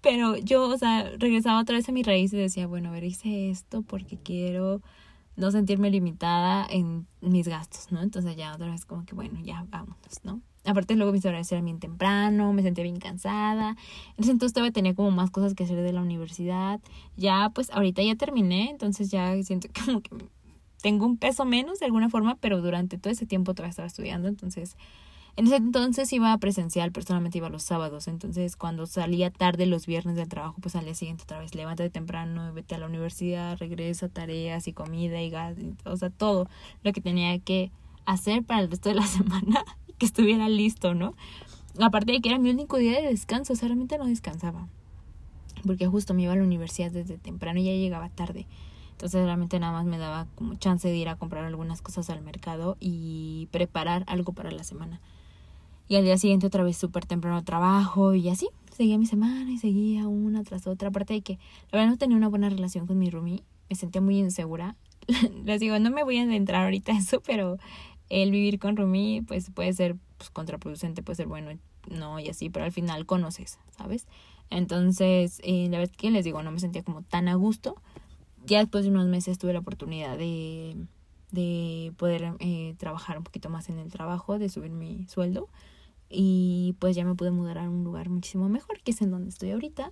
Pero 0.00 0.36
yo, 0.36 0.68
o 0.68 0.78
sea, 0.78 1.10
regresaba 1.18 1.60
otra 1.60 1.76
vez 1.76 1.88
a 1.88 1.92
mi 1.92 2.02
raíz 2.02 2.32
y 2.32 2.36
decía, 2.36 2.66
bueno, 2.66 2.88
a 2.88 2.92
ver, 2.92 3.04
hice 3.04 3.50
esto 3.50 3.82
porque 3.82 4.18
quiero 4.18 4.82
no 5.36 5.50
sentirme 5.50 5.90
limitada 5.90 6.66
en 6.68 7.06
mis 7.20 7.48
gastos, 7.48 7.90
¿no? 7.90 8.02
Entonces 8.02 8.36
ya 8.36 8.54
otra 8.54 8.70
vez 8.70 8.84
como 8.84 9.04
que, 9.04 9.14
bueno, 9.14 9.40
ya 9.42 9.64
vámonos, 9.68 10.24
¿no? 10.24 10.40
Aparte 10.64 10.94
luego 10.94 11.12
mis 11.12 11.24
horarios 11.24 11.50
eran 11.50 11.64
bien 11.64 11.80
temprano, 11.80 12.52
me 12.52 12.62
sentía 12.62 12.84
bien 12.84 13.00
cansada. 13.00 13.76
Entonces, 14.10 14.32
entonces 14.32 14.52
todavía 14.52 14.72
tenía 14.72 14.94
como 14.94 15.10
más 15.10 15.30
cosas 15.30 15.54
que 15.54 15.64
hacer 15.64 15.82
de 15.82 15.92
la 15.92 16.02
universidad. 16.02 16.80
Ya, 17.16 17.50
pues 17.52 17.70
ahorita 17.70 18.02
ya 18.02 18.14
terminé, 18.14 18.70
entonces 18.70 19.10
ya 19.10 19.42
siento 19.42 19.68
como 19.84 20.00
que 20.02 20.10
tengo 20.80 21.06
un 21.06 21.16
peso 21.16 21.44
menos 21.44 21.80
de 21.80 21.86
alguna 21.86 22.10
forma, 22.10 22.36
pero 22.36 22.60
durante 22.60 22.98
todo 22.98 23.12
ese 23.12 23.26
tiempo 23.26 23.54
todavía 23.54 23.70
estaba 23.70 23.86
estudiando, 23.86 24.28
entonces 24.28 24.76
en 25.34 25.46
ese 25.46 25.56
entonces 25.56 26.12
iba 26.12 26.36
presencial, 26.36 26.92
personalmente 26.92 27.38
iba 27.38 27.48
los 27.48 27.62
sábados, 27.62 28.06
entonces 28.06 28.56
cuando 28.56 28.84
salía 28.86 29.30
tarde 29.30 29.64
los 29.64 29.86
viernes 29.86 30.14
del 30.16 30.28
trabajo, 30.28 30.56
pues 30.60 30.76
al 30.76 30.84
día 30.84 30.94
siguiente 30.94 31.22
otra 31.22 31.38
vez, 31.38 31.54
levántate 31.54 31.88
temprano, 31.88 32.52
vete 32.52 32.74
a 32.74 32.78
la 32.78 32.86
universidad, 32.86 33.56
regresa, 33.56 34.08
tareas 34.10 34.68
y 34.68 34.74
comida 34.74 35.22
y 35.22 35.30
gas, 35.30 35.56
o 35.84 35.96
sea, 35.96 36.10
todo 36.10 36.48
lo 36.82 36.92
que 36.92 37.00
tenía 37.00 37.38
que 37.38 37.70
hacer 38.04 38.42
para 38.42 38.60
el 38.60 38.70
resto 38.70 38.90
de 38.90 38.96
la 38.96 39.06
semana 39.06 39.64
y 39.86 39.94
que 39.94 40.04
estuviera 40.04 40.48
listo, 40.50 40.94
¿no? 40.94 41.14
Aparte 41.80 42.12
de 42.12 42.20
que 42.20 42.28
era 42.28 42.38
mi 42.38 42.50
único 42.50 42.76
día 42.76 43.00
de 43.00 43.08
descanso, 43.08 43.54
o 43.54 43.56
sea, 43.56 43.68
realmente 43.68 43.96
no 43.96 44.04
descansaba, 44.04 44.68
porque 45.64 45.86
justo 45.86 46.12
me 46.12 46.24
iba 46.24 46.34
a 46.34 46.36
la 46.36 46.42
universidad 46.42 46.90
desde 46.90 47.16
temprano 47.16 47.58
y 47.58 47.64
ya 47.64 47.72
llegaba 47.72 48.10
tarde. 48.10 48.46
Entonces 48.92 49.24
realmente 49.24 49.58
nada 49.58 49.72
más 49.72 49.86
me 49.86 49.98
daba 49.98 50.26
como 50.34 50.54
chance 50.56 50.86
de 50.86 50.94
ir 50.94 51.08
a 51.08 51.16
comprar 51.16 51.44
algunas 51.44 51.80
cosas 51.80 52.10
al 52.10 52.20
mercado 52.20 52.76
y 52.78 53.48
preparar 53.50 54.04
algo 54.06 54.32
para 54.34 54.50
la 54.52 54.62
semana. 54.62 55.00
Y 55.92 55.96
al 55.96 56.04
día 56.04 56.16
siguiente 56.16 56.46
otra 56.46 56.64
vez 56.64 56.78
súper 56.78 57.04
temprano 57.04 57.44
trabajo 57.44 58.14
y 58.14 58.30
así. 58.30 58.48
Seguía 58.74 58.96
mi 58.96 59.04
semana 59.04 59.50
y 59.50 59.58
seguía 59.58 60.08
una 60.08 60.42
tras 60.42 60.66
otra. 60.66 60.88
Aparte 60.88 61.12
de 61.12 61.20
que 61.20 61.34
la 61.70 61.80
verdad 61.80 61.90
no 61.90 61.98
tenía 61.98 62.16
una 62.16 62.30
buena 62.30 62.48
relación 62.48 62.86
con 62.86 62.98
mi 62.98 63.10
roomie. 63.10 63.44
Me 63.68 63.76
sentía 63.76 64.00
muy 64.00 64.18
insegura. 64.18 64.74
Les 65.44 65.60
digo, 65.60 65.78
no 65.80 65.90
me 65.90 66.02
voy 66.02 66.16
a 66.16 66.22
adentrar 66.22 66.64
ahorita 66.64 66.92
eso, 66.92 67.20
pero 67.20 67.58
el 68.08 68.30
vivir 68.30 68.58
con 68.58 68.78
roomie 68.78 69.22
pues 69.22 69.50
puede 69.50 69.70
ser 69.74 69.96
pues, 70.16 70.30
contraproducente, 70.30 71.02
puede 71.02 71.16
ser 71.16 71.26
bueno, 71.26 71.50
no 71.90 72.18
y 72.18 72.30
así, 72.30 72.48
pero 72.48 72.64
al 72.64 72.72
final 72.72 73.04
conoces, 73.04 73.58
¿sabes? 73.76 74.06
Entonces, 74.48 75.42
eh, 75.44 75.68
la 75.70 75.76
verdad 75.76 75.94
que 75.94 76.10
les 76.10 76.24
digo, 76.24 76.42
no 76.42 76.52
me 76.52 76.58
sentía 76.58 76.82
como 76.82 77.02
tan 77.02 77.28
a 77.28 77.34
gusto. 77.34 77.76
Ya 78.46 78.60
después 78.60 78.84
de 78.84 78.90
unos 78.92 79.08
meses 79.08 79.36
tuve 79.36 79.52
la 79.52 79.58
oportunidad 79.58 80.16
de, 80.16 80.74
de 81.32 81.92
poder 81.98 82.32
eh, 82.38 82.76
trabajar 82.78 83.18
un 83.18 83.24
poquito 83.24 83.50
más 83.50 83.68
en 83.68 83.78
el 83.78 83.92
trabajo, 83.92 84.38
de 84.38 84.48
subir 84.48 84.70
mi 84.70 85.06
sueldo 85.06 85.50
y 86.12 86.76
pues 86.78 86.94
ya 86.94 87.04
me 87.04 87.14
pude 87.14 87.30
mudar 87.30 87.58
a 87.58 87.68
un 87.68 87.84
lugar 87.84 88.10
muchísimo 88.10 88.48
mejor, 88.48 88.80
que 88.82 88.90
es 88.90 89.00
en 89.00 89.10
donde 89.10 89.30
estoy 89.30 89.50
ahorita. 89.50 89.90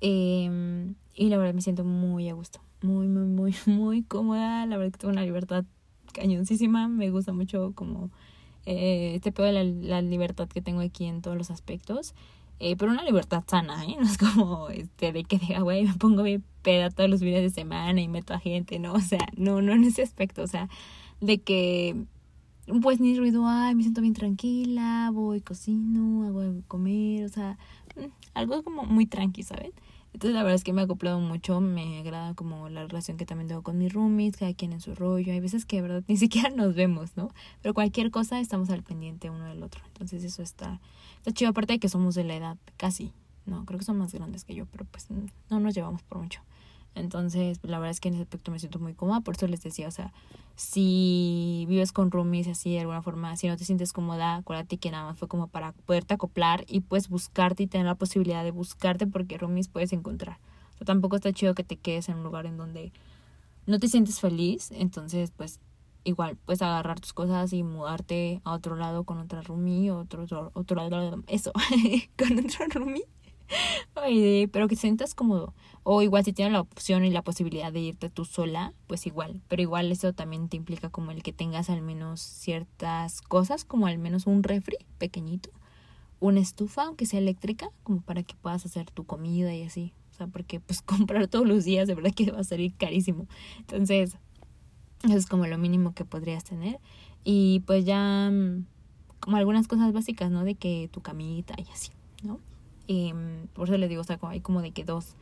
Em, 0.00 0.94
y 1.14 1.28
la 1.30 1.38
verdad 1.38 1.54
me 1.54 1.62
siento 1.62 1.84
muy 1.84 2.28
a 2.28 2.34
gusto, 2.34 2.60
muy, 2.82 3.08
muy, 3.08 3.26
muy, 3.26 3.54
muy 3.66 4.02
cómoda. 4.02 4.66
La 4.66 4.76
verdad 4.76 4.92
que 4.92 4.98
tengo 4.98 5.12
una 5.12 5.24
libertad 5.24 5.64
cañoncísima. 6.12 6.88
Me 6.88 7.10
gusta 7.10 7.32
mucho 7.32 7.72
como 7.74 8.10
eh, 8.66 9.12
este 9.14 9.32
pedo 9.32 9.46
de 9.46 9.52
la, 9.52 9.64
la, 9.64 10.02
libertad 10.02 10.48
que 10.48 10.60
tengo 10.60 10.80
aquí 10.80 11.06
en 11.06 11.22
todos 11.22 11.36
los 11.36 11.50
aspectos. 11.50 12.14
Eh, 12.60 12.76
pero 12.76 12.92
una 12.92 13.02
libertad 13.02 13.44
sana, 13.46 13.84
¿eh? 13.84 13.96
No 14.00 14.06
es 14.06 14.18
como 14.18 14.68
este 14.68 15.12
de 15.12 15.24
que 15.24 15.38
diga, 15.38 15.60
güey, 15.60 15.84
me 15.86 15.94
pongo 15.94 16.22
mi 16.22 16.40
peda 16.62 16.90
todos 16.90 17.10
los 17.10 17.20
fines 17.20 17.42
de 17.42 17.50
semana 17.50 18.00
y 18.00 18.08
meto 18.08 18.34
a 18.34 18.38
gente, 18.38 18.78
¿no? 18.78 18.92
O 18.92 19.00
sea, 19.00 19.26
no, 19.36 19.62
no 19.62 19.72
en 19.72 19.84
ese 19.84 20.02
aspecto. 20.02 20.42
O 20.42 20.46
sea, 20.46 20.68
de 21.20 21.38
que 21.38 22.04
pues 22.82 23.00
ni 23.00 23.16
ruido 23.18 23.46
hay, 23.46 23.74
me 23.74 23.82
siento 23.82 24.00
bien 24.00 24.14
tranquila, 24.14 25.10
voy, 25.12 25.40
cocino, 25.40 26.26
hago 26.26 26.40
de 26.40 26.62
comer, 26.62 27.24
o 27.24 27.28
sea, 27.28 27.58
mm, 27.96 28.06
algo 28.34 28.62
como 28.62 28.84
muy 28.84 29.06
tranqui, 29.06 29.42
¿saben? 29.42 29.72
Entonces 30.12 30.34
la 30.34 30.44
verdad 30.44 30.54
es 30.54 30.64
que 30.64 30.72
me 30.72 30.80
ha 30.80 30.84
acoplado 30.84 31.18
mucho, 31.18 31.60
me 31.60 31.98
agrada 31.98 32.34
como 32.34 32.68
la 32.68 32.86
relación 32.86 33.16
que 33.16 33.26
también 33.26 33.48
tengo 33.48 33.62
con 33.62 33.78
mis 33.78 33.92
roomies, 33.92 34.36
cada 34.36 34.54
quien 34.54 34.72
en 34.72 34.80
su 34.80 34.94
rollo, 34.94 35.32
hay 35.32 35.40
veces 35.40 35.66
que 35.66 35.82
verdad 35.82 36.04
ni 36.08 36.16
siquiera 36.16 36.50
nos 36.50 36.74
vemos, 36.74 37.16
¿no? 37.16 37.30
Pero 37.62 37.74
cualquier 37.74 38.10
cosa 38.10 38.40
estamos 38.40 38.70
al 38.70 38.82
pendiente 38.82 39.30
uno 39.30 39.44
del 39.44 39.62
otro, 39.62 39.82
entonces 39.88 40.24
eso 40.24 40.42
está, 40.42 40.80
está 41.18 41.32
chido, 41.32 41.50
aparte 41.50 41.74
de 41.74 41.78
que 41.78 41.88
somos 41.88 42.14
de 42.14 42.24
la 42.24 42.36
edad, 42.36 42.56
casi, 42.76 43.12
no, 43.44 43.64
creo 43.66 43.78
que 43.78 43.84
son 43.84 43.98
más 43.98 44.12
grandes 44.14 44.44
que 44.44 44.54
yo, 44.54 44.66
pero 44.66 44.84
pues 44.84 45.08
no 45.50 45.60
nos 45.60 45.74
llevamos 45.74 46.02
por 46.02 46.18
mucho. 46.18 46.40
Entonces, 46.94 47.58
la 47.62 47.78
verdad 47.78 47.90
es 47.90 48.00
que 48.00 48.08
en 48.08 48.14
ese 48.14 48.22
aspecto 48.22 48.50
me 48.50 48.58
siento 48.58 48.78
muy 48.78 48.94
cómoda, 48.94 49.20
por 49.20 49.34
eso 49.34 49.46
les 49.48 49.62
decía, 49.62 49.88
o 49.88 49.90
sea, 49.90 50.12
si 50.56 51.64
vives 51.68 51.92
con 51.92 52.10
roomies 52.10 52.46
así 52.48 52.72
de 52.72 52.80
alguna 52.80 53.02
forma, 53.02 53.36
si 53.36 53.48
no 53.48 53.56
te 53.56 53.64
sientes 53.64 53.92
cómoda, 53.92 54.36
acuérdate 54.36 54.78
que 54.78 54.90
nada 54.90 55.04
más 55.04 55.18
fue 55.18 55.28
como 55.28 55.48
para 55.48 55.72
poderte 55.72 56.14
acoplar 56.14 56.64
y 56.68 56.80
pues 56.80 57.08
buscarte 57.08 57.64
y 57.64 57.66
tener 57.66 57.86
la 57.86 57.96
posibilidad 57.96 58.44
de 58.44 58.52
buscarte 58.52 59.06
porque 59.06 59.38
roomies 59.38 59.68
puedes 59.68 59.92
encontrar. 59.92 60.38
O 60.74 60.78
sea, 60.78 60.84
tampoco 60.84 61.16
está 61.16 61.32
chido 61.32 61.54
que 61.54 61.64
te 61.64 61.76
quedes 61.76 62.08
en 62.08 62.18
un 62.18 62.24
lugar 62.24 62.46
en 62.46 62.56
donde 62.56 62.92
no 63.66 63.78
te 63.80 63.88
sientes 63.88 64.20
feliz, 64.20 64.70
entonces 64.72 65.32
pues 65.36 65.60
igual 66.04 66.36
puedes 66.36 66.62
agarrar 66.62 67.00
tus 67.00 67.12
cosas 67.12 67.52
y 67.52 67.62
mudarte 67.62 68.40
a 68.44 68.52
otro 68.52 68.76
lado 68.76 69.04
con 69.04 69.18
otra 69.18 69.42
roomie, 69.42 69.90
otro, 69.90 70.24
otro, 70.24 70.50
otro 70.54 70.76
lado, 70.76 71.24
eso, 71.26 71.52
con 72.18 72.38
otro 72.38 72.66
roomie 72.70 73.06
Pero 74.52 74.68
que 74.68 74.76
sientas 74.76 75.14
cómodo. 75.14 75.54
O 75.82 76.00
igual 76.00 76.24
si 76.24 76.32
tienes 76.32 76.52
la 76.52 76.60
opción 76.60 77.04
y 77.04 77.10
la 77.10 77.22
posibilidad 77.22 77.72
de 77.72 77.80
irte 77.80 78.08
tú 78.08 78.24
sola, 78.24 78.72
pues 78.86 79.06
igual. 79.06 79.42
Pero 79.48 79.62
igual 79.62 79.92
eso 79.92 80.12
también 80.12 80.48
te 80.48 80.56
implica 80.56 80.88
como 80.88 81.10
el 81.10 81.22
que 81.22 81.32
tengas 81.32 81.68
al 81.68 81.82
menos 81.82 82.20
ciertas 82.20 83.20
cosas, 83.20 83.64
como 83.64 83.86
al 83.86 83.98
menos 83.98 84.26
un 84.26 84.42
refri 84.42 84.78
pequeñito, 84.98 85.50
una 86.20 86.40
estufa, 86.40 86.84
aunque 86.84 87.04
sea 87.06 87.18
eléctrica, 87.18 87.68
como 87.82 88.00
para 88.00 88.22
que 88.22 88.34
puedas 88.34 88.64
hacer 88.64 88.90
tu 88.90 89.04
comida 89.04 89.54
y 89.54 89.62
así. 89.62 89.92
O 90.12 90.16
sea, 90.16 90.26
porque 90.26 90.58
pues 90.60 90.80
comprar 90.82 91.28
todos 91.28 91.46
los 91.46 91.64
días 91.64 91.86
de 91.86 91.94
verdad 91.94 92.12
que 92.14 92.30
va 92.30 92.40
a 92.40 92.44
salir 92.44 92.74
carísimo. 92.74 93.26
Entonces, 93.58 94.16
eso 95.04 95.16
es 95.16 95.26
como 95.26 95.46
lo 95.46 95.58
mínimo 95.58 95.92
que 95.92 96.06
podrías 96.06 96.44
tener. 96.44 96.80
Y 97.24 97.60
pues 97.66 97.84
ya 97.84 98.30
mm, 98.32 98.64
como 99.20 99.36
algunas 99.36 99.68
cosas 99.68 99.92
básicas, 99.92 100.30
¿no? 100.30 100.44
De 100.44 100.54
que 100.54 100.88
tu 100.90 101.02
camita 101.02 101.54
y 101.58 101.70
así, 101.70 101.92
¿no? 102.22 102.40
Em, 102.88 103.46
por 103.48 103.68
eso 103.68 103.78
les 103.78 103.88
digo, 103.88 104.02
o 104.02 104.04
sea, 104.04 104.18
hay 104.22 104.40
como 104.40 104.62
de 104.62 104.72
que 104.72 104.84
dos 104.84 105.16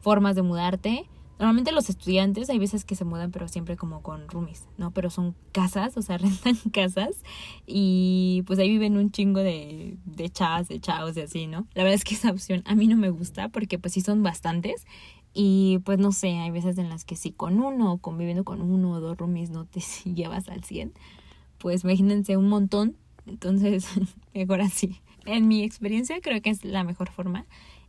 formas 0.00 0.36
de 0.36 0.42
mudarte. 0.42 1.08
Normalmente 1.38 1.72
los 1.72 1.90
estudiantes 1.90 2.48
hay 2.48 2.58
veces 2.58 2.86
que 2.86 2.94
se 2.94 3.04
mudan, 3.04 3.30
pero 3.30 3.46
siempre 3.46 3.76
como 3.76 4.00
con 4.02 4.26
roomies, 4.28 4.66
¿no? 4.78 4.90
Pero 4.92 5.10
son 5.10 5.34
casas, 5.52 5.96
o 5.98 6.02
sea, 6.02 6.16
rentan 6.18 6.56
casas 6.72 7.22
y 7.66 8.42
pues 8.46 8.58
ahí 8.58 8.70
viven 8.70 8.96
un 8.96 9.10
chingo 9.10 9.40
de, 9.40 9.98
de 10.06 10.30
chavas, 10.30 10.68
de 10.68 10.80
chavos 10.80 11.16
y 11.16 11.20
así, 11.20 11.46
¿no? 11.46 11.66
La 11.74 11.82
verdad 11.82 11.94
es 11.94 12.04
que 12.04 12.14
esa 12.14 12.30
opción 12.30 12.62
a 12.64 12.74
mí 12.74 12.86
no 12.86 12.96
me 12.96 13.10
gusta 13.10 13.50
porque 13.50 13.78
pues 13.78 13.94
sí 13.94 14.00
son 14.00 14.22
bastantes 14.22 14.86
y 15.34 15.80
pues 15.84 15.98
no 15.98 16.12
sé, 16.12 16.38
hay 16.38 16.50
veces 16.50 16.78
en 16.78 16.88
las 16.88 17.04
que 17.04 17.16
si 17.16 17.30
con 17.32 17.60
uno, 17.60 17.98
conviviendo 17.98 18.44
con 18.44 18.62
uno 18.62 18.92
o 18.92 19.00
dos 19.00 19.18
roomies 19.18 19.50
no 19.50 19.66
te 19.66 19.80
llevas 20.14 20.48
al 20.48 20.64
100, 20.64 20.94
pues 21.58 21.84
imagínense 21.84 22.38
un 22.38 22.48
montón, 22.48 22.96
entonces 23.26 23.86
mejor 24.34 24.62
así 24.62 25.02
en 25.26 25.48
mi 25.48 25.64
experiencia 25.64 26.20
creo 26.20 26.40
que 26.40 26.50
es 26.50 26.64
la 26.64 26.84
mejor 26.84 27.10
forma 27.10 27.46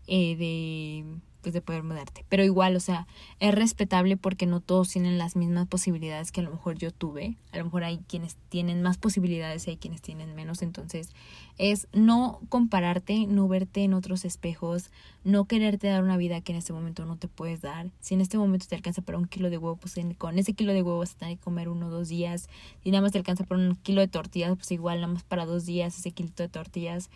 eh, 0.08 0.36
de 0.36 1.06
pues 1.48 1.54
de 1.54 1.62
poder 1.62 1.82
mudarte. 1.82 2.26
Pero 2.28 2.44
igual, 2.44 2.76
o 2.76 2.82
sea, 2.82 3.08
es 3.40 3.56
respetable 3.56 4.18
porque 4.18 4.46
no 4.46 4.60
todos 4.60 4.90
tienen 4.90 5.18
las 5.18 5.38
mismas 5.38 5.66
posibilidades 5.66 6.34
que 6.34 6.42
a 6.42 6.44
lo 6.44 6.52
mejor 6.52 6.78
yo 6.78 6.92
tuve. 6.92 7.38
A 7.54 7.58
lo 7.58 7.64
mejor 7.64 7.86
hay 7.86 8.00
quienes 8.00 8.36
tienen 8.50 8.82
más 8.82 8.98
posibilidades 8.98 9.66
y 9.66 9.70
hay 9.70 9.78
quienes 9.78 10.02
tienen 10.02 10.36
menos. 10.36 10.62
Entonces, 10.62 11.12
es 11.58 11.88
no 11.94 12.42
compararte, 12.50 13.28
no 13.28 13.48
verte 13.48 13.86
en 13.86 13.94
otros 13.94 14.26
espejos, 14.26 14.92
no 15.24 15.46
quererte 15.46 15.88
dar 15.88 16.04
una 16.04 16.18
vida 16.18 16.42
que 16.42 16.52
en 16.52 16.58
este 16.58 16.74
momento 16.74 17.06
no 17.06 17.16
te 17.16 17.30
puedes 17.30 17.62
dar. 17.62 17.92
Si 18.02 18.14
en 18.14 18.20
este 18.20 18.38
momento 18.38 18.66
te 18.68 18.76
alcanza 18.76 19.02
para 19.02 19.18
un 19.18 19.26
kilo 19.26 19.50
de 19.50 19.58
huevo, 19.58 19.78
pues 19.78 19.96
con 20.18 20.38
ese 20.38 20.52
kilo 20.52 20.74
de 20.74 20.82
huevo 20.82 20.98
vas 20.98 21.14
a 21.14 21.18
tener 21.20 21.38
que 21.38 21.44
comer 21.46 21.70
uno 21.70 21.88
o 21.88 21.90
dos 21.90 22.10
días. 22.10 22.50
Si 22.84 22.92
nada 22.92 23.04
más 23.04 23.14
te 23.14 23.20
alcanza 23.20 23.46
para 23.46 23.62
un 23.62 23.76
kilo 23.78 24.02
de 24.02 24.10
tortillas, 24.10 24.54
pues 24.58 24.70
igual 24.74 25.00
nada 25.00 25.14
más 25.14 25.24
para 25.24 25.46
dos 25.46 25.66
días 25.66 25.98
ese 25.98 26.12
kilito 26.12 26.44
de 26.44 26.50
tortillas. 26.50 27.10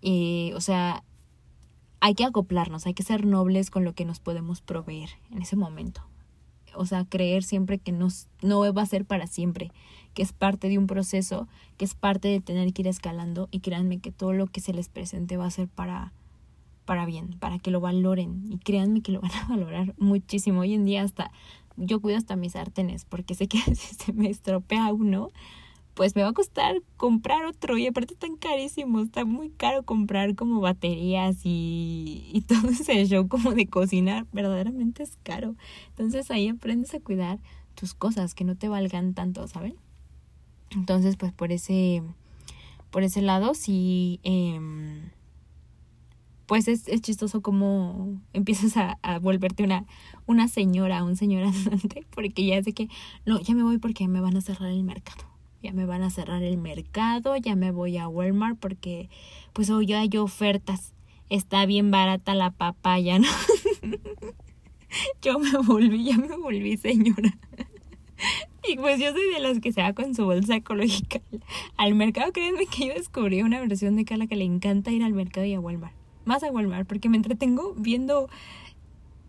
Y, 0.00 0.52
o 0.54 0.62
sea, 0.62 1.04
hay 2.04 2.14
que 2.14 2.26
acoplarnos, 2.26 2.84
hay 2.84 2.92
que 2.92 3.02
ser 3.02 3.24
nobles 3.24 3.70
con 3.70 3.82
lo 3.82 3.94
que 3.94 4.04
nos 4.04 4.20
podemos 4.20 4.60
proveer 4.60 5.08
en 5.30 5.40
ese 5.40 5.56
momento. 5.56 6.02
O 6.74 6.84
sea, 6.84 7.06
creer 7.06 7.42
siempre 7.44 7.78
que 7.78 7.92
nos, 7.92 8.28
no 8.42 8.60
va 8.74 8.82
a 8.82 8.86
ser 8.86 9.06
para 9.06 9.26
siempre, 9.26 9.72
que 10.12 10.20
es 10.20 10.34
parte 10.34 10.68
de 10.68 10.76
un 10.76 10.86
proceso, 10.86 11.48
que 11.78 11.86
es 11.86 11.94
parte 11.94 12.28
de 12.28 12.42
tener 12.42 12.74
que 12.74 12.82
ir 12.82 12.88
escalando 12.88 13.48
y 13.50 13.60
créanme 13.60 14.00
que 14.00 14.12
todo 14.12 14.34
lo 14.34 14.48
que 14.48 14.60
se 14.60 14.74
les 14.74 14.90
presente 14.90 15.38
va 15.38 15.46
a 15.46 15.50
ser 15.50 15.66
para, 15.66 16.12
para 16.84 17.06
bien, 17.06 17.38
para 17.38 17.58
que 17.58 17.70
lo 17.70 17.80
valoren 17.80 18.52
y 18.52 18.58
créanme 18.58 19.00
que 19.00 19.12
lo 19.12 19.22
van 19.22 19.32
a 19.32 19.46
valorar 19.48 19.94
muchísimo. 19.96 20.60
Hoy 20.60 20.74
en 20.74 20.84
día 20.84 21.04
hasta 21.04 21.30
yo 21.78 22.02
cuido 22.02 22.18
hasta 22.18 22.36
mis 22.36 22.52
sartenes 22.52 23.06
porque 23.06 23.34
sé 23.34 23.48
que 23.48 23.56
si 23.74 23.94
se 23.94 24.12
me 24.12 24.28
estropea 24.28 24.92
uno, 24.92 25.30
pues 25.94 26.16
me 26.16 26.22
va 26.22 26.30
a 26.30 26.32
costar 26.32 26.82
comprar 26.96 27.44
otro 27.44 27.78
y 27.78 27.86
aparte 27.86 28.14
tan 28.16 28.36
carísimo, 28.36 29.00
está 29.00 29.24
muy 29.24 29.50
caro 29.50 29.84
comprar 29.84 30.34
como 30.34 30.60
baterías 30.60 31.40
y, 31.44 32.28
y 32.32 32.40
todo 32.46 32.68
ese 32.68 33.06
show 33.06 33.28
como 33.28 33.52
de 33.52 33.66
cocinar, 33.66 34.26
verdaderamente 34.32 35.04
es 35.04 35.16
caro. 35.22 35.54
Entonces 35.90 36.30
ahí 36.30 36.48
aprendes 36.48 36.94
a 36.94 37.00
cuidar 37.00 37.38
tus 37.74 37.94
cosas 37.94 38.34
que 38.34 38.44
no 38.44 38.56
te 38.56 38.68
valgan 38.68 39.14
tanto, 39.14 39.46
¿saben? 39.46 39.76
Entonces 40.70 41.16
pues 41.16 41.32
por 41.32 41.52
ese, 41.52 42.02
por 42.90 43.04
ese 43.04 43.22
lado 43.22 43.54
sí, 43.54 44.20
eh, 44.24 44.60
pues 46.46 46.66
es, 46.68 46.88
es 46.88 47.00
chistoso 47.00 47.40
como 47.40 48.20
empiezas 48.32 48.76
a, 48.76 48.98
a, 49.02 49.18
volverte 49.20 49.62
una, 49.62 49.86
una 50.26 50.48
señora, 50.48 51.04
un 51.04 51.16
señor 51.16 51.44
andante, 51.44 52.04
porque 52.14 52.44
ya 52.46 52.60
de 52.60 52.72
que, 52.72 52.88
no, 53.24 53.40
ya 53.40 53.54
me 53.54 53.62
voy 53.62 53.78
porque 53.78 54.08
me 54.08 54.20
van 54.20 54.36
a 54.36 54.40
cerrar 54.40 54.70
el 54.70 54.82
mercado 54.82 55.33
ya 55.64 55.72
me 55.72 55.86
van 55.86 56.02
a 56.02 56.10
cerrar 56.10 56.42
el 56.42 56.58
mercado, 56.58 57.38
ya 57.38 57.56
me 57.56 57.70
voy 57.70 57.96
a 57.96 58.06
Walmart 58.06 58.58
porque 58.58 59.08
pues 59.54 59.70
hoy 59.70 59.94
hay 59.94 60.14
ofertas. 60.18 60.92
Está 61.30 61.64
bien 61.64 61.90
barata 61.90 62.34
la 62.34 62.50
papaya, 62.50 63.18
¿no? 63.18 63.28
yo 65.22 65.38
me 65.38 65.56
volví, 65.66 66.04
ya 66.04 66.18
me 66.18 66.36
volví 66.36 66.76
señora. 66.76 67.38
Y 68.68 68.76
pues 68.76 69.00
yo 69.00 69.12
soy 69.12 69.32
de 69.32 69.40
las 69.40 69.60
que 69.60 69.72
se 69.72 69.80
va 69.80 69.94
con 69.94 70.14
su 70.14 70.26
bolsa 70.26 70.56
ecológica 70.56 71.22
al 71.78 71.94
mercado. 71.94 72.30
Créanme 72.32 72.66
que 72.66 72.88
yo 72.88 72.94
descubrí 72.94 73.40
una 73.40 73.58
versión 73.60 73.96
de 73.96 74.04
Carla 74.04 74.26
que 74.26 74.36
le 74.36 74.44
encanta 74.44 74.90
ir 74.90 75.02
al 75.02 75.14
mercado 75.14 75.46
y 75.46 75.54
a 75.54 75.60
Walmart. 75.60 75.94
Más 76.26 76.42
a 76.42 76.50
Walmart, 76.50 76.86
porque 76.86 77.08
me 77.08 77.16
entretengo 77.16 77.74
viendo 77.74 78.28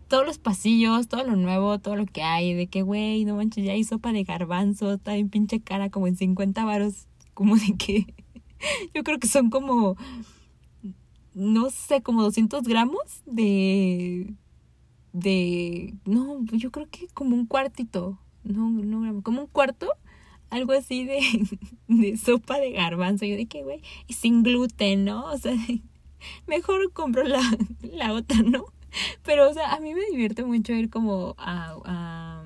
todos 0.08 0.26
los 0.26 0.38
pasillos, 0.38 1.08
todo 1.08 1.24
lo 1.24 1.36
nuevo, 1.36 1.78
todo 1.78 1.96
lo 1.96 2.06
que 2.06 2.22
hay, 2.22 2.54
de 2.54 2.68
que, 2.68 2.82
güey, 2.82 3.24
no 3.24 3.36
manches, 3.36 3.64
ya 3.64 3.72
hay 3.72 3.84
sopa 3.84 4.12
de 4.12 4.24
garbanzo, 4.24 4.92
está 4.94 5.14
bien 5.14 5.28
pinche 5.30 5.60
cara, 5.60 5.90
como 5.90 6.06
en 6.06 6.16
50 6.16 6.64
varos, 6.64 7.06
como 7.34 7.56
de 7.56 7.76
que, 7.76 8.14
yo 8.94 9.02
creo 9.02 9.18
que 9.18 9.28
son 9.28 9.50
como, 9.50 9.96
no 11.34 11.70
sé, 11.70 12.02
como 12.02 12.22
200 12.22 12.64
gramos 12.64 13.22
de, 13.26 14.34
de, 15.12 15.94
no, 16.04 16.44
yo 16.52 16.70
creo 16.70 16.88
que 16.88 17.08
como 17.08 17.34
un 17.34 17.46
cuartito, 17.46 18.18
no, 18.44 18.70
no 18.70 19.22
como 19.22 19.42
un 19.42 19.48
cuarto, 19.48 19.88
algo 20.50 20.72
así 20.72 21.04
de, 21.04 21.20
de 21.88 22.16
sopa 22.16 22.58
de 22.58 22.72
garbanzo, 22.72 23.24
yo 23.24 23.36
de 23.36 23.46
que, 23.46 23.64
güey, 23.64 23.82
sin 24.08 24.44
gluten, 24.44 25.04
¿no? 25.04 25.24
O 25.26 25.38
sea, 25.38 25.54
mejor 26.46 26.92
compro 26.92 27.24
la, 27.24 27.42
la 27.82 28.12
otra, 28.12 28.42
¿no? 28.42 28.66
Pero, 29.24 29.50
o 29.50 29.54
sea, 29.54 29.74
a 29.74 29.80
mí 29.80 29.94
me 29.94 30.04
divierte 30.10 30.44
mucho 30.44 30.72
ir 30.72 30.90
como 30.90 31.34
a, 31.38 31.76
a, 31.84 32.44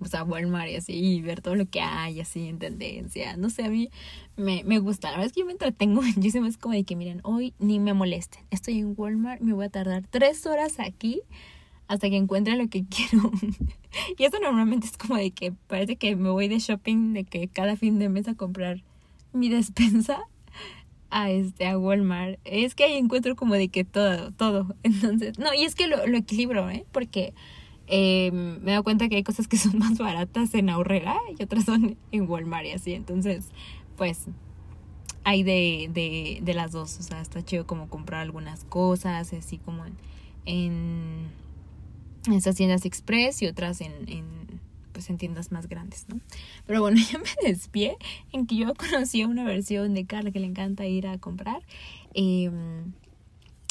o 0.00 0.06
sea, 0.06 0.24
Walmart 0.24 0.70
y 0.70 0.76
así, 0.76 0.92
y 0.92 1.22
ver 1.22 1.40
todo 1.40 1.54
lo 1.54 1.68
que 1.68 1.80
hay, 1.80 2.20
así, 2.20 2.48
en 2.48 2.58
tendencia. 2.58 3.36
No 3.36 3.50
sé, 3.50 3.64
a 3.64 3.68
mí 3.68 3.90
me, 4.36 4.62
me 4.64 4.78
gusta. 4.78 5.08
La 5.10 5.18
verdad 5.18 5.26
es 5.26 5.32
que 5.32 5.40
yo 5.40 5.46
me 5.46 5.52
entretengo 5.52 6.02
muchísimo. 6.16 6.46
Es 6.46 6.56
como 6.56 6.74
de 6.74 6.84
que, 6.84 6.96
miren, 6.96 7.20
hoy 7.24 7.54
ni 7.58 7.78
me 7.78 7.94
molesten. 7.94 8.42
Estoy 8.50 8.78
en 8.78 8.94
Walmart, 8.96 9.40
me 9.40 9.52
voy 9.52 9.66
a 9.66 9.70
tardar 9.70 10.04
tres 10.10 10.46
horas 10.46 10.80
aquí 10.80 11.22
hasta 11.88 12.08
que 12.08 12.16
encuentre 12.16 12.56
lo 12.56 12.68
que 12.68 12.84
quiero. 12.88 13.30
y 14.16 14.24
eso 14.24 14.38
normalmente 14.40 14.86
es 14.86 14.96
como 14.96 15.16
de 15.16 15.32
que 15.32 15.52
parece 15.66 15.96
que 15.96 16.14
me 16.16 16.30
voy 16.30 16.48
de 16.48 16.60
shopping, 16.60 17.12
de 17.12 17.24
que 17.24 17.48
cada 17.48 17.76
fin 17.76 17.98
de 17.98 18.08
mes 18.08 18.28
a 18.28 18.34
comprar 18.34 18.82
mi 19.32 19.48
despensa 19.48 20.22
a 21.10 21.30
este 21.30 21.66
a 21.66 21.78
Walmart 21.78 22.38
es 22.44 22.74
que 22.74 22.84
ahí 22.84 22.94
encuentro 22.94 23.36
como 23.36 23.54
de 23.54 23.68
que 23.68 23.84
todo 23.84 24.32
todo. 24.32 24.74
Entonces 24.82 25.38
no 25.38 25.52
y 25.54 25.64
es 25.64 25.74
que 25.74 25.86
lo, 25.86 26.06
lo 26.06 26.16
equilibro 26.16 26.68
eh 26.70 26.84
porque 26.92 27.34
eh, 27.86 28.30
me 28.32 28.70
dado 28.70 28.84
cuenta 28.84 29.08
que 29.08 29.16
hay 29.16 29.24
cosas 29.24 29.48
que 29.48 29.56
son 29.56 29.78
más 29.80 29.98
baratas 29.98 30.54
en 30.54 30.70
Aurrera 30.70 31.16
y 31.38 31.42
otras 31.42 31.64
son 31.64 31.96
en 32.12 32.28
Walmart 32.28 32.66
y 32.66 32.72
así. 32.72 32.94
Entonces 32.94 33.50
pues 33.96 34.26
hay 35.24 35.42
de, 35.42 35.90
de, 35.92 36.40
de 36.42 36.54
las 36.54 36.72
dos. 36.72 36.98
O 36.98 37.02
sea 37.02 37.20
está 37.20 37.42
chido 37.44 37.66
como 37.66 37.88
comprar 37.88 38.20
algunas 38.20 38.64
cosas 38.64 39.32
así 39.32 39.58
como 39.58 39.84
en, 39.86 41.28
en 42.26 42.32
esas 42.32 42.56
tiendas 42.56 42.84
express 42.84 43.42
y 43.42 43.46
otras 43.46 43.80
en, 43.80 43.92
en 44.08 44.40
pues 45.00 45.08
en 45.08 45.16
tiendas 45.16 45.50
más 45.50 45.66
grandes, 45.66 46.04
¿no? 46.08 46.20
Pero 46.66 46.82
bueno, 46.82 46.98
ya 47.10 47.18
me 47.18 47.48
despié 47.48 47.96
en 48.32 48.46
que 48.46 48.56
yo 48.56 48.74
conocí 48.74 49.24
una 49.24 49.44
versión 49.44 49.94
de 49.94 50.04
Carla 50.04 50.30
que 50.30 50.40
le 50.40 50.46
encanta 50.46 50.84
ir 50.84 51.06
a 51.06 51.16
comprar. 51.16 51.62
Em, 52.12 52.92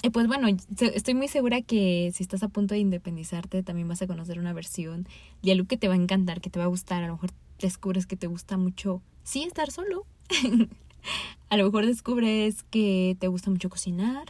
y 0.02 0.10
pues 0.10 0.26
bueno, 0.26 0.48
estoy 0.48 1.14
muy 1.14 1.28
segura 1.28 1.62
que 1.62 2.12
si 2.16 2.24
estás 2.24 2.42
a 2.42 2.48
punto 2.48 2.74
de 2.74 2.80
independizarte, 2.80 3.62
también 3.62 3.88
vas 3.88 4.02
a 4.02 4.08
conocer 4.08 4.40
una 4.40 4.54
versión 4.54 5.08
de 5.44 5.52
algo 5.52 5.68
que 5.68 5.78
te 5.78 5.88
va 5.88 5.94
a 5.94 5.98
encantar, 5.98 6.42
que 6.42 6.50
te 6.50 6.58
va 6.58 6.66
a 6.66 6.70
gustar. 6.70 7.04
A 7.04 7.08
lo 7.08 7.14
mejor 7.14 7.30
descubres 7.60 8.08
que 8.08 8.16
te 8.16 8.26
gusta 8.26 8.58
mucho, 8.58 9.04
sí, 9.24 9.44
estar 9.44 9.70
solo. 9.70 10.08
a 11.50 11.58
lo 11.58 11.66
mejor 11.66 11.86
descubres 11.86 12.64
que 12.72 13.18
te 13.20 13.28
gusta 13.28 13.52
mucho 13.52 13.70
cocinar. 13.70 14.26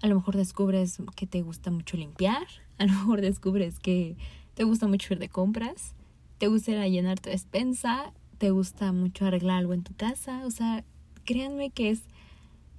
A 0.00 0.06
lo 0.06 0.14
mejor 0.14 0.36
descubres 0.36 0.98
que 1.16 1.26
te 1.26 1.42
gusta 1.42 1.72
mucho 1.72 1.96
limpiar. 1.96 2.46
A 2.78 2.84
lo 2.84 2.92
mejor 2.92 3.20
descubres 3.20 3.80
que 3.80 4.16
te 4.54 4.64
gusta 4.64 4.86
mucho 4.86 5.12
ir 5.12 5.18
de 5.18 5.28
compras. 5.28 5.95
Te 6.38 6.48
gusta 6.48 6.86
llenar 6.86 7.20
tu 7.20 7.30
despensa. 7.30 8.12
Te 8.38 8.50
gusta 8.50 8.92
mucho 8.92 9.26
arreglar 9.26 9.58
algo 9.58 9.74
en 9.74 9.82
tu 9.82 9.94
casa. 9.94 10.44
O 10.46 10.50
sea, 10.50 10.84
créanme 11.24 11.70
que 11.70 11.90
es 11.90 12.02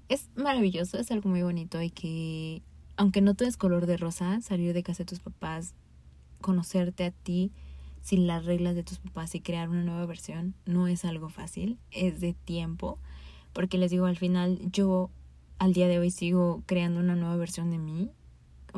es 0.10 0.30
maravilloso, 0.36 0.98
es 0.98 1.12
algo 1.12 1.30
muy 1.30 1.44
bonito 1.44 1.82
y 1.82 1.90
que, 1.90 2.62
aunque 2.96 3.22
no 3.22 3.36
todo 3.36 3.50
color 3.58 3.86
de 3.86 3.98
rosa, 3.98 4.40
salir 4.42 4.74
de 4.74 4.84
casa 4.84 5.00
de 5.00 5.06
tus 5.06 5.20
papás, 5.20 5.74
conocerte 6.42 7.06
a 7.06 7.12
ti 7.12 7.52
sin 8.02 8.28
las 8.28 8.46
reglas 8.46 8.76
de 8.76 8.84
tus 8.84 9.00
papás 9.00 9.36
y 9.36 9.42
crear 9.42 9.70
una 9.70 9.84
nueva 9.84 10.06
versión, 10.06 10.56
no 10.66 10.88
es 10.88 11.04
algo 11.04 11.30
fácil, 11.30 11.78
es 11.92 12.22
de 12.22 12.34
tiempo, 12.34 13.00
porque 13.52 13.78
les 13.78 13.92
digo, 13.92 14.06
al 14.06 14.18
final 14.18 14.60
yo 14.72 15.10
al 15.60 15.74
día 15.74 15.88
de 15.88 16.00
hoy 16.00 16.12
sigo 16.12 16.64
creando 16.68 17.00
una 17.00 17.16
nueva 17.16 17.36
versión 17.36 17.70
de 17.70 17.80
mí, 17.80 18.12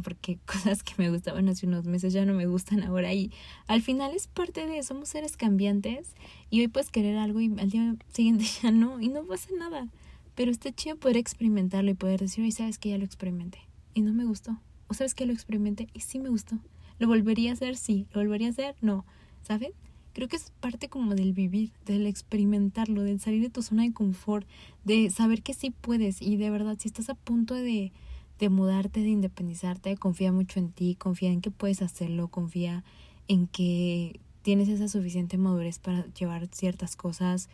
porque 0.04 0.38
cosas 0.46 0.84
que 0.84 0.94
me 0.98 1.10
gustaban 1.10 1.50
hace 1.50 1.66
unos 1.66 1.86
meses 1.86 2.14
ya 2.14 2.26
no 2.26 2.34
me 2.34 2.48
gustan 2.48 2.84
ahora 2.84 3.14
y 3.14 3.32
al 3.68 3.82
final 3.82 4.14
es 4.16 4.28
parte 4.28 4.66
de, 4.66 4.82
somos 4.84 5.10
seres 5.10 5.38
cambiantes 5.38 6.14
y 6.50 6.62
hoy 6.62 6.68
puedes 6.68 6.92
querer 6.92 7.18
algo 7.18 7.42
y 7.42 7.54
al 7.60 7.70
día 7.70 7.96
siguiente 8.10 8.46
ya 8.64 8.72
no 8.72 9.00
y 9.00 9.10
no 9.10 9.24
pasa 9.26 9.50
nada. 9.58 9.88
Pero 10.36 10.52
está 10.52 10.72
chido 10.72 10.96
poder 10.96 11.18
experimentarlo 11.18 11.92
y 11.92 11.96
poder 11.96 12.22
decir, 12.22 12.44
oye, 12.44 12.54
sabes 12.54 12.80
que 12.80 12.90
ya 12.90 12.98
lo 12.98 13.04
experimenté 13.04 13.60
y 13.94 14.02
no 14.02 14.14
me 14.14 14.24
gustó. 14.26 14.58
O 14.88 14.94
sabes 14.94 15.14
que 15.14 15.26
lo 15.26 15.34
experimenté 15.34 15.90
y 15.94 16.00
sí 16.00 16.18
me 16.18 16.30
gustó. 16.30 16.58
¿Lo 16.98 17.08
volvería 17.08 17.52
a 17.52 17.54
hacer? 17.54 17.76
Sí. 17.76 18.08
¿Lo 18.14 18.22
volvería 18.22 18.48
a 18.48 18.52
hacer? 18.52 18.76
No. 18.82 19.06
¿Saben? 19.42 19.72
Creo 20.14 20.28
que 20.28 20.38
es 20.38 20.52
parte 20.60 20.90
como 20.90 21.14
del 21.16 21.34
vivir, 21.34 21.72
del 21.86 22.08
experimentarlo, 22.08 23.04
del 23.04 23.20
salir 23.20 23.42
de 23.42 23.50
tu 23.50 23.62
zona 23.62 23.84
de 23.84 23.94
confort, 23.94 24.48
de 24.84 25.10
saber 25.10 25.44
que 25.44 25.54
sí 25.54 25.72
puedes 25.72 26.22
y 26.22 26.38
de 26.38 26.50
verdad, 26.50 26.78
si 26.80 26.88
estás 26.88 27.10
a 27.10 27.16
punto 27.16 27.54
de, 27.54 27.92
de 28.40 28.50
mudarte, 28.50 29.02
de 29.02 29.10
independizarte, 29.10 29.98
confía 29.98 30.32
mucho 30.32 30.60
en 30.60 30.72
ti, 30.72 30.96
confía 30.96 31.32
en 31.32 31.42
que 31.42 31.52
puedes 31.52 31.82
hacerlo, 31.82 32.30
confía 32.30 32.84
en 33.28 33.48
que 33.48 34.20
tienes 34.42 34.70
esa 34.70 34.88
suficiente 34.88 35.38
madurez 35.38 35.80
para 35.80 36.06
llevar 36.14 36.48
ciertas 36.52 36.96
cosas 36.96 37.50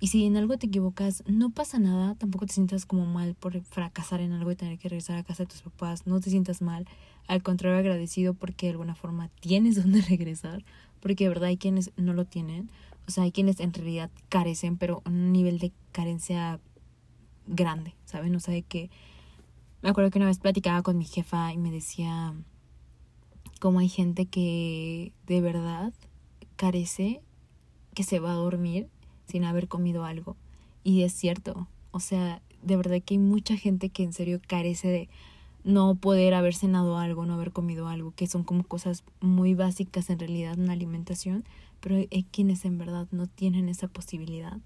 y 0.00 0.08
si 0.08 0.24
en 0.24 0.36
algo 0.36 0.56
te 0.56 0.68
equivocas, 0.68 1.24
no 1.26 1.50
pasa 1.50 1.80
nada, 1.80 2.14
tampoco 2.14 2.46
te 2.46 2.52
sientas 2.52 2.86
como 2.86 3.04
mal 3.04 3.34
por 3.34 3.60
fracasar 3.62 4.20
en 4.20 4.32
algo 4.32 4.52
y 4.52 4.56
tener 4.56 4.78
que 4.78 4.88
regresar 4.88 5.16
a 5.18 5.24
casa 5.24 5.42
de 5.42 5.48
tus 5.48 5.62
papás, 5.62 6.06
no 6.06 6.20
te 6.20 6.30
sientas 6.30 6.62
mal, 6.62 6.86
al 7.26 7.42
contrario 7.42 7.78
agradecido 7.78 8.32
porque 8.32 8.66
de 8.66 8.72
alguna 8.72 8.94
forma 8.94 9.28
tienes 9.40 9.74
donde 9.82 10.02
regresar, 10.02 10.64
porque 11.00 11.24
de 11.24 11.30
verdad 11.30 11.48
hay 11.48 11.56
quienes 11.56 11.90
no 11.96 12.12
lo 12.12 12.24
tienen, 12.24 12.70
o 13.08 13.10
sea, 13.10 13.24
hay 13.24 13.32
quienes 13.32 13.58
en 13.58 13.72
realidad 13.72 14.10
carecen, 14.28 14.76
pero 14.76 15.02
a 15.04 15.08
un 15.08 15.32
nivel 15.32 15.58
de 15.58 15.72
carencia 15.90 16.60
grande, 17.48 17.94
¿saben? 18.04 18.36
O 18.36 18.40
sea, 18.40 18.54
de 18.54 18.62
que 18.62 18.90
me 19.82 19.88
acuerdo 19.88 20.10
que 20.10 20.18
una 20.18 20.26
vez 20.26 20.38
platicaba 20.38 20.82
con 20.82 20.98
mi 20.98 21.04
jefa 21.04 21.52
y 21.52 21.58
me 21.58 21.70
decía 21.70 22.34
cómo 23.60 23.78
hay 23.78 23.88
gente 23.88 24.26
que 24.26 25.12
de 25.26 25.40
verdad 25.40 25.92
carece, 26.56 27.20
que 27.94 28.02
se 28.02 28.18
va 28.18 28.32
a 28.32 28.36
dormir 28.36 28.88
sin 29.26 29.44
haber 29.44 29.68
comido 29.68 30.04
algo. 30.04 30.36
Y 30.84 31.02
es 31.02 31.12
cierto, 31.12 31.68
o 31.90 32.00
sea, 32.00 32.42
de 32.62 32.76
verdad 32.76 33.00
que 33.04 33.14
hay 33.14 33.18
mucha 33.18 33.56
gente 33.56 33.90
que 33.90 34.02
en 34.02 34.12
serio 34.12 34.40
carece 34.46 34.88
de 34.88 35.08
no 35.64 35.96
poder 35.96 36.34
haber 36.34 36.54
cenado 36.54 36.98
algo, 36.98 37.26
no 37.26 37.34
haber 37.34 37.52
comido 37.52 37.88
algo, 37.88 38.12
que 38.12 38.26
son 38.26 38.42
como 38.42 38.64
cosas 38.64 39.04
muy 39.20 39.54
básicas 39.54 40.08
en 40.10 40.18
realidad 40.18 40.54
en 40.54 40.66
la 40.66 40.72
alimentación, 40.72 41.44
pero 41.80 41.96
hay 41.96 42.26
quienes 42.30 42.64
en 42.64 42.78
verdad 42.78 43.06
no 43.10 43.26
tienen 43.26 43.68
esa 43.68 43.88
posibilidad. 43.88 44.58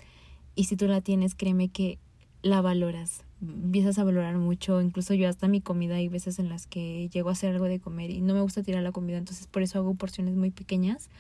Y 0.55 0.65
si 0.65 0.77
tú 0.77 0.87
la 0.87 1.01
tienes, 1.01 1.35
créeme 1.35 1.69
que 1.69 1.99
la 2.43 2.61
valoras, 2.61 3.25
empiezas 3.43 3.99
a 3.99 4.05
valorar 4.05 4.37
mucho, 4.39 4.81
incluso 4.81 5.15
yo 5.15 5.29
hasta 5.29 5.49
mi 5.49 5.61
comida 5.61 5.97
hay 5.97 6.09
veces 6.09 6.39
en 6.39 6.49
las 6.49 6.67
que 6.67 7.09
llego 7.13 7.29
a 7.29 7.33
hacer 7.33 7.51
algo 7.53 7.67
de 7.67 7.81
comer 7.81 8.11
y 8.11 8.21
no 8.21 8.35
me 8.35 8.41
gusta 8.41 8.63
tirar 8.63 8.83
la 8.83 8.93
comida, 8.93 9.19
entonces 9.19 9.47
por 9.47 9.63
eso 9.63 9.79
hago 9.79 9.95
porciones 9.95 10.37
muy 10.37 10.51
pequeñas 10.51 11.11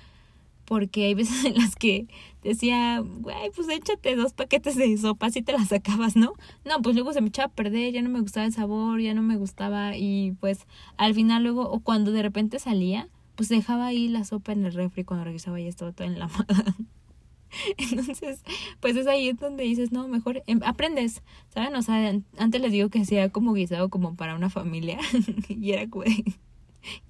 porque 0.64 1.04
hay 1.06 1.14
veces 1.14 1.44
en 1.44 1.54
las 1.54 1.76
que 1.76 2.06
decía, 2.42 3.00
güey, 3.00 3.50
pues 3.54 3.68
échate 3.68 4.16
dos 4.16 4.32
paquetes 4.32 4.76
de 4.76 4.96
sopa 4.96 5.30
si 5.30 5.42
te 5.42 5.52
las 5.52 5.68
sacabas, 5.68 6.16
¿no? 6.16 6.34
No, 6.64 6.80
pues 6.82 6.94
luego 6.94 7.12
se 7.12 7.20
me 7.20 7.28
echaba 7.28 7.46
a 7.46 7.54
perder, 7.54 7.92
ya 7.92 8.02
no 8.02 8.08
me 8.08 8.20
gustaba 8.20 8.46
el 8.46 8.52
sabor, 8.52 9.00
ya 9.00 9.14
no 9.14 9.22
me 9.22 9.36
gustaba 9.36 9.96
y 9.96 10.32
pues 10.40 10.66
al 10.96 11.14
final 11.14 11.42
luego, 11.42 11.70
o 11.70 11.80
cuando 11.80 12.12
de 12.12 12.22
repente 12.22 12.58
salía, 12.58 13.08
pues 13.36 13.48
dejaba 13.48 13.86
ahí 13.86 14.08
la 14.08 14.24
sopa 14.24 14.52
en 14.52 14.64
el 14.64 14.72
refri 14.72 15.04
cuando 15.04 15.24
regresaba 15.24 15.60
ya 15.60 15.68
estaba 15.68 15.92
toda 15.92 16.08
enlamada. 16.08 16.46
Entonces, 17.76 18.42
pues 18.80 18.96
es 18.96 19.06
ahí 19.06 19.32
donde 19.32 19.64
dices, 19.64 19.92
no, 19.92 20.08
mejor 20.08 20.42
em, 20.46 20.60
aprendes, 20.64 21.22
¿saben? 21.48 21.74
O 21.76 21.82
sea, 21.82 22.12
antes 22.38 22.60
les 22.60 22.72
digo 22.72 22.88
que 22.88 23.00
hacía 23.00 23.30
como 23.30 23.52
guisado 23.52 23.88
como 23.90 24.16
para 24.16 24.34
una 24.34 24.50
familia 24.50 24.98
y 25.48 25.72
era, 25.72 25.86
güey, 25.86 26.24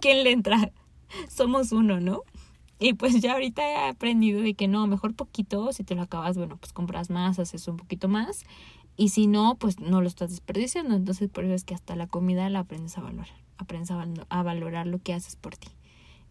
¿quién 0.01 0.25
le 0.25 0.33
entra? 0.33 0.73
Somos 1.29 1.73
uno, 1.73 2.01
¿no? 2.01 2.23
Y 2.79 2.95
pues 2.95 3.21
ya 3.21 3.35
ahorita 3.35 3.63
he 3.63 3.89
aprendido 3.89 4.43
de 4.43 4.55
que 4.55 4.67
no, 4.67 4.89
mejor 4.89 5.15
poquito, 5.15 5.73
si 5.73 5.85
te 5.85 5.95
lo 5.95 6.03
acabas, 6.03 6.37
bueno, 6.37 6.57
pues 6.57 6.73
compras 6.73 7.11
más, 7.11 7.39
haces 7.39 7.69
un 7.69 7.77
poquito 7.77 8.09
más. 8.09 8.45
Y 8.97 9.11
si 9.11 9.29
no, 9.29 9.55
pues 9.55 9.79
no 9.79 10.01
lo 10.01 10.09
estás 10.09 10.31
desperdiciando. 10.31 10.97
Entonces 10.97 11.31
por 11.31 11.45
eso 11.45 11.55
es 11.55 11.65
que 11.65 11.75
hasta 11.75 11.95
la 11.95 12.09
comida 12.09 12.51
la 12.51 12.61
aprendes 12.61 12.99
a 12.99 13.03
valorar. 13.03 13.37
Aprendes 13.57 13.93
a, 13.93 14.43
valorar 14.43 14.89
lo 14.89 14.99
que 14.99 15.15
haces 15.15 15.37
por 15.37 15.57
ti. 15.57 15.69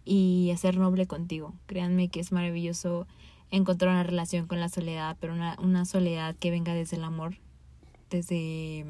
Y 0.03 0.51
a 0.51 0.57
ser 0.57 0.77
noble 0.77 1.07
contigo. 1.07 1.53
Créanme 1.67 2.09
que 2.09 2.19
es 2.19 2.33
maravilloso 2.33 3.07
encontrar 3.51 3.91
una 3.91 4.03
relación 4.03 4.47
con 4.47 4.59
la 4.59 4.69
soledad, 4.69 5.17
pero 5.19 5.33
una, 5.33 5.57
una 5.59 5.85
soledad 5.85 6.35
que 6.35 6.51
venga 6.51 6.73
desde 6.73 6.97
el 6.97 7.03
amor, 7.03 7.37
desde 8.09 8.85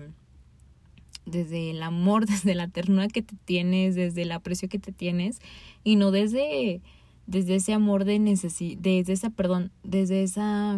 desde 1.26 1.70
el 1.70 1.84
amor, 1.84 2.26
desde 2.28 2.56
la 2.56 2.68
ternura 2.68 3.08
que 3.08 3.22
te 3.22 3.36
tienes, 3.46 3.96
desde 3.96 4.24
el 4.24 4.32
aprecio 4.32 4.70
que 4.70 4.80
te 4.80 4.92
tienes 4.92 5.40
y 5.84 5.96
no 5.96 6.12
desde 6.12 6.82
desde 7.28 7.56
ese 7.56 7.74
amor 7.74 8.04
de 8.04 8.20
necesidad, 8.20 8.80
desde 8.82 9.14
esa, 9.14 9.30
perdón, 9.30 9.72
desde 9.84 10.24
esa, 10.24 10.78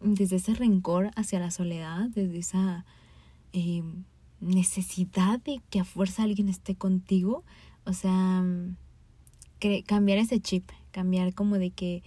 desde 0.00 0.36
ese 0.36 0.54
rencor 0.54 1.10
hacia 1.16 1.40
la 1.40 1.50
soledad, 1.50 2.08
desde 2.10 2.38
esa 2.38 2.84
eh, 3.52 3.82
necesidad 4.40 5.40
de 5.40 5.60
que 5.70 5.80
a 5.80 5.84
fuerza 5.84 6.22
alguien 6.22 6.48
esté 6.48 6.76
contigo, 6.76 7.42
o 7.84 7.92
sea, 7.92 8.44
cambiar 9.86 10.18
ese 10.18 10.40
chip, 10.40 10.70
cambiar 10.92 11.34
como 11.34 11.58
de 11.58 11.70
que, 11.70 12.02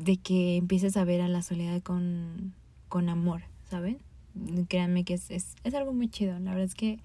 de 0.00 0.16
que 0.16 0.56
empieces 0.56 0.96
a 0.96 1.04
ver 1.04 1.20
a 1.20 1.28
la 1.28 1.42
soledad 1.42 1.82
con, 1.82 2.54
con 2.88 3.08
amor, 3.08 3.42
¿saben? 3.68 3.98
Créanme 4.68 5.04
que 5.04 5.14
es, 5.14 5.30
es, 5.30 5.54
es 5.64 5.74
algo 5.74 5.92
muy 5.92 6.08
chido, 6.08 6.38
la 6.38 6.50
verdad 6.50 6.64
es 6.64 6.74
que 6.74 7.00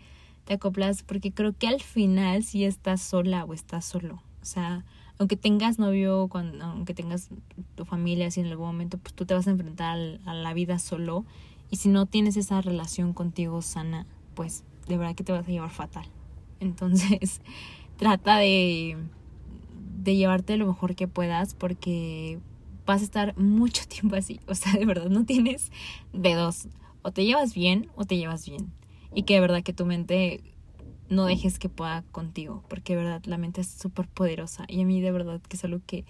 te 0.46 0.54
acoplas 0.54 1.04
porque 1.04 1.32
creo 1.32 1.54
que 1.54 1.68
al 1.68 1.82
final 1.82 2.43
si 2.43 2.66
estás 2.66 3.02
sola 3.02 3.46
o 3.46 3.54
estás 3.54 3.84
solo, 3.84 4.22
o 4.41 4.46
sea, 4.46 4.86
aunque 5.18 5.38
tengas 5.38 5.80
novio, 5.80 6.28
cuando, 6.28 6.64
aunque 6.64 6.93
tengas 6.93 7.30
tu 7.76 7.86
familia, 7.86 8.30
si 8.32 8.41
en 8.41 8.48
algún 8.48 8.68
momento, 8.68 8.98
pues 8.98 9.14
tú 9.14 9.26
te 9.26 9.34
vas 9.34 9.48
a 9.48 9.52
enfrentar 9.52 9.98
a 10.26 10.34
la 10.34 10.54
vida 10.54 10.78
solo. 10.78 11.26
Y 11.72 11.78
si 11.78 11.89
no 11.89 12.06
tienes 12.06 12.38
esa 12.38 12.62
relación 12.62 13.14
contigo 13.14 13.62
sana, 13.62 14.06
pues 14.34 14.64
de 14.88 14.98
verdad 14.98 15.16
que 15.16 15.24
te 15.24 15.32
vas 15.32 15.48
a 15.48 15.52
llevar 15.52 15.70
fatal. 15.70 16.06
Entonces, 16.60 17.41
trata 17.98 18.38
de, 18.38 18.98
de 20.04 20.16
llevarte 20.16 20.58
lo 20.58 20.68
mejor 20.68 20.96
que 20.96 21.08
puedas 21.08 21.54
porque 21.54 22.39
vas 22.86 23.01
a 23.01 23.05
estar 23.05 23.38
mucho 23.38 23.83
tiempo 23.88 24.15
así. 24.15 24.39
O 24.47 24.55
sea, 24.55 24.73
de 24.73 24.86
verdad, 24.86 25.09
no 25.09 25.25
tienes 25.25 25.71
de 26.13 26.33
dos. 26.33 26.67
O 27.01 27.11
te 27.11 27.25
llevas 27.25 27.53
bien 27.53 27.89
o 27.95 28.05
te 28.05 28.17
llevas 28.17 28.47
bien. 28.47 28.71
Y 29.13 29.23
que 29.23 29.36
de 29.36 29.41
verdad 29.41 29.63
que 29.63 29.73
tu 29.73 29.86
mente 29.86 30.41
no 31.09 31.25
dejes 31.25 31.59
que 31.59 31.69
pueda 31.69 32.03
contigo, 32.11 32.63
porque 32.67 32.95
de 32.95 33.03
verdad 33.03 33.21
la 33.25 33.38
mente 33.38 33.61
es 33.61 33.67
súper 33.67 34.07
poderosa 34.07 34.65
y 34.67 34.81
a 34.81 34.86
mí 34.86 35.01
de 35.01 35.11
verdad 35.11 35.41
que 35.41 35.55
es 35.55 35.63
algo 35.63 35.79
que 35.86 36.03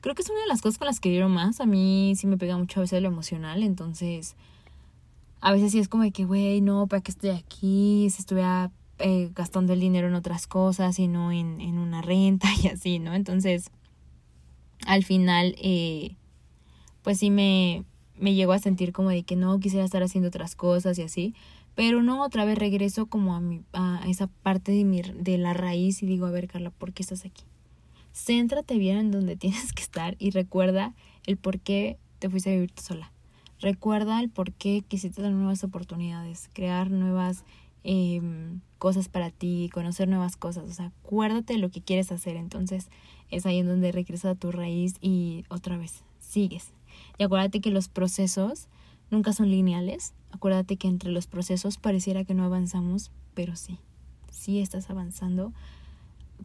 creo 0.00 0.14
que 0.14 0.22
es 0.22 0.30
una 0.30 0.40
de 0.40 0.48
las 0.48 0.62
cosas 0.62 0.78
con 0.78 0.86
las 0.86 0.98
que 0.98 1.10
quiero 1.10 1.28
más, 1.28 1.60
a 1.60 1.66
mí 1.66 2.14
sí 2.16 2.26
me 2.26 2.36
pega 2.36 2.58
mucho 2.58 2.80
a 2.80 2.82
veces 2.82 3.00
lo 3.00 3.08
emocional, 3.08 3.62
entonces 3.62 4.34
a 5.40 5.52
veces 5.52 5.72
sí 5.72 5.78
es 5.78 5.88
como 5.88 6.02
de 6.04 6.12
que, 6.12 6.24
güey, 6.24 6.60
no, 6.60 6.86
¿para 6.86 7.02
qué 7.02 7.10
estoy 7.10 7.30
aquí? 7.30 8.08
Si 8.10 8.20
estuviera 8.20 8.70
eh, 8.98 9.30
gastando 9.34 9.72
el 9.72 9.80
dinero 9.80 10.06
en 10.08 10.14
otras 10.14 10.46
cosas 10.46 10.98
y 10.98 11.08
no 11.08 11.32
en, 11.32 11.60
en 11.60 11.78
una 11.78 12.02
renta 12.02 12.48
y 12.62 12.68
así, 12.68 12.98
¿no? 12.98 13.14
Entonces, 13.14 13.70
al 14.86 15.04
final, 15.04 15.54
eh, 15.62 16.16
pues 17.02 17.18
sí 17.18 17.30
me, 17.30 17.84
me 18.18 18.34
llego 18.34 18.52
a 18.52 18.58
sentir 18.58 18.92
como 18.92 19.10
de 19.10 19.22
que 19.22 19.36
no 19.36 19.58
quisiera 19.60 19.84
estar 19.84 20.02
haciendo 20.02 20.28
otras 20.28 20.54
cosas 20.54 20.98
y 20.98 21.02
así, 21.02 21.34
pero 21.74 22.02
no, 22.02 22.22
otra 22.22 22.44
vez 22.44 22.58
regreso 22.58 23.06
como 23.06 23.34
a, 23.34 23.40
mi, 23.40 23.62
a 23.72 24.02
esa 24.06 24.26
parte 24.26 24.72
de, 24.72 24.84
mi, 24.84 25.02
de 25.02 25.38
la 25.38 25.54
raíz 25.54 26.02
y 26.02 26.06
digo, 26.06 26.26
a 26.26 26.30
ver, 26.30 26.48
Carla, 26.48 26.70
¿por 26.70 26.92
qué 26.92 27.02
estás 27.02 27.24
aquí? 27.24 27.44
céntrate 28.12 28.78
bien 28.78 28.98
en 28.98 29.10
donde 29.10 29.36
tienes 29.36 29.72
que 29.72 29.82
estar 29.82 30.16
y 30.18 30.30
recuerda 30.30 30.94
el 31.26 31.36
por 31.36 31.60
qué 31.60 31.98
te 32.18 32.28
fuiste 32.30 32.50
a 32.50 32.54
vivir 32.54 32.72
sola. 32.80 33.12
Recuerda 33.60 34.20
el 34.20 34.28
por 34.28 34.52
qué 34.52 34.82
quisiste 34.86 35.22
dar 35.22 35.32
nuevas 35.32 35.62
oportunidades, 35.62 36.50
crear 36.52 36.90
nuevas 36.90 37.44
em, 37.84 38.60
cosas 38.82 39.08
para 39.08 39.30
ti, 39.30 39.70
conocer 39.72 40.08
nuevas 40.08 40.34
cosas. 40.34 40.68
O 40.68 40.72
sea, 40.72 40.86
acuérdate 40.86 41.52
de 41.52 41.60
lo 41.60 41.70
que 41.70 41.80
quieres 41.80 42.10
hacer. 42.10 42.34
Entonces 42.34 42.88
es 43.30 43.46
ahí 43.46 43.60
en 43.60 43.68
donde 43.68 43.92
regresas 43.92 44.32
a 44.32 44.34
tu 44.34 44.50
raíz 44.50 44.96
y 45.00 45.44
otra 45.50 45.76
vez 45.76 46.02
sigues. 46.18 46.72
Y 47.16 47.22
acuérdate 47.22 47.60
que 47.60 47.70
los 47.70 47.86
procesos 47.86 48.66
nunca 49.08 49.32
son 49.32 49.50
lineales. 49.50 50.14
Acuérdate 50.32 50.78
que 50.78 50.88
entre 50.88 51.12
los 51.12 51.28
procesos 51.28 51.78
pareciera 51.78 52.24
que 52.24 52.34
no 52.34 52.42
avanzamos, 52.42 53.12
pero 53.34 53.54
sí, 53.54 53.78
sí 54.32 54.58
estás 54.58 54.90
avanzando 54.90 55.52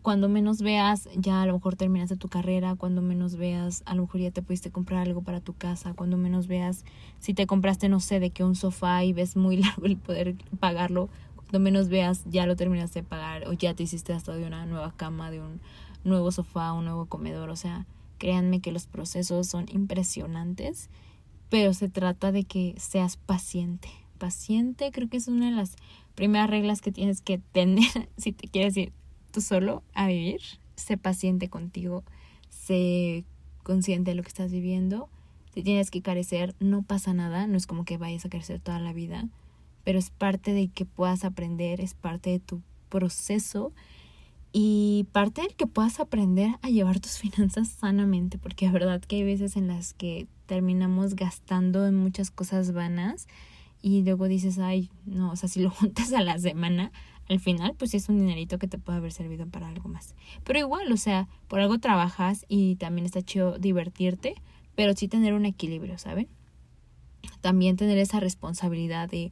cuando 0.01 0.29
menos 0.29 0.61
veas, 0.61 1.09
ya 1.15 1.41
a 1.41 1.45
lo 1.45 1.53
mejor 1.53 1.75
terminaste 1.75 2.15
tu 2.15 2.27
carrera, 2.27 2.75
cuando 2.75 3.01
menos 3.01 3.35
veas, 3.35 3.83
a 3.85 3.95
lo 3.95 4.03
mejor 4.03 4.21
ya 4.21 4.31
te 4.31 4.41
pudiste 4.41 4.71
comprar 4.71 5.07
algo 5.07 5.21
para 5.21 5.41
tu 5.41 5.53
casa, 5.53 5.93
cuando 5.93 6.17
menos 6.17 6.47
veas, 6.47 6.85
si 7.19 7.33
te 7.33 7.47
compraste, 7.47 7.89
no 7.89 7.99
sé, 7.99 8.19
de 8.19 8.29
que 8.29 8.43
un 8.43 8.55
sofá 8.55 9.03
y 9.03 9.13
ves 9.13 9.35
muy 9.35 9.57
largo 9.63 9.85
el 9.85 9.97
poder 9.97 10.35
pagarlo, 10.59 11.09
cuando 11.47 11.63
menos 11.63 11.87
veas, 11.87 12.23
ya 12.25 12.45
lo 12.45 12.57
terminaste 12.57 13.01
de 13.01 13.07
pagar 13.07 13.47
o 13.47 13.53
ya 13.53 13.73
te 13.73 13.83
hiciste 13.83 14.11
hasta 14.13 14.35
de 14.35 14.45
una 14.45 14.65
nueva 14.65 14.93
cama, 14.95 15.31
de 15.31 15.39
un 15.39 15.61
nuevo 16.03 16.31
sofá, 16.31 16.73
un 16.73 16.85
nuevo 16.85 17.05
comedor, 17.05 17.49
o 17.49 17.55
sea, 17.55 17.85
créanme 18.17 18.59
que 18.59 18.73
los 18.73 18.85
procesos 18.85 19.47
son 19.47 19.65
impresionantes, 19.69 20.89
pero 21.49 21.73
se 21.73 21.87
trata 21.87 22.33
de 22.33 22.43
que 22.43 22.75
seas 22.77 23.15
paciente. 23.15 23.89
Paciente 24.17 24.91
creo 24.91 25.07
que 25.07 25.17
es 25.17 25.29
una 25.29 25.45
de 25.45 25.55
las 25.55 25.75
primeras 26.15 26.49
reglas 26.49 26.81
que 26.81 26.91
tienes 26.91 27.21
que 27.21 27.37
tener 27.37 28.09
si 28.17 28.33
te 28.33 28.49
quieres 28.49 28.75
ir 28.75 28.91
solo 29.39 29.83
a 29.93 30.07
vivir, 30.07 30.41
sé 30.75 30.97
paciente 30.97 31.47
contigo, 31.47 32.03
sé 32.49 33.23
consciente 33.63 34.11
de 34.11 34.15
lo 34.15 34.23
que 34.23 34.29
estás 34.29 34.51
viviendo. 34.51 35.09
Si 35.53 35.63
tienes 35.63 35.91
que 35.91 36.01
carecer, 36.01 36.55
no 36.59 36.81
pasa 36.81 37.13
nada, 37.13 37.47
no 37.47 37.55
es 37.55 37.67
como 37.67 37.85
que 37.85 37.97
vayas 37.97 38.25
a 38.25 38.29
carecer 38.29 38.59
toda 38.59 38.79
la 38.79 38.93
vida, 38.93 39.29
pero 39.87 39.99
es 39.99 40.09
parte 40.09 40.51
de 40.51 40.67
que 40.67 40.83
puedas 40.83 41.23
aprender, 41.23 41.79
es 41.79 41.93
parte 41.93 42.29
de 42.29 42.39
tu 42.39 42.61
proceso 42.89 43.71
y 44.51 45.07
parte 45.13 45.43
del 45.43 45.55
que 45.55 45.65
puedas 45.65 46.01
aprender 46.01 46.55
a 46.61 46.67
llevar 46.67 46.99
tus 46.99 47.17
finanzas 47.17 47.69
sanamente, 47.69 48.37
porque 48.37 48.65
es 48.65 48.73
verdad 48.73 48.99
que 48.99 49.15
hay 49.15 49.23
veces 49.23 49.55
en 49.55 49.69
las 49.69 49.93
que 49.93 50.27
terminamos 50.45 51.15
gastando 51.15 51.87
en 51.87 51.95
muchas 51.95 52.31
cosas 52.31 52.73
vanas 52.73 53.29
y 53.81 54.03
luego 54.03 54.27
dices, 54.27 54.59
ay, 54.59 54.89
no, 55.05 55.31
o 55.31 55.37
sea, 55.37 55.47
si 55.47 55.61
lo 55.61 55.69
juntas 55.71 56.11
a 56.11 56.21
la 56.21 56.37
semana, 56.37 56.91
al 57.29 57.39
final 57.39 57.73
pues 57.77 57.93
es 57.93 58.09
un 58.09 58.19
dinerito 58.19 58.59
que 58.59 58.67
te 58.67 58.77
puede 58.77 58.97
haber 58.97 59.13
servido 59.13 59.47
para 59.47 59.69
algo 59.69 59.87
más. 59.87 60.15
Pero 60.43 60.59
igual, 60.59 60.91
o 60.91 60.97
sea, 60.97 61.29
por 61.47 61.61
algo 61.61 61.77
trabajas 61.77 62.45
y 62.49 62.75
también 62.75 63.05
está 63.05 63.21
chido 63.21 63.57
divertirte, 63.57 64.35
pero 64.75 64.93
sí 64.97 65.07
tener 65.07 65.33
un 65.33 65.45
equilibrio, 65.45 65.97
¿saben? 65.97 66.27
También 67.39 67.77
tener 67.77 67.97
esa 67.99 68.19
responsabilidad 68.19 69.09
de, 69.09 69.31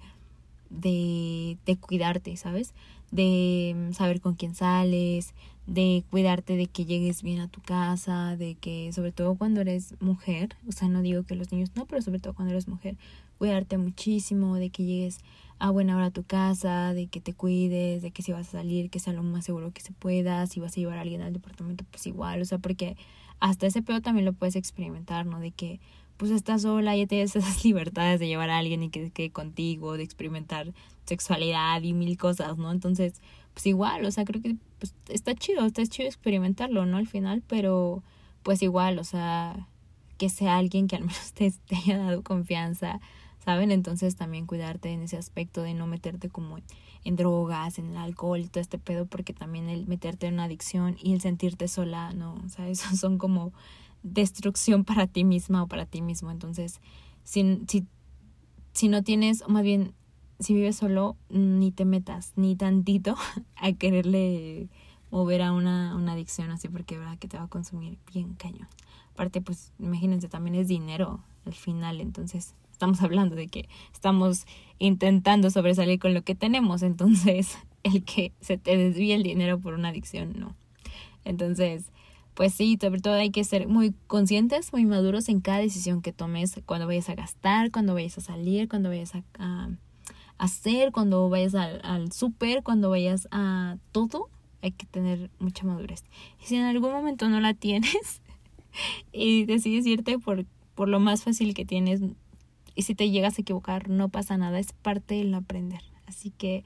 de, 0.70 1.57
de 1.66 1.78
cuidarte, 1.78 2.36
¿sabes? 2.38 2.74
De 3.11 3.89
saber 3.93 4.22
con 4.22 4.36
quién 4.36 4.55
sales, 4.55 5.34
de 5.68 6.03
cuidarte 6.11 6.55
de 6.55 6.68
que 6.68 6.86
llegues 6.86 7.24
bien 7.24 7.39
a 7.39 7.47
tu 7.47 7.61
casa, 7.61 8.36
de 8.38 8.55
que 8.55 8.91
sobre 8.93 9.11
todo 9.11 9.36
cuando 9.36 9.61
eres 9.61 9.95
mujer, 9.99 10.55
o 10.68 10.72
sea, 10.72 10.88
no 10.88 11.01
digo 11.01 11.24
que 11.24 11.36
los 11.36 11.51
niños 11.51 11.72
no, 11.76 11.86
pero 11.86 12.01
sobre 12.01 12.20
todo 12.20 12.34
cuando 12.34 12.53
eres 12.53 12.68
mujer, 12.68 12.97
cuidarte 13.38 13.78
muchísimo, 13.78 14.55
de 14.55 14.70
que 14.70 14.84
llegues 14.84 15.20
a 15.57 15.70
buena 15.72 15.95
hora 15.95 16.07
a 16.07 16.11
tu 16.11 16.24
casa, 16.24 16.93
de 16.93 17.07
que 17.07 17.22
te 17.22 17.34
cuides, 17.34 18.01
de 18.01 18.11
que 18.11 18.22
si 18.22 18.32
vas 18.32 18.49
a 18.49 18.51
salir, 18.59 18.89
que 18.89 18.99
sea 18.99 19.13
lo 19.13 19.24
más 19.24 19.45
seguro 19.45 19.72
que 19.72 19.82
se 19.82 19.93
pueda, 19.93 20.45
si 20.47 20.59
vas 20.59 20.74
a 20.74 20.76
llevar 20.76 20.97
a 20.97 21.01
alguien 21.01 21.22
al 21.22 21.34
departamento, 21.34 21.86
pues 21.89 22.05
igual, 22.07 22.41
o 22.41 22.45
sea, 22.45 22.57
porque 22.57 22.95
hasta 23.39 23.68
ese 23.68 23.82
pedo 23.82 24.01
también 24.01 24.26
lo 24.26 24.34
puedes 24.34 24.55
experimentar, 24.55 25.26
¿no? 25.26 25.39
De 25.39 25.51
que 25.51 25.80
pues 26.18 26.32
estás 26.32 26.63
sola, 26.63 26.95
y 26.95 27.05
tienes 27.07 27.36
esas 27.36 27.63
libertades 27.66 28.20
de 28.20 28.28
llevar 28.28 28.49
a 28.49 28.57
alguien 28.57 28.84
y 28.84 28.89
que 28.89 29.11
quede 29.11 29.32
contigo, 29.32 29.97
de 29.97 30.03
experimentar 30.03 30.74
sexualidad 31.05 31.82
y 31.82 31.93
mil 31.93 32.18
cosas, 32.18 32.57
¿no? 32.57 32.72
Entonces, 32.72 33.22
pues 33.53 33.66
igual, 33.68 34.05
o 34.05 34.11
sea, 34.11 34.26
creo 34.26 34.41
que 34.41 34.55
pues, 34.80 34.93
está 35.09 35.34
chido, 35.36 35.66
está 35.66 35.86
chido 35.86 36.07
experimentarlo, 36.07 36.86
¿no? 36.86 36.97
Al 36.97 37.07
final, 37.07 37.43
pero 37.47 38.03
pues 38.43 38.61
igual, 38.61 38.99
o 38.99 39.03
sea, 39.03 39.68
que 40.18 40.30
sea 40.30 40.57
alguien 40.57 40.88
que 40.88 40.95
al 40.95 41.01
menos 41.05 41.34
te, 41.34 41.51
te 41.51 41.76
haya 41.76 41.97
dado 41.97 42.24
confianza, 42.24 42.99
¿saben? 43.43 43.72
Entonces 43.72 44.16
también 44.16 44.45
cuidarte 44.45 44.89
en 44.89 45.03
ese 45.03 45.18
aspecto 45.18 45.61
de 45.61 45.74
no 45.74 45.88
meterte 45.88 46.30
como 46.30 46.57
en 47.03 47.16
drogas, 47.16 47.78
en 47.78 47.91
el 47.91 47.97
alcohol 47.97 48.39
y 48.39 48.47
todo 48.47 48.61
este 48.61 48.80
pedo, 48.80 49.05
porque 49.05 49.34
también 49.34 49.70
el 49.70 49.86
meterte 49.88 50.28
en 50.28 50.34
una 50.34 50.45
adicción 50.45 50.97
y 51.01 51.13
el 51.13 51.22
sentirte 51.22 51.68
sola, 51.68 52.11
no, 52.13 52.36
o 52.45 52.49
sea, 52.49 52.68
eso 52.70 52.95
son 52.95 53.18
como 53.18 53.53
destrucción 54.06 54.86
para 54.86 55.08
ti 55.08 55.24
misma 55.24 55.64
o 55.64 55.68
para 55.68 55.86
ti 55.86 56.01
mismo. 56.01 56.32
Entonces, 56.32 56.80
si, 57.24 57.62
si, 57.68 57.86
si 58.72 58.88
no 58.88 59.03
tienes, 59.03 59.41
o 59.41 59.49
más 59.49 59.64
bien, 59.64 59.93
si 60.39 60.53
vives 60.53 60.78
solo, 60.78 61.18
ni 61.30 61.72
te 61.72 61.86
metas 61.86 62.34
ni 62.36 62.56
tantito 62.56 63.16
a 63.56 63.74
quererle 63.74 64.70
mover 65.12 65.41
a 65.41 65.53
una, 65.53 65.95
una 65.95 66.14
adicción 66.14 66.51
así, 66.51 66.68
porque 66.68 66.97
verdad 66.97 67.18
que 67.18 67.28
te 67.28 67.38
va 67.38 67.43
a 67.43 67.47
consumir 67.47 67.97
bien 68.14 68.36
cañón. 68.36 68.68
Aparte, 69.14 69.41
pues 69.41 69.72
imagínense, 69.80 70.28
también 70.28 70.56
es 70.56 70.68
dinero 70.68 71.24
al 71.45 71.53
final, 71.53 72.01
entonces 72.01 72.53
estamos 72.72 73.01
hablando 73.01 73.36
de 73.36 73.47
que 73.47 73.70
estamos 73.93 74.45
intentando 74.78 75.49
sobresalir 75.49 75.99
con 75.99 76.14
lo 76.14 76.24
que 76.24 76.36
tenemos, 76.36 76.84
entonces 76.84 77.58
el 77.84 78.03
que 78.03 78.34
se 78.41 78.58
te 78.58 78.76
desvíe 78.76 79.14
el 79.14 79.24
dinero 79.24 79.60
por 79.60 79.74
una 79.74 79.89
adicción, 79.89 80.34
no. 80.38 80.56
Entonces, 81.24 81.91
pues 82.36 82.53
sí, 82.53 82.77
sobre 82.79 82.99
todo 82.99 83.13
hay 83.13 83.31
que 83.31 83.43
ser 83.43 83.67
muy 83.67 83.93
conscientes, 84.07 84.73
muy 84.73 84.86
maduros 84.86 85.29
en 85.29 85.39
cada 85.39 85.59
decisión 85.59 86.01
que 86.01 86.11
tomes, 86.11 86.59
cuando 86.65 86.86
vayas 86.86 87.09
a 87.09 87.15
gastar, 87.15 87.71
cuando 87.71 87.93
vayas 87.93 88.17
a 88.17 88.21
salir, 88.21 88.67
cuando 88.67 88.89
vayas 88.89 89.13
a, 89.39 89.69
hacer, 90.38 90.91
cuando 90.91 91.29
vayas 91.29 91.55
al, 91.55 91.79
al 91.83 92.11
súper, 92.11 92.61
cuando 92.61 92.89
vayas 92.89 93.29
a 93.31 93.77
todo, 93.93 94.29
hay 94.61 94.71
que 94.71 94.86
tener 94.86 95.31
mucha 95.39 95.65
madurez. 95.65 96.03
Y 96.41 96.47
si 96.47 96.57
en 96.57 96.63
algún 96.63 96.91
momento 96.91 97.29
no 97.29 97.39
la 97.39 97.53
tienes 97.55 98.21
y 99.13 99.45
decides 99.45 99.86
irte 99.86 100.19
por, 100.19 100.45
por 100.75 100.89
lo 100.89 100.99
más 100.99 101.23
fácil 101.23 101.53
que 101.53 101.65
tienes, 101.65 102.01
y 102.75 102.81
si 102.81 102.95
te 102.95 103.09
llegas 103.09 103.38
a 103.38 103.41
equivocar, 103.41 103.89
no 103.89 104.09
pasa 104.09 104.38
nada, 104.38 104.59
es 104.59 104.73
parte 104.73 105.15
del 105.15 105.33
aprender. 105.33 105.81
Así 106.05 106.31
que 106.31 106.65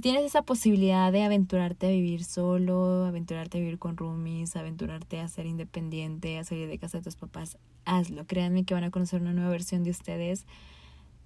si 0.00 0.02
tienes 0.02 0.24
esa 0.24 0.40
posibilidad 0.40 1.12
de 1.12 1.24
aventurarte 1.24 1.86
a 1.86 1.90
vivir 1.90 2.24
solo, 2.24 3.04
aventurarte 3.04 3.58
a 3.58 3.60
vivir 3.60 3.78
con 3.78 3.98
roomies, 3.98 4.56
aventurarte 4.56 5.20
a 5.20 5.28
ser 5.28 5.44
independiente, 5.44 6.38
a 6.38 6.44
salir 6.44 6.68
de 6.68 6.78
casa 6.78 6.96
de 6.96 7.04
tus 7.04 7.16
papás, 7.16 7.58
hazlo. 7.84 8.26
Créanme 8.26 8.64
que 8.64 8.72
van 8.72 8.84
a 8.84 8.90
conocer 8.90 9.20
una 9.20 9.34
nueva 9.34 9.50
versión 9.50 9.84
de 9.84 9.90
ustedes. 9.90 10.46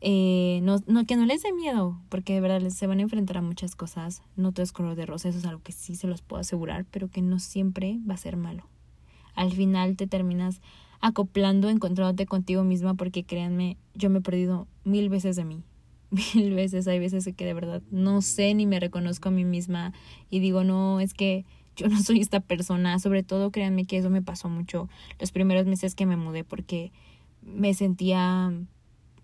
Eh, 0.01 0.59
no, 0.65 0.81
que 1.07 1.15
no 1.15 1.25
les 1.25 1.45
dé 1.45 1.53
miedo, 1.53 2.01
porque 2.09 2.35
de 2.35 2.41
verdad 2.41 2.69
se 2.69 2.89
van 2.89 2.99
a 2.99 3.03
enfrentar 3.03 3.37
a 3.37 3.43
muchas 3.43 3.77
cosas. 3.77 4.25
No 4.35 4.51
todo 4.51 4.65
es 4.65 4.73
color 4.73 4.97
de 4.97 5.07
rosa, 5.07 5.29
eso 5.29 5.39
es 5.39 5.45
algo 5.45 5.63
que 5.63 5.71
sí 5.71 5.95
se 5.95 6.09
los 6.09 6.23
puedo 6.23 6.41
asegurar, 6.41 6.85
pero 6.91 7.09
que 7.09 7.23
no 7.23 7.39
siempre 7.39 8.01
va 8.11 8.15
a 8.15 8.17
ser 8.17 8.37
malo. 8.37 8.65
Al 9.37 9.53
final 9.53 9.95
te 9.97 10.09
terminas 10.09 10.61
acoplando, 11.01 11.71
encontrándote 11.71 12.27
contigo 12.27 12.65
misma, 12.65 12.95
porque 12.95 13.23
créanme, 13.23 13.77
yo 13.95 14.11
me 14.11 14.19
he 14.19 14.23
perdido 14.23 14.67
mil 14.83 15.11
veces 15.11 15.37
de 15.37 15.45
mí. 15.45 15.63
Mil 16.11 16.55
veces, 16.55 16.87
hay 16.87 16.99
veces 16.99 17.29
que 17.37 17.45
de 17.45 17.55
verdad 17.55 17.83
no 17.91 18.23
sé 18.23 18.55
ni 18.55 18.67
me 18.67 18.81
reconozco 18.81 19.29
a 19.29 19.33
mí 19.33 19.45
misma 19.45 19.93
y 20.31 20.39
digo, 20.39 20.65
no, 20.65 21.01
es 21.01 21.15
que 21.15 21.45
yo 21.77 21.89
no 21.89 22.01
soy 22.01 22.21
esta 22.21 22.41
persona. 22.41 22.99
Sobre 22.99 23.23
todo, 23.23 23.51
créanme 23.51 23.85
que 23.85 23.99
eso 23.99 24.11
me 24.11 24.23
pasó 24.23 24.49
mucho 24.49 24.89
los 25.19 25.33
primeros 25.33 25.67
meses 25.67 25.95
que 25.95 26.07
me 26.07 26.17
mudé, 26.17 26.45
porque 26.45 26.93
me 27.43 27.75
sentía 27.75 28.53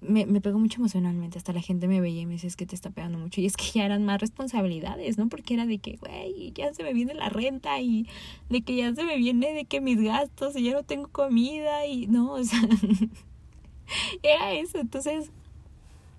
me, 0.01 0.24
me 0.26 0.41
pegó 0.41 0.59
mucho 0.59 0.81
emocionalmente. 0.81 1.39
Hasta 1.39 1.53
la 1.53 1.61
gente 1.61 1.89
me 1.89 2.01
veía 2.01 2.22
y 2.22 2.26
me 2.26 2.35
decía, 2.35 2.49
es 2.49 2.57
que 2.57 2.66
te 2.66 2.74
está 2.74 2.91
pegando 2.91 3.18
mucho. 3.18 3.41
Y 3.41 3.47
es 3.47 3.57
que 3.57 3.64
ya 3.74 3.85
eran 3.85 4.05
más 4.05 4.20
responsabilidades, 4.20 5.18
¿no? 5.18 5.28
Porque 5.28 5.55
era 5.55 5.66
de 5.66 5.78
que, 5.78 5.97
güey, 5.97 6.53
ya 6.53 6.72
se 6.72 6.83
me 6.83 6.93
viene 6.93 7.14
la 7.14 7.28
renta 7.28 7.81
y 7.81 8.07
de 8.49 8.62
que 8.62 8.76
ya 8.76 8.95
se 8.95 9.05
me 9.05 9.16
viene 9.16 9.53
de 9.53 9.64
que 9.66 9.81
mis 9.81 10.01
gastos 10.01 10.57
y 10.57 10.64
ya 10.64 10.72
no 10.72 10.83
tengo 10.83 11.09
comida 11.09 11.87
y 11.87 12.07
no, 12.07 12.33
o 12.33 12.45
sea, 12.45 12.61
era 14.22 14.53
eso. 14.55 14.78
Entonces, 14.78 15.31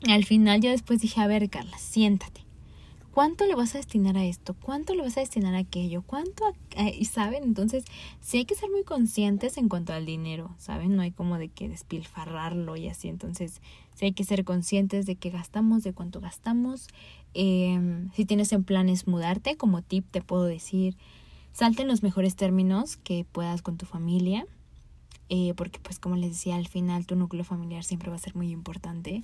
al 0.09 0.25
final 0.25 0.61
yo 0.61 0.71
después 0.71 1.01
dije, 1.01 1.21
a 1.21 1.27
ver, 1.27 1.49
Carla, 1.49 1.77
siéntate. 1.77 2.41
¿Cuánto 3.13 3.45
le 3.45 3.55
vas 3.55 3.75
a 3.75 3.77
destinar 3.77 4.15
a 4.15 4.23
esto? 4.23 4.53
¿Cuánto 4.53 4.95
le 4.95 5.01
vas 5.01 5.17
a 5.17 5.19
destinar 5.19 5.53
a 5.53 5.59
aquello? 5.59 6.01
¿Cuánto? 6.01 6.45
y 6.97 7.05
saben, 7.05 7.43
entonces 7.43 7.83
sí 8.21 8.37
hay 8.37 8.45
que 8.45 8.55
ser 8.55 8.69
muy 8.69 8.85
conscientes 8.85 9.57
en 9.57 9.67
cuanto 9.67 9.91
al 9.91 10.05
dinero, 10.05 10.55
¿saben? 10.57 10.95
No 10.95 11.01
hay 11.01 11.11
como 11.11 11.37
de 11.37 11.49
que 11.49 11.67
despilfarrarlo 11.67 12.77
y 12.77 12.87
así. 12.87 13.09
Entonces 13.09 13.61
sí 13.95 14.05
hay 14.05 14.13
que 14.13 14.23
ser 14.23 14.45
conscientes 14.45 15.05
de 15.05 15.15
qué 15.15 15.29
gastamos, 15.29 15.83
de 15.83 15.91
cuánto 15.91 16.21
gastamos. 16.21 16.87
Eh, 17.33 18.07
si 18.15 18.23
tienes 18.23 18.53
en 18.53 18.63
planes 18.63 19.07
mudarte, 19.07 19.57
como 19.57 19.81
tip 19.81 20.05
te 20.09 20.21
puedo 20.21 20.45
decir, 20.45 20.95
salte 21.51 21.81
en 21.81 21.89
los 21.89 22.03
mejores 22.03 22.37
términos 22.37 22.95
que 22.95 23.25
puedas 23.29 23.61
con 23.61 23.75
tu 23.75 23.85
familia. 23.85 24.47
Eh, 25.27 25.53
porque 25.55 25.79
pues 25.79 25.99
como 25.99 26.15
les 26.15 26.31
decía, 26.31 26.55
al 26.55 26.67
final 26.67 27.05
tu 27.05 27.17
núcleo 27.17 27.43
familiar 27.43 27.83
siempre 27.83 28.09
va 28.09 28.15
a 28.15 28.19
ser 28.19 28.35
muy 28.35 28.51
importante. 28.51 29.23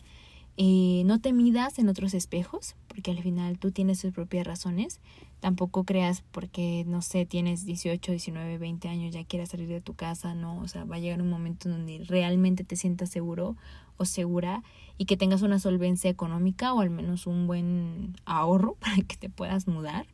Eh, 0.59 1.03
no 1.05 1.21
te 1.21 1.33
midas 1.33 1.77
en 1.77 1.87
otros 1.87 2.15
espejos, 2.15 2.75
porque 2.87 3.11
al 3.11 3.21
final 3.21 3.59
tú 3.59 3.71
tienes 3.71 4.01
tus 4.01 4.11
propias 4.11 4.45
razones. 4.45 4.99
Tampoco 5.39 5.83
creas 5.83 6.23
porque, 6.31 6.83
no 6.87 7.03
sé, 7.03 7.27
tienes 7.27 7.63
18, 7.63 8.11
19, 8.11 8.57
20 8.57 8.89
años, 8.89 9.13
ya 9.13 9.23
quieras 9.23 9.49
salir 9.49 9.69
de 9.69 9.81
tu 9.81 9.93
casa, 9.93 10.33
¿no? 10.33 10.57
O 10.57 10.67
sea, 10.67 10.83
va 10.83 10.95
a 10.95 10.99
llegar 10.99 11.21
un 11.21 11.29
momento 11.29 11.69
donde 11.69 12.03
realmente 12.07 12.63
te 12.63 12.75
sientas 12.75 13.11
seguro 13.11 13.55
o 13.97 14.05
segura 14.05 14.63
y 14.97 15.05
que 15.05 15.15
tengas 15.15 15.43
una 15.43 15.59
solvencia 15.59 16.09
económica 16.09 16.73
o 16.73 16.81
al 16.81 16.89
menos 16.89 17.27
un 17.27 17.45
buen 17.45 18.15
ahorro 18.25 18.75
para 18.79 18.95
que 18.95 19.15
te 19.15 19.29
puedas 19.29 19.67
mudar. 19.67 20.07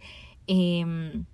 Em, 0.48 1.26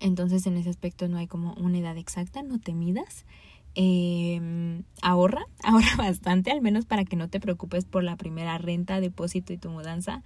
entonces, 0.00 0.46
en 0.46 0.56
ese 0.56 0.70
aspecto 0.70 1.06
no 1.08 1.18
hay 1.18 1.26
como 1.26 1.52
una 1.54 1.78
edad 1.78 1.98
exacta, 1.98 2.42
no 2.42 2.58
te 2.58 2.72
midas. 2.72 3.26
Eh, 3.74 4.82
ahorra, 5.02 5.44
ahorra 5.62 5.96
bastante, 5.96 6.50
al 6.50 6.60
menos 6.60 6.86
para 6.86 7.04
que 7.04 7.16
no 7.16 7.28
te 7.28 7.40
preocupes 7.40 7.84
por 7.84 8.04
la 8.04 8.16
primera 8.16 8.58
renta, 8.58 9.00
depósito 9.00 9.52
y 9.52 9.58
tu 9.58 9.70
mudanza. 9.70 10.22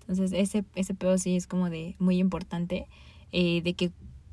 Entonces, 0.00 0.32
ese, 0.32 0.64
ese 0.74 0.94
pedo 0.94 1.18
sí 1.18 1.36
es 1.36 1.46
como 1.46 1.70
de 1.70 1.94
muy 1.98 2.18
importante, 2.18 2.86
eh, 3.32 3.60
de 3.62 3.74
que 3.74 3.92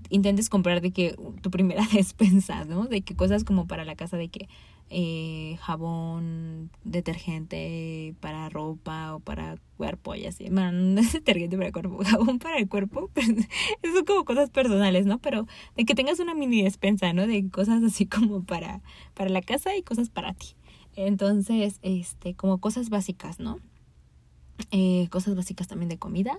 intentes 0.10 0.50
comprar 0.50 0.82
de 0.82 0.92
que 0.92 1.16
tu 1.42 1.52
primera 1.52 1.86
despensa, 1.94 2.66
¿no? 2.66 2.86
De 2.86 3.02
que 3.02 3.16
cosas 3.16 3.44
como 3.44 3.68
para 3.68 3.86
la 3.86 3.96
casa, 3.96 4.18
de 4.18 4.30
que 4.30 4.48
eh, 4.90 5.58
jabón, 5.62 6.70
detergente 6.84 8.14
para 8.20 8.50
ropa 8.50 9.16
o 9.16 9.20
para 9.20 9.58
cuerpo 9.78 10.14
y 10.16 10.26
así. 10.26 10.46
Bueno, 10.50 10.72
no 10.72 11.02
es 11.02 11.14
detergente 11.14 11.58
para 11.58 11.72
cuerpo, 11.72 12.00
jabón 12.06 12.40
para 12.40 12.58
el 12.58 12.68
cuerpo, 12.68 13.10
pero 13.14 13.34
eso 13.82 14.06
como 14.06 14.26
cosas 14.26 14.50
personales, 14.50 15.06
¿no? 15.06 15.20
Pero 15.20 15.48
de 15.76 15.86
que 15.86 15.96
tengas 15.96 16.20
una 16.20 16.36
mini 16.36 16.64
despensa, 16.64 17.14
¿no? 17.14 17.28
De 17.28 17.50
cosas 17.50 17.84
así 17.84 18.06
como 18.06 18.44
para, 18.44 18.82
para 19.14 19.30
la 19.30 19.42
casa 19.42 19.76
y 19.76 19.82
cosas 19.82 20.10
para 20.10 20.34
ti. 20.34 20.56
Entonces, 20.96 21.80
este, 21.82 22.36
como 22.36 22.60
cosas 22.60 22.90
básicas, 22.90 23.40
¿no? 23.40 23.60
Eh, 24.72 25.08
cosas 25.10 25.36
básicas 25.36 25.68
también 25.68 25.90
de 25.90 25.98
comida. 25.98 26.38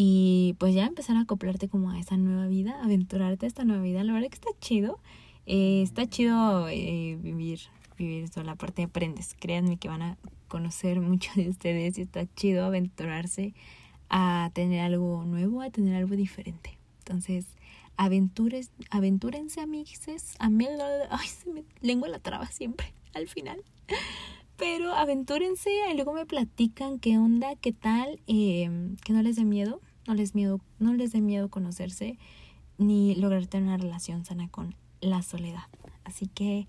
Y 0.00 0.54
pues 0.60 0.76
ya 0.76 0.86
empezar 0.86 1.16
a 1.16 1.22
acoplarte 1.22 1.68
como 1.68 1.90
a 1.90 1.98
esa 1.98 2.16
nueva 2.16 2.46
vida, 2.46 2.80
aventurarte 2.84 3.46
a 3.46 3.48
esta 3.48 3.64
nueva 3.64 3.82
vida. 3.82 4.04
La 4.04 4.12
verdad 4.12 4.28
que 4.28 4.36
está 4.36 4.50
chido. 4.60 5.00
Eh, 5.44 5.82
está 5.82 6.06
chido 6.06 6.68
eh, 6.68 7.18
vivir 7.20 7.58
vivir 7.96 8.22
esto, 8.22 8.44
la 8.44 8.54
parte 8.54 8.82
de 8.82 8.86
aprendes. 8.86 9.34
Créanme 9.40 9.76
que 9.76 9.88
van 9.88 10.02
a 10.02 10.18
conocer 10.46 11.00
mucho 11.02 11.32
de 11.34 11.48
ustedes 11.48 11.98
y 11.98 12.02
está 12.02 12.32
chido 12.36 12.64
aventurarse 12.64 13.54
a 14.08 14.52
tener 14.54 14.82
algo 14.82 15.24
nuevo, 15.24 15.62
a 15.62 15.70
tener 15.70 15.96
algo 15.96 16.14
diferente. 16.14 16.78
Entonces, 17.00 17.46
aventures, 17.96 18.70
aventúrense, 18.90 19.60
amigues. 19.60 20.36
A 20.38 20.48
mí, 20.48 20.68
ay, 21.10 21.26
se 21.26 21.50
me 21.50 21.64
lengua 21.80 22.06
la 22.06 22.20
traba 22.20 22.46
siempre, 22.46 22.94
al 23.14 23.26
final. 23.26 23.64
Pero 24.56 24.92
aventúrense 24.94 25.70
y 25.90 25.94
luego 25.94 26.12
me 26.12 26.24
platican 26.24 27.00
qué 27.00 27.18
onda, 27.18 27.56
qué 27.56 27.72
tal, 27.72 28.20
eh, 28.28 28.94
que 29.04 29.12
no 29.12 29.22
les 29.22 29.34
dé 29.34 29.44
miedo, 29.44 29.80
no 30.08 30.14
les 30.14 30.34
miedo, 30.34 30.60
no 30.80 30.94
les 30.94 31.12
dé 31.12 31.20
miedo 31.20 31.48
conocerse 31.48 32.18
ni 32.78 33.14
lograr 33.14 33.46
tener 33.46 33.68
una 33.68 33.76
relación 33.76 34.24
sana 34.24 34.48
con 34.48 34.74
la 35.00 35.22
soledad. 35.22 35.64
Así 36.04 36.26
que 36.26 36.66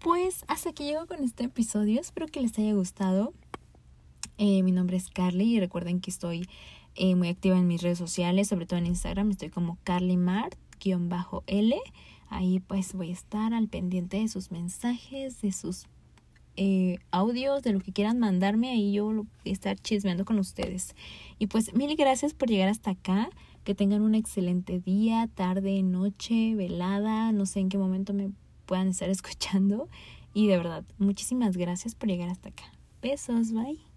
pues 0.00 0.44
hasta 0.48 0.70
aquí 0.70 0.84
llego 0.84 1.06
con 1.06 1.22
este 1.22 1.44
episodio. 1.44 2.00
Espero 2.00 2.26
que 2.26 2.40
les 2.40 2.58
haya 2.58 2.74
gustado. 2.74 3.32
Eh, 4.36 4.64
mi 4.64 4.72
nombre 4.72 4.96
es 4.96 5.08
Carly 5.10 5.56
y 5.56 5.60
recuerden 5.60 6.00
que 6.00 6.10
estoy 6.10 6.48
eh, 6.96 7.14
muy 7.14 7.28
activa 7.28 7.56
en 7.56 7.68
mis 7.68 7.82
redes 7.82 7.98
sociales, 7.98 8.48
sobre 8.48 8.66
todo 8.66 8.80
en 8.80 8.86
Instagram. 8.86 9.30
Estoy 9.30 9.50
como 9.50 9.78
carlymart-l. 9.84 11.76
Ahí 12.30 12.60
pues 12.60 12.94
voy 12.94 13.10
a 13.10 13.12
estar 13.12 13.54
al 13.54 13.68
pendiente 13.68 14.16
de 14.16 14.26
sus 14.26 14.50
mensajes, 14.50 15.40
de 15.40 15.52
sus 15.52 15.86
eh, 16.56 16.98
audios, 17.10 17.62
de 17.62 17.72
lo 17.72 17.80
que 17.80 17.92
quieran 17.92 18.18
mandarme. 18.18 18.70
Ahí 18.70 18.92
yo 18.92 19.24
estar 19.44 19.78
chismeando 19.78 20.24
con 20.24 20.38
ustedes. 20.38 20.94
Y 21.38 21.46
pues 21.46 21.74
mil 21.74 21.94
gracias 21.96 22.34
por 22.34 22.48
llegar 22.48 22.68
hasta 22.68 22.92
acá. 22.92 23.30
Que 23.64 23.76
tengan 23.76 24.02
un 24.02 24.16
excelente 24.16 24.80
día, 24.80 25.28
tarde, 25.34 25.82
noche, 25.82 26.54
velada. 26.56 27.30
No 27.32 27.46
sé 27.46 27.60
en 27.60 27.68
qué 27.68 27.78
momento 27.78 28.12
me 28.12 28.30
puedan 28.66 28.88
estar 28.88 29.08
escuchando. 29.10 29.88
Y 30.34 30.46
de 30.48 30.56
verdad, 30.56 30.84
muchísimas 30.98 31.56
gracias 31.56 31.94
por 31.94 32.08
llegar 32.08 32.28
hasta 32.28 32.48
acá. 32.48 32.64
Besos, 33.02 33.52
bye. 33.52 33.91